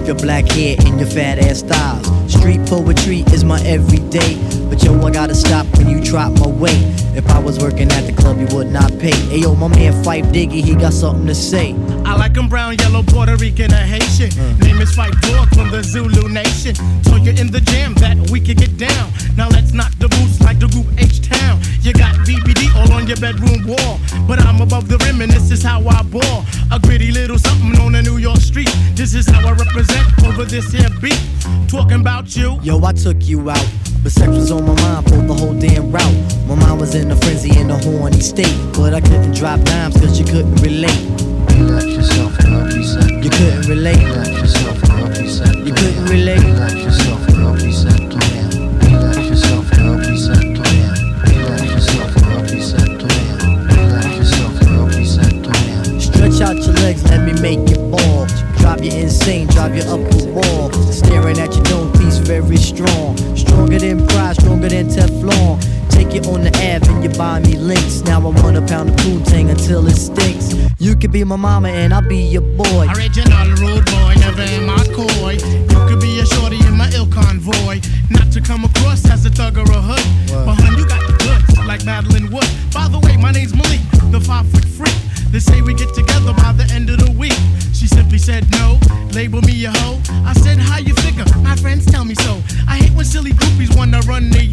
your 0.06 0.14
black 0.16 0.46
hair 0.52 0.76
and 0.78 1.00
your 1.00 1.08
fat 1.08 1.38
ass 1.38 1.58
styles. 1.58 2.32
Street 2.32 2.60
poetry 2.66 3.24
is 3.32 3.44
my 3.44 3.60
everyday. 3.62 4.36
But 4.68 4.82
yo, 4.82 5.00
I 5.02 5.10
gotta 5.10 5.34
stop 5.34 5.66
when 5.76 5.88
you 5.88 6.00
drop 6.00 6.32
my 6.38 6.46
weight. 6.46 7.05
If 7.16 7.26
I 7.30 7.38
was 7.38 7.58
working 7.58 7.90
at 7.92 8.02
the 8.02 8.12
club, 8.12 8.38
you 8.38 8.46
would 8.54 8.70
not 8.70 8.90
pay. 8.98 9.16
Ayo, 9.32 9.56
my 9.58 9.68
man 9.68 10.04
Phife 10.04 10.30
Diggy, 10.34 10.62
he 10.62 10.74
got 10.74 10.92
something 10.92 11.26
to 11.26 11.34
say. 11.34 11.74
I 12.04 12.14
like 12.14 12.36
'em 12.36 12.46
brown, 12.46 12.76
yellow, 12.78 13.02
Puerto 13.02 13.36
Rican, 13.36 13.72
or 13.72 13.86
Haitian. 13.94 14.28
Mm. 14.30 14.60
Name 14.60 14.80
is 14.82 14.94
Phife 14.94 15.18
Dawg 15.22 15.48
from 15.54 15.70
the 15.70 15.82
Zulu 15.82 16.28
Nation. 16.28 16.74
Told 17.04 17.24
you 17.24 17.32
in 17.32 17.50
the 17.50 17.62
jam 17.62 17.94
that 17.94 18.30
we 18.30 18.38
could 18.38 18.58
get 18.58 18.76
down. 18.76 19.10
Now 19.34 19.48
let's 19.48 19.72
knock 19.72 19.92
the 19.98 20.08
boots 20.08 20.42
like 20.42 20.58
the 20.58 20.68
group 20.68 20.86
H 20.98 21.22
Town. 21.22 21.58
You 21.80 21.94
got 21.94 22.14
BBD 22.26 22.68
all 22.76 22.92
on 22.92 23.06
your 23.06 23.16
bedroom 23.16 23.66
wall. 23.66 23.98
But 24.28 24.44
I'm 24.44 24.60
above 24.60 24.88
the 24.88 24.98
rim 24.98 25.22
and 25.22 25.32
this 25.32 25.50
is 25.50 25.62
how 25.62 25.80
I 25.88 26.02
ball. 26.02 26.44
A 26.70 26.78
gritty 26.78 27.12
little 27.12 27.38
something 27.38 27.80
on 27.80 27.92
the 27.92 28.02
New 28.02 28.18
York 28.18 28.40
street. 28.40 28.70
This 28.94 29.14
is 29.14 29.26
how 29.26 29.40
I 29.48 29.52
represent 29.52 30.06
over 30.26 30.44
this 30.44 30.70
here 30.70 30.90
beat. 31.00 31.20
Talking 31.68 32.00
about 32.00 32.36
you. 32.36 32.58
Yo, 32.62 32.84
I 32.84 32.92
took 32.92 33.26
you 33.26 33.48
out. 33.48 33.66
But 34.02 34.12
sex 34.12 34.28
was 34.28 34.50
on 34.52 34.64
my 34.64 34.74
mind 34.82 35.08
for 35.08 35.16
the 35.16 35.34
whole 35.34 35.54
damn 35.54 35.90
route. 35.90 36.16
My 36.46 36.54
mind 36.54 36.80
was 36.80 36.94
in 36.94 37.05
a 37.10 37.16
frenzy 37.16 37.58
in 37.58 37.70
a 37.70 37.78
horny 37.78 38.20
state. 38.20 38.56
But 38.74 38.94
I 38.94 39.00
couldn't 39.00 39.32
drop 39.34 39.60
dimes 39.60 39.98
cause 40.00 40.18
you 40.18 40.24
couldn't 40.24 40.56
relate. 40.56 41.00
You 41.56 41.64
let 41.66 41.88
yourself 41.88 42.32
you 42.42 42.82
said. 42.82 43.10
You 43.24 43.30
couldn't 43.30 43.68
relate. 43.68 44.00
You 44.00 44.12
let 44.12 44.32
yourself 44.32 44.76
you 45.18 45.28
said. 45.28 45.54
You 45.56 45.72
couldn't 45.74 46.04
relate. 46.06 46.42
You 46.42 46.52
let 46.54 46.76
yourself 46.76 47.20
you 47.28 47.72
said. 47.72 48.00
You 48.00 48.98
let 48.98 49.24
yourself 49.24 49.72
up, 49.72 49.78
you. 49.78 50.16
You 51.32 51.42
let 51.46 51.64
yourself 51.64 52.16
up, 52.16 52.48
you. 52.50 52.56
You 53.74 53.82
let 53.92 54.16
yourself 54.16 54.62
up, 54.62 54.92
you. 54.92 56.00
Stretch 56.00 56.40
out 56.40 56.56
your 56.56 56.74
legs, 56.74 57.02
let 57.04 57.22
me 57.24 57.32
make 57.40 57.68
you 57.70 57.78
ball. 57.90 58.26
Drive 58.58 58.84
you 58.84 58.92
insane, 58.92 59.46
drive 59.48 59.76
you 59.76 59.82
up 59.82 60.00
the 60.10 60.26
wall. 60.32 60.72
Staring 60.92 61.38
at 61.38 61.54
your 61.54 61.64
dome 61.64 61.92
piece, 61.92 62.18
very 62.18 62.56
strong. 62.56 63.16
Stronger 63.36 63.78
than 63.78 64.06
pride, 64.06 64.36
stronger 64.36 64.68
than 64.68 64.88
Teflon. 64.88 65.75
Take 65.96 66.14
it 66.14 66.26
on 66.26 66.42
the 66.44 66.52
Ave 66.60 66.84
and 66.92 67.02
you 67.02 67.10
buy 67.16 67.40
me 67.40 67.56
links. 67.56 68.02
Now 68.02 68.20
I 68.20 68.28
want 68.28 68.56
a 68.56 68.60
pound 68.60 68.90
of 68.90 68.96
Poontang 68.96 69.48
until 69.48 69.86
it 69.86 69.96
stinks. 69.96 70.52
You 70.78 70.94
could 70.94 71.10
be 71.10 71.24
my 71.24 71.36
mama 71.36 71.68
and 71.68 71.94
I'll 71.94 72.06
be 72.06 72.18
your 72.18 72.42
boy. 72.42 72.86
Original 72.94 73.48
rude 73.56 73.86
boy, 73.86 74.12
never 74.20 74.42
in 74.42 74.66
my 74.66 74.84
coy. 74.92 75.40
You 75.40 75.80
could 75.88 76.00
be 76.00 76.20
a 76.20 76.26
shorty 76.26 76.60
in 76.68 76.76
my 76.76 76.90
ill 76.92 77.08
convoy. 77.08 77.80
Not 78.10 78.30
to 78.32 78.42
come 78.42 78.64
across 78.64 79.08
as 79.10 79.24
a 79.24 79.30
thug 79.30 79.56
or 79.56 79.62
a 79.62 79.80
hood. 79.80 80.04
But 80.44 80.60
hun, 80.60 80.76
you 80.76 80.86
got 80.86 81.00
the 81.08 81.16
goods, 81.16 81.66
like 81.66 81.84
Madeline 81.86 82.30
Wood. 82.30 82.48
By 82.74 82.88
the 82.88 83.00
way, 83.00 83.16
my 83.16 83.32
name's 83.32 83.54
Malik, 83.54 83.80
the 84.12 84.20
five 84.20 84.46
foot 84.50 84.66
freak. 84.66 84.94
They 85.32 85.40
say 85.40 85.62
we 85.62 85.72
get 85.72 85.94
together 85.94 86.34
by 86.34 86.52
the 86.52 86.68
end 86.74 86.90
of 86.90 86.98
the 86.98 87.12
week. 87.12 87.40
She 87.72 87.86
simply 87.88 88.18
said 88.18 88.44
no, 88.52 88.78
label 89.12 89.40
me 89.42 89.64
a 89.64 89.70
hoe. 89.70 89.85
Run 94.06 94.30
the. 94.30 94.46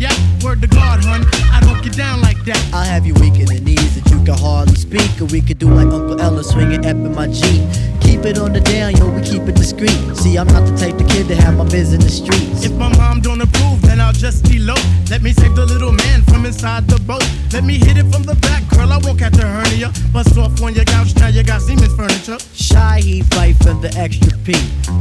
Word 0.43 0.61
to 0.61 0.67
God, 0.67 1.01
hun, 1.05 1.23
I 1.53 1.61
don't 1.61 1.81
get 1.81 1.95
down 1.95 2.19
like 2.19 2.37
that. 2.43 2.59
I'll 2.73 2.83
have 2.83 3.05
you 3.05 3.13
weak 3.13 3.39
in 3.39 3.45
the 3.45 3.61
knees 3.61 3.95
that 3.95 4.11
you 4.11 4.21
can 4.25 4.37
hardly 4.37 4.75
speak. 4.75 5.09
Or 5.21 5.25
we 5.25 5.39
could 5.39 5.57
do 5.57 5.69
like 5.69 5.87
Uncle 5.87 6.19
Ella 6.19 6.43
swinging 6.43 6.85
up 6.85 6.97
in 6.97 7.15
my 7.15 7.27
Jeep. 7.27 7.63
Keep 8.01 8.25
it 8.25 8.37
on 8.37 8.51
the 8.51 8.59
down, 8.59 8.95
yo, 8.97 9.09
we 9.09 9.21
keep 9.21 9.43
it 9.43 9.55
discreet. 9.55 9.95
See, 10.17 10.37
I'm 10.37 10.47
not 10.47 10.67
the 10.67 10.75
type 10.75 10.99
of 10.99 11.07
kid 11.07 11.29
to 11.29 11.35
have 11.35 11.55
my 11.55 11.63
biz 11.63 11.93
in 11.93 12.01
the 12.01 12.09
streets. 12.09 12.65
If 12.65 12.73
my 12.73 12.89
mom 12.97 13.21
don't 13.21 13.39
approve, 13.39 13.82
I'll 14.13 14.19
just 14.19 14.45
elope. 14.53 14.77
Let 15.09 15.23
me 15.23 15.33
save 15.33 15.55
the 15.55 15.65
little 15.65 15.91
man 15.91 16.21
from 16.23 16.45
inside 16.45 16.87
the 16.87 16.99
boat. 16.99 17.25
Let 17.51 17.63
me 17.63 17.79
hit 17.79 17.97
it 17.97 18.05
from 18.13 18.21
the 18.21 18.35
back, 18.35 18.61
girl. 18.69 18.93
I 18.93 18.97
won't 18.97 19.17
catch 19.17 19.37
a 19.39 19.47
hernia. 19.47 19.91
Bust 20.13 20.37
off 20.37 20.61
on 20.61 20.75
your 20.75 20.85
couch, 20.85 21.15
now 21.15 21.27
you 21.27 21.43
got 21.43 21.61
Siemens 21.61 21.95
furniture. 21.95 22.37
Shy 22.53 22.99
he 22.99 23.21
Phife 23.23 23.65
and 23.65 23.81
the 23.81 23.91
extra 23.97 24.37
P. 24.45 24.53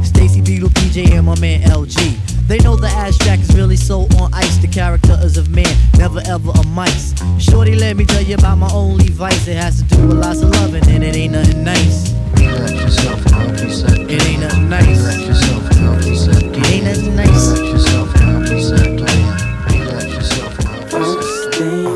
Stacy 0.03 0.41
Beetle, 0.41 0.69
PJ, 0.69 1.11
and 1.11 1.27
my 1.27 1.39
man 1.39 1.61
LG. 1.61 2.47
They 2.47 2.57
know 2.59 2.75
the 2.75 2.87
ass 2.87 3.17
jack 3.19 3.39
is 3.39 3.55
really 3.55 3.75
so 3.75 4.07
on 4.17 4.33
ice. 4.33 4.57
The 4.57 4.67
character 4.67 5.15
is 5.21 5.37
of 5.37 5.49
man, 5.49 5.77
never 5.97 6.21
ever 6.25 6.49
a 6.49 6.65
mice. 6.67 7.13
Shorty, 7.37 7.75
let 7.75 7.95
me 7.95 8.05
tell 8.05 8.23
you 8.23 8.35
about 8.35 8.57
my 8.57 8.71
only 8.73 9.09
vice. 9.09 9.47
It 9.47 9.57
has 9.57 9.77
to 9.77 9.83
do 9.95 10.07
with 10.07 10.17
lots 10.17 10.41
of 10.41 10.49
loving, 10.49 10.87
and 10.89 11.03
it 11.03 11.15
ain't 11.15 11.33
nothing 11.33 11.63
nice. 11.63 12.11
Let 12.33 12.75
yourself 12.75 13.27
up, 13.33 13.59
he 13.59 13.71
said. 13.71 14.09
It 14.09 14.25
ain't 14.25 14.41
nothing 14.41 14.69
nice. 14.69 15.27
Yourself 15.27 15.65
up, 15.65 16.03
he 16.03 16.15
said. 16.15 16.43
It 16.43 16.67
ain't 16.71 16.85
nothing 16.85 17.15
nice. 17.15 18.22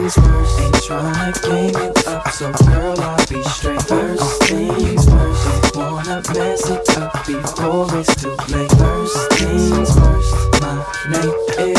Things 0.09 0.27
first, 0.27 0.59
ain't 0.59 0.75
tryna 0.75 1.43
game 1.43 1.73
you 1.73 2.11
up, 2.11 2.29
so 2.29 2.51
girl 2.65 2.99
I'll 2.99 3.27
be 3.27 3.43
straight. 3.43 3.81
First 3.83 4.43
things 4.43 5.05
first, 5.05 5.75
wanna 5.75 6.21
mess 6.33 6.69
it 6.69 6.97
up 6.97 7.25
before 7.25 7.87
it's 7.97 8.15
too 8.21 8.35
late. 8.49 8.71
First 8.71 9.33
things 9.33 9.99
first, 9.99 10.61
my 10.61 10.85
name 11.09 11.33
is 11.59 11.76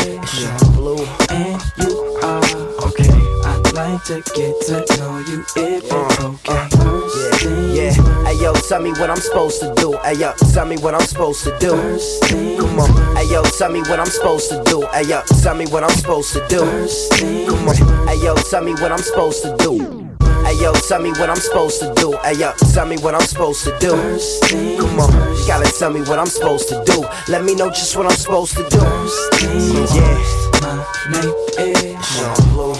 to 4.05 4.21
get 4.33 4.59
to 4.61 4.85
know 4.97 5.19
you 5.27 5.43
if 5.55 5.83
it's 5.83 6.19
okay. 6.19 6.67
First 6.69 7.41
things 7.43 7.75
Yeah, 7.77 7.91
hey 8.25 8.41
yo, 8.41 8.53
tell 8.53 8.81
me 8.81 8.91
what 8.93 9.09
I'm 9.09 9.17
supposed 9.17 9.59
to 9.61 9.73
do. 9.75 9.97
Hey 10.03 10.15
yo, 10.15 10.33
tell 10.53 10.65
me 10.65 10.77
what 10.77 10.95
I'm 10.95 11.01
supposed 11.01 11.43
to 11.43 11.57
do. 11.59 11.71
Come 12.57 12.79
on, 12.79 13.15
hey 13.17 13.29
yo, 13.31 13.43
tell 13.43 13.71
me 13.71 13.81
what 13.81 13.99
I'm 13.99 14.07
supposed 14.07 14.49
to 14.49 14.63
do. 14.63 14.81
Hey 14.93 15.03
yo, 15.03 15.21
tell 15.41 15.55
me 15.55 15.65
what 15.67 15.83
I'm 15.83 15.89
supposed 15.91 16.33
to 16.33 16.45
do. 16.47 16.59
Come 17.47 17.67
on, 17.67 18.07
hey 18.07 18.23
yo, 18.23 18.35
tell 18.35 18.63
me 18.63 18.71
what 18.73 18.91
I'm 18.91 18.99
supposed 18.99 19.41
to 19.43 19.55
do. 19.57 19.79
Hey 20.43 20.55
yo, 20.61 20.73
tell 20.73 21.01
me 21.01 21.11
what 21.11 21.29
I'm 21.29 21.37
supposed 21.37 21.79
to 21.81 21.93
do. 21.95 22.11
Hey 22.23 22.33
yo, 22.33 22.51
tell 22.73 22.85
me 22.85 22.97
what 22.97 23.15
I'm 23.15 23.21
supposed 23.21 23.63
to 23.65 23.77
do. 23.79 23.91
Come 24.79 24.99
on, 24.99 25.37
you 25.37 25.47
gotta 25.47 25.71
tell 25.77 25.91
me 25.91 26.01
what 26.01 26.19
I'm 26.19 26.25
supposed 26.27 26.69
to 26.69 26.83
do. 26.85 27.05
Let 27.27 27.43
me 27.43 27.55
know 27.55 27.69
just 27.69 27.95
what 27.97 28.05
I'm 28.05 28.17
supposed 28.17 28.55
to 28.57 28.63
do. 28.69 28.79
Yeah, 29.93 30.17
my 30.61 30.85
name 31.11 31.33
is 31.59 32.05
Sean 32.05 32.35
Blu, 32.53 32.73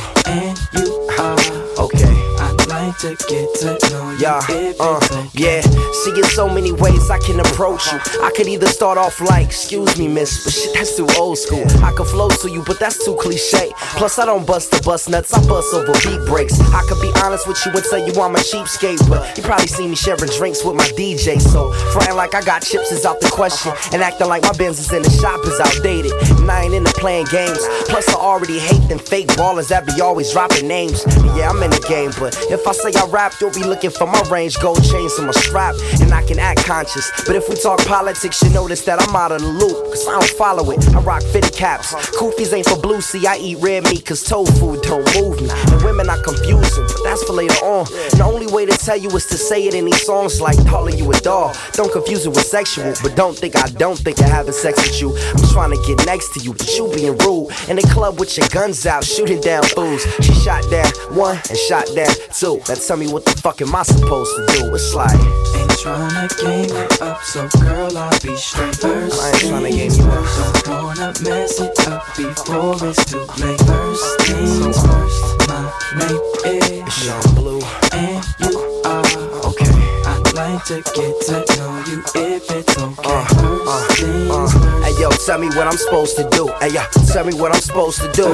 like 2.89 2.97
to 2.97 3.15
get 3.27 3.53
to 3.55 3.77
know 3.91 4.11
you 4.11 4.19
Yeah, 4.19 4.41
uh, 4.79 5.27
yeah. 5.33 5.61
See, 5.61 6.11
in 6.15 6.23
so 6.23 6.49
many 6.49 6.71
ways 6.71 7.09
I 7.09 7.19
can 7.19 7.39
approach 7.39 7.91
you. 7.91 7.99
I 8.21 8.31
could 8.35 8.47
either 8.47 8.67
start 8.67 8.97
off 8.97 9.21
like, 9.21 9.47
excuse 9.47 9.97
me, 9.97 10.07
miss, 10.07 10.43
but 10.43 10.53
shit, 10.53 10.73
that's 10.73 10.95
too 10.95 11.07
old 11.17 11.37
school. 11.37 11.65
I 11.83 11.91
could 11.91 12.07
flow 12.07 12.29
to 12.29 12.49
you, 12.49 12.63
but 12.65 12.79
that's 12.79 13.03
too 13.03 13.15
cliche. 13.15 13.71
Plus, 13.97 14.17
I 14.19 14.25
don't 14.25 14.45
bust 14.45 14.71
the 14.71 14.81
bus 14.81 15.07
nuts, 15.09 15.33
I 15.33 15.45
bust 15.47 15.73
over 15.73 15.93
beat 16.03 16.25
breaks. 16.27 16.59
I 16.59 16.81
could 16.87 17.01
be 17.01 17.11
honest 17.23 17.47
with 17.47 17.63
you 17.65 17.71
and 17.71 17.83
tell 17.83 17.99
you 17.99 18.13
I'm 18.21 18.35
a 18.35 18.39
cheapskate, 18.39 19.07
but 19.09 19.37
you 19.37 19.43
probably 19.43 19.67
see 19.67 19.87
me 19.87 19.95
sharing 19.95 20.29
drinks 20.37 20.63
with 20.63 20.75
my 20.75 20.87
DJ. 20.97 21.39
So, 21.39 21.71
frying 21.91 22.15
like 22.15 22.33
I 22.33 22.41
got 22.41 22.61
chips 22.63 22.91
is 22.91 23.05
out 23.05 23.21
the 23.21 23.29
question, 23.29 23.73
and 23.93 24.01
acting 24.01 24.27
like 24.27 24.43
my 24.43 24.53
Benz 24.53 24.79
is 24.79 24.91
in 24.91 25.03
the 25.03 25.09
shop 25.09 25.45
is 25.45 25.59
outdated. 25.59 26.11
And 26.39 26.49
I 26.49 26.63
ain't 26.63 26.73
into 26.73 26.93
playing 26.93 27.27
games. 27.31 27.59
Plus, 27.87 28.07
I 28.09 28.15
already 28.15 28.59
hate 28.59 28.87
them 28.87 28.99
fake 28.99 29.27
ballers 29.29 29.69
that 29.69 29.85
be 29.85 30.01
always 30.01 30.31
dropping 30.31 30.67
names. 30.67 31.03
Yeah, 31.35 31.49
I'm 31.49 31.61
in 31.63 31.71
the 31.71 31.85
game, 31.87 32.11
but 32.19 32.35
if 32.49 32.67
I 32.67 32.71
say 32.79 32.91
I 32.99 33.05
rap, 33.07 33.33
you'll 33.41 33.51
be 33.51 33.63
looking 33.63 33.89
for 33.89 34.07
my 34.07 34.21
range, 34.31 34.57
gold 34.59 34.83
chains 34.83 35.17
and 35.17 35.27
my 35.27 35.33
strap, 35.33 35.75
and 36.01 36.13
I 36.13 36.23
can 36.23 36.39
act 36.39 36.63
conscious. 36.65 37.11
But 37.25 37.35
if 37.35 37.49
we 37.49 37.55
talk 37.55 37.79
politics, 37.85 38.41
you 38.41 38.49
notice 38.51 38.83
that 38.85 39.01
I'm 39.01 39.15
out 39.15 39.31
of 39.31 39.41
the 39.41 39.47
loop, 39.47 39.91
cause 39.91 40.07
I 40.07 40.19
don't 40.19 40.29
follow 40.37 40.71
it. 40.71 40.87
I 40.95 40.99
rock 41.01 41.23
fitted 41.23 41.53
caps. 41.53 41.93
Kufis 42.17 42.53
ain't 42.53 42.67
for 42.67 42.79
blue, 42.79 43.01
see, 43.01 43.25
I 43.27 43.37
eat 43.37 43.57
red 43.59 43.83
meat, 43.83 44.05
cause 44.05 44.23
tofu 44.23 44.79
don't 44.81 45.05
move 45.15 45.41
me. 45.41 45.49
And 45.71 45.81
women 45.83 46.09
are 46.09 46.21
confusing, 46.21 46.85
but 46.87 47.03
that's 47.03 47.23
for 47.23 47.33
later 47.33 47.59
on. 47.65 47.85
The 48.15 48.23
only 48.23 48.47
way 48.47 48.65
to 48.65 48.77
tell 48.77 48.97
you 48.97 49.09
is 49.09 49.25
to 49.27 49.37
say 49.37 49.67
it 49.67 49.73
in 49.73 49.85
these 49.85 50.05
songs 50.05 50.39
like 50.41 50.57
calling 50.67 50.97
you 50.97 51.11
a 51.11 51.19
dog. 51.19 51.55
Don't 51.73 51.91
confuse 51.91 52.25
it 52.25 52.29
with 52.29 52.45
sexual, 52.45 52.93
but 53.03 53.15
don't 53.15 53.37
think 53.37 53.55
I 53.55 53.67
don't 53.69 53.97
think 53.97 54.19
of 54.19 54.25
having 54.25 54.53
sex 54.53 54.77
with 54.77 55.01
you. 55.01 55.15
I'm 55.17 55.47
trying 55.51 55.71
to 55.71 55.81
get 55.85 56.05
next 56.05 56.33
to 56.33 56.39
you, 56.39 56.53
but 56.53 56.67
you 56.77 56.91
being 56.93 57.17
rude. 57.19 57.49
In 57.67 57.75
the 57.75 57.87
club 57.91 58.19
with 58.19 58.37
your 58.37 58.47
guns 58.49 58.85
out, 58.85 59.03
shooting 59.03 59.41
down 59.41 59.63
fools. 59.75 60.03
She 60.21 60.33
shot 60.33 60.63
down 60.71 60.91
one 61.15 61.37
and 61.49 61.57
shot 61.57 61.87
down 61.95 62.13
two. 62.31 62.61
Now 62.69 62.75
tell 62.75 62.97
me 62.97 63.07
what 63.11 63.25
the 63.25 63.31
fuck 63.31 63.63
am 63.63 63.73
I 63.73 63.81
supposed 63.81 64.29
to 64.35 64.45
do? 64.59 64.75
It's 64.75 64.93
like 64.93 65.09
Ain't 65.11 65.71
tryna 65.81 66.29
game 66.37 66.69
you 66.69 67.07
up, 67.07 67.19
so 67.23 67.47
girl, 67.57 67.97
I'll 67.97 68.11
be 68.21 68.35
straight 68.35 68.75
first. 68.75 69.19
I 69.19 69.29
ain't 69.29 69.37
tryna 69.37 69.71
game 69.71 69.91
you 69.91 70.05
up. 70.05 70.63
Don't 70.65 70.83
wanna 70.83 71.13
mess 71.23 71.59
it 71.59 71.87
up 71.87 72.05
before 72.15 72.77
it's 72.85 73.03
too 73.05 73.25
late. 73.41 73.59
First 73.65 74.21
things 74.21 74.77
first, 74.85 75.47
my 75.49 75.65
name 75.97 76.21
is 76.45 76.93
Sean 76.93 77.33
Blu, 77.33 77.59
and 77.91 78.23
you 78.37 78.81
are 78.85 79.01
okay. 79.49 79.73
I'd 80.05 80.33
like 80.35 80.63
to 80.65 80.83
get 80.93 81.19
to 81.25 81.41
know 81.57 81.83
you 81.89 82.03
if 82.21 82.51
it's 82.51 82.77
okay. 82.77 83.01
Uh, 83.03 83.25
First 83.25 83.97
things 83.97 84.29
Uh, 84.29 84.58
hey 84.89 85.01
yo, 85.01 85.09
tell 85.09 85.39
me 85.39 85.47
what 85.49 85.67
I'm 85.67 85.77
supposed 85.77 86.15
to 86.17 86.27
do. 86.29 86.47
Hey 86.59 86.73
yo, 86.73 86.81
tell 87.11 87.25
me 87.25 87.33
what 87.33 87.53
I'm 87.53 87.61
supposed 87.61 88.01
to 88.01 88.11
do. 88.11 88.25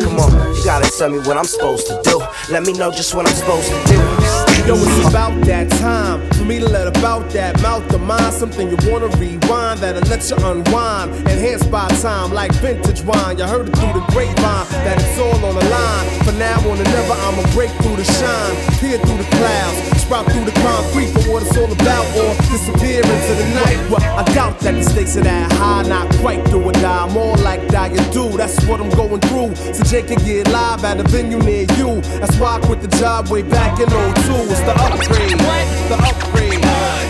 Come 0.00 0.18
on, 0.18 0.54
you 0.54 0.64
gotta 0.64 0.90
tell 0.96 1.10
me 1.10 1.18
what 1.18 1.36
I'm 1.36 1.44
supposed 1.44 1.86
to 1.88 2.00
do. 2.04 2.18
Let 2.50 2.64
me 2.64 2.72
know 2.72 2.90
just 2.90 3.14
what 3.14 3.28
I'm 3.28 3.34
supposed 3.34 3.68
to 3.68 3.84
do. 3.86 4.25
Yo, 4.66 4.74
it's 4.74 5.08
about 5.08 5.30
that 5.46 5.70
time 5.78 6.18
for 6.32 6.44
me 6.44 6.58
to 6.58 6.66
let 6.68 6.88
about 6.88 7.30
that 7.30 7.54
mouth 7.62 7.86
to 7.88 7.98
mind. 7.98 8.34
Something 8.34 8.68
you 8.68 8.76
wanna 8.90 9.06
rewind 9.14 9.78
that'll 9.78 10.02
let 10.10 10.28
you 10.28 10.34
unwind. 10.42 11.14
Enhanced 11.30 11.70
by 11.70 11.86
time 12.02 12.32
like 12.32 12.52
vintage 12.54 13.02
wine. 13.02 13.38
You 13.38 13.44
heard 13.44 13.68
it 13.68 13.76
through 13.78 13.94
the 13.94 14.04
grapevine 14.10 14.66
that 14.82 14.98
it's 14.98 15.18
all 15.20 15.38
on 15.46 15.54
the 15.54 15.64
line. 15.70 16.06
For 16.26 16.32
now 16.32 16.58
on 16.66 16.82
and 16.82 16.90
never, 16.90 17.14
I'ma 17.14 17.46
break 17.54 17.70
through 17.78 17.94
the 17.94 18.02
shine, 18.18 18.56
peer 18.82 18.98
through 18.98 19.18
the 19.18 19.30
clouds, 19.38 20.02
sprout 20.02 20.26
through 20.32 20.46
the 20.50 20.56
concrete 20.58 21.14
for 21.14 21.30
what 21.30 21.46
it's 21.46 21.56
all 21.56 21.70
about, 21.70 22.04
or 22.18 22.34
disappear 22.50 23.06
into 23.06 23.34
the 23.38 23.46
night. 23.54 23.78
Well, 23.88 24.02
I 24.18 24.24
doubt 24.34 24.58
that 24.66 24.74
the 24.74 24.82
stakes 24.82 25.16
are 25.16 25.22
that 25.22 25.52
high, 25.52 25.82
not 25.86 26.10
quite 26.16 26.44
do 26.50 26.60
or 26.60 26.72
die. 26.72 27.06
More 27.14 27.36
like 27.36 27.68
die 27.68 27.94
you 27.94 28.02
do. 28.10 28.36
That's 28.36 28.58
what 28.66 28.80
I'm 28.80 28.90
going 28.90 29.20
through. 29.30 29.54
So 29.74 29.84
Jake 29.84 30.08
can 30.08 30.18
get 30.26 30.50
live 30.50 30.82
at 30.82 30.98
a 30.98 31.04
venue 31.04 31.38
near 31.38 31.66
you. 31.78 32.00
That's 32.18 32.36
why 32.38 32.56
I 32.56 32.60
quit 32.66 32.82
the 32.82 32.90
job 32.98 33.28
way 33.28 33.42
back 33.42 33.78
in 33.78 33.86
02. 33.86 34.55
It's 34.56 34.64
the 34.64 34.72
upgrade. 34.72 35.36
What? 35.42 35.66
The 35.90 35.96
upgrade. 36.00 36.62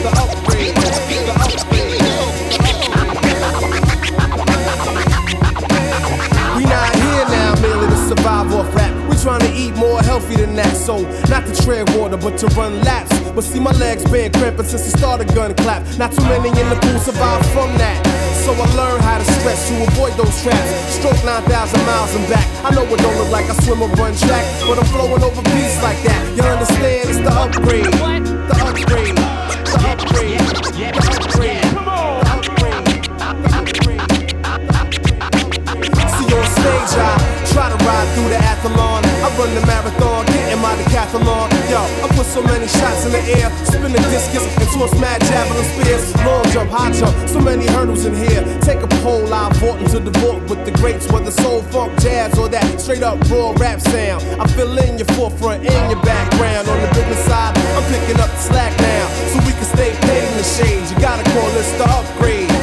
The 0.03 0.11
upgrade. 0.18 0.74
The 0.74 1.34
upgrade. 1.38 1.94
We 6.57 6.62
not 6.64 6.90
here 6.97 7.24
now 7.28 7.55
merely 7.61 7.86
to 7.86 7.97
survive 8.09 8.53
off 8.53 8.74
rap. 8.74 8.92
We're 9.09 9.22
trying 9.22 9.42
to 9.42 9.53
eat 9.55 9.76
more 9.76 10.03
healthy 10.03 10.34
than 10.34 10.57
that. 10.57 10.74
So 10.76 11.03
not 11.28 11.47
to 11.47 11.55
tread 11.62 11.88
water, 11.97 12.16
but 12.16 12.36
to 12.38 12.49
run 12.59 12.80
laps. 12.80 13.16
But 13.30 13.44
see 13.44 13.61
my 13.61 13.70
legs 13.78 14.03
been 14.11 14.32
cramping 14.32 14.66
since 14.66 14.90
the 14.90 14.99
start 14.99 15.20
of 15.20 15.32
gun 15.32 15.55
clap. 15.55 15.86
Not 15.99 16.11
too 16.11 16.22
many 16.22 16.49
in 16.49 16.68
the 16.68 16.76
pool 16.82 16.99
survive 16.99 17.47
from 17.53 17.78
that. 17.78 18.03
So 18.47 18.55
I 18.55 18.62
learned 18.78 19.03
how 19.03 19.18
to 19.18 19.24
stress 19.24 19.66
to 19.66 19.74
avoid 19.90 20.12
those 20.14 20.30
traps. 20.40 20.70
Stroke 20.94 21.18
9,000 21.24 21.51
miles 21.82 22.14
and 22.14 22.30
back. 22.30 22.47
I 22.62 22.70
know 22.70 22.86
it 22.86 23.01
don't 23.03 23.18
look 23.18 23.30
like 23.34 23.51
I 23.51 23.55
swim 23.59 23.82
or 23.82 23.90
run 23.99 24.14
track, 24.14 24.47
but 24.62 24.78
I'm 24.78 24.86
flowing 24.94 25.18
over 25.18 25.42
beats 25.51 25.82
like 25.82 25.99
that. 26.07 26.22
You 26.38 26.47
understand? 26.47 27.11
It's 27.11 27.18
the 27.18 27.34
upgrade. 27.34 27.90
The 27.90 27.90
upgrade. 27.90 28.22
The 28.47 28.55
upgrade. 28.62 29.18
The 29.66 29.78
upgrade. 29.82 30.47
Stage, 36.36 36.94
I 37.03 37.18
try 37.51 37.66
to 37.66 37.78
ride 37.82 38.09
through 38.14 38.30
the 38.30 38.38
athlon. 38.38 39.03
I 39.03 39.28
run 39.34 39.51
the 39.59 39.66
marathon, 39.66 40.26
getting 40.26 40.61
my 40.62 40.70
decathlon. 40.78 41.51
Yo, 41.66 41.82
I 41.82 42.07
put 42.14 42.26
so 42.26 42.42
many 42.42 42.68
shots 42.68 43.07
in 43.07 43.12
the 43.12 43.22
air, 43.42 43.51
spin 43.66 43.90
the 43.90 43.99
discus, 44.07 44.47
and 44.47 44.68
toss 44.70 44.94
mad 45.01 45.20
javelin, 45.26 45.66
Hotter. 46.71 47.12
So 47.29 47.41
many 47.41 47.67
hurdles 47.67 48.05
in 48.05 48.14
here. 48.14 48.43
Take 48.61 48.83
a 48.83 48.89
poll, 49.03 49.33
I've 49.33 49.57
into 49.62 50.01
the 50.01 50.11
vault 50.21 50.43
with 50.49 50.64
the 50.64 50.73
greats, 50.73 51.11
whether 51.11 51.31
soul, 51.31 51.62
funk, 51.62 51.99
jazz, 52.01 52.39
or 52.39 52.49
that 52.49 52.81
straight 52.81 53.03
up 53.03 53.19
raw 53.31 53.53
rap 53.59 53.81
sound. 53.81 54.23
I 54.41 54.47
fill 54.49 54.77
in 54.79 54.99
your 54.99 55.07
forefront 55.17 55.67
and 55.67 55.91
your 55.91 56.03
background. 56.03 56.69
On 56.69 56.81
the 56.81 56.89
business 56.89 57.25
side, 57.27 57.57
I'm 57.57 57.85
picking 57.93 58.21
up 58.21 58.31
the 58.31 58.43
slack 58.49 58.73
now, 58.79 59.09
so 59.33 59.39
we 59.47 59.53
can 59.53 59.64
stay 59.64 59.93
paid 60.07 60.25
in 60.29 60.37
the 60.37 60.45
shades. 60.45 60.91
You 60.91 60.99
gotta 60.99 61.25
call 61.31 61.49
this 61.51 61.71
the 61.79 61.85
upgrade. 61.85 62.56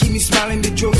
keep 0.00 0.12
me 0.12 0.18
smiling. 0.18 0.62
The 0.62 0.70
joke. 0.70 0.99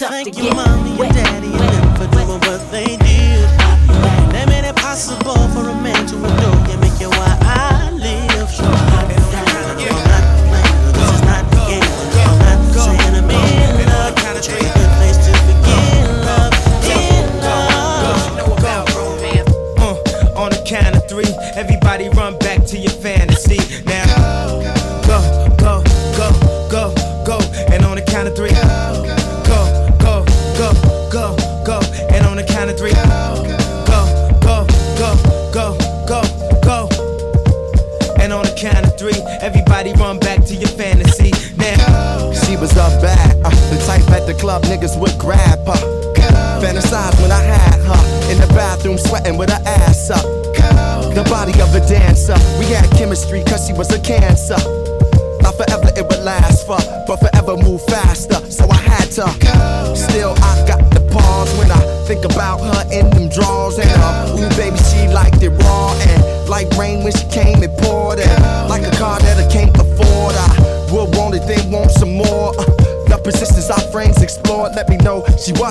tough 0.00 0.24
to 0.24 0.30
get. 0.30 0.79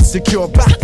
secure. 0.09 0.47
Bah, 0.47 0.78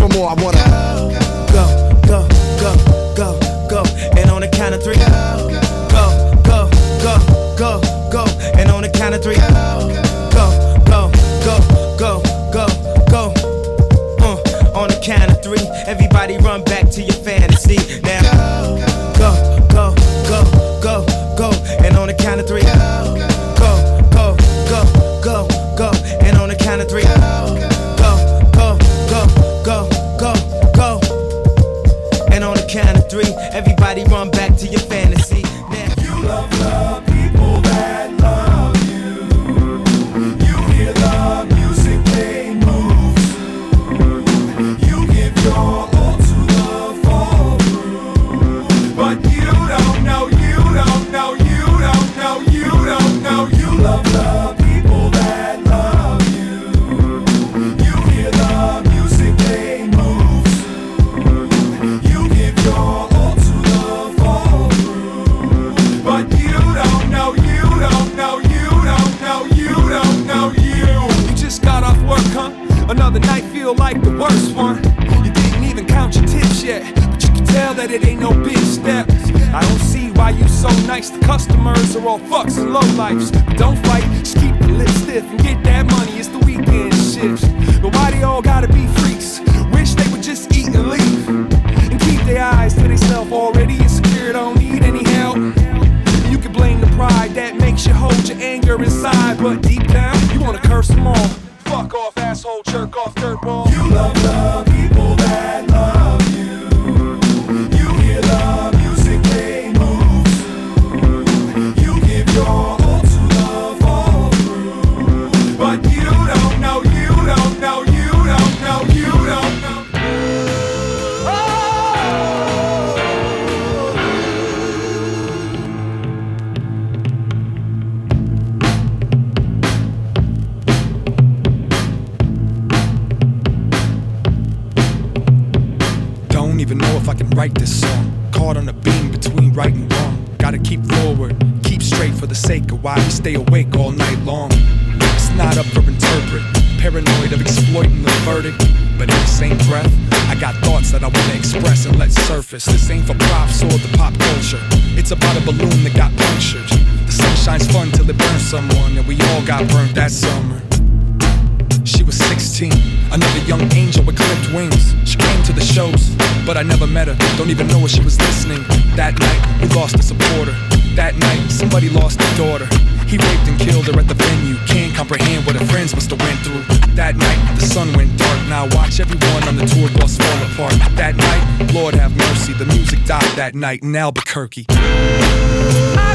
lost 169.86 170.00
a 170.00 170.02
supporter. 170.02 170.54
That 170.96 171.16
night, 171.16 171.48
somebody 171.52 171.90
lost 171.90 172.20
a 172.20 172.38
daughter. 172.38 172.66
He 173.06 173.18
raped 173.22 173.46
and 173.46 173.60
killed 173.60 173.86
her 173.86 174.00
at 174.00 174.08
the 174.08 174.16
venue. 174.16 174.58
Can't 174.66 174.96
comprehend 174.96 175.46
what 175.46 175.56
her 175.56 175.66
friends 175.68 175.94
must 175.94 176.10
have 176.10 176.20
went 176.20 176.40
through. 176.40 176.64
That 176.96 177.16
night, 177.16 177.38
the 177.54 177.68
sun 177.68 177.94
went 177.94 178.18
dark. 178.18 178.40
Now 178.50 178.66
watch 178.74 179.00
everyone 179.00 179.48
on 179.48 179.58
the 179.58 179.66
tour 179.68 179.90
bus 180.00 180.18
fall 180.18 180.42
apart. 180.50 180.74
That 180.98 181.16
night, 181.16 181.72
Lord 181.72 181.94
have 181.94 182.18
mercy, 182.18 182.54
the 182.54 182.66
music 182.66 183.06
died 183.06 183.30
that 183.38 183.54
night 183.54 183.84
in 183.84 183.96
Albuquerque. 183.96 184.66
I 184.70 186.15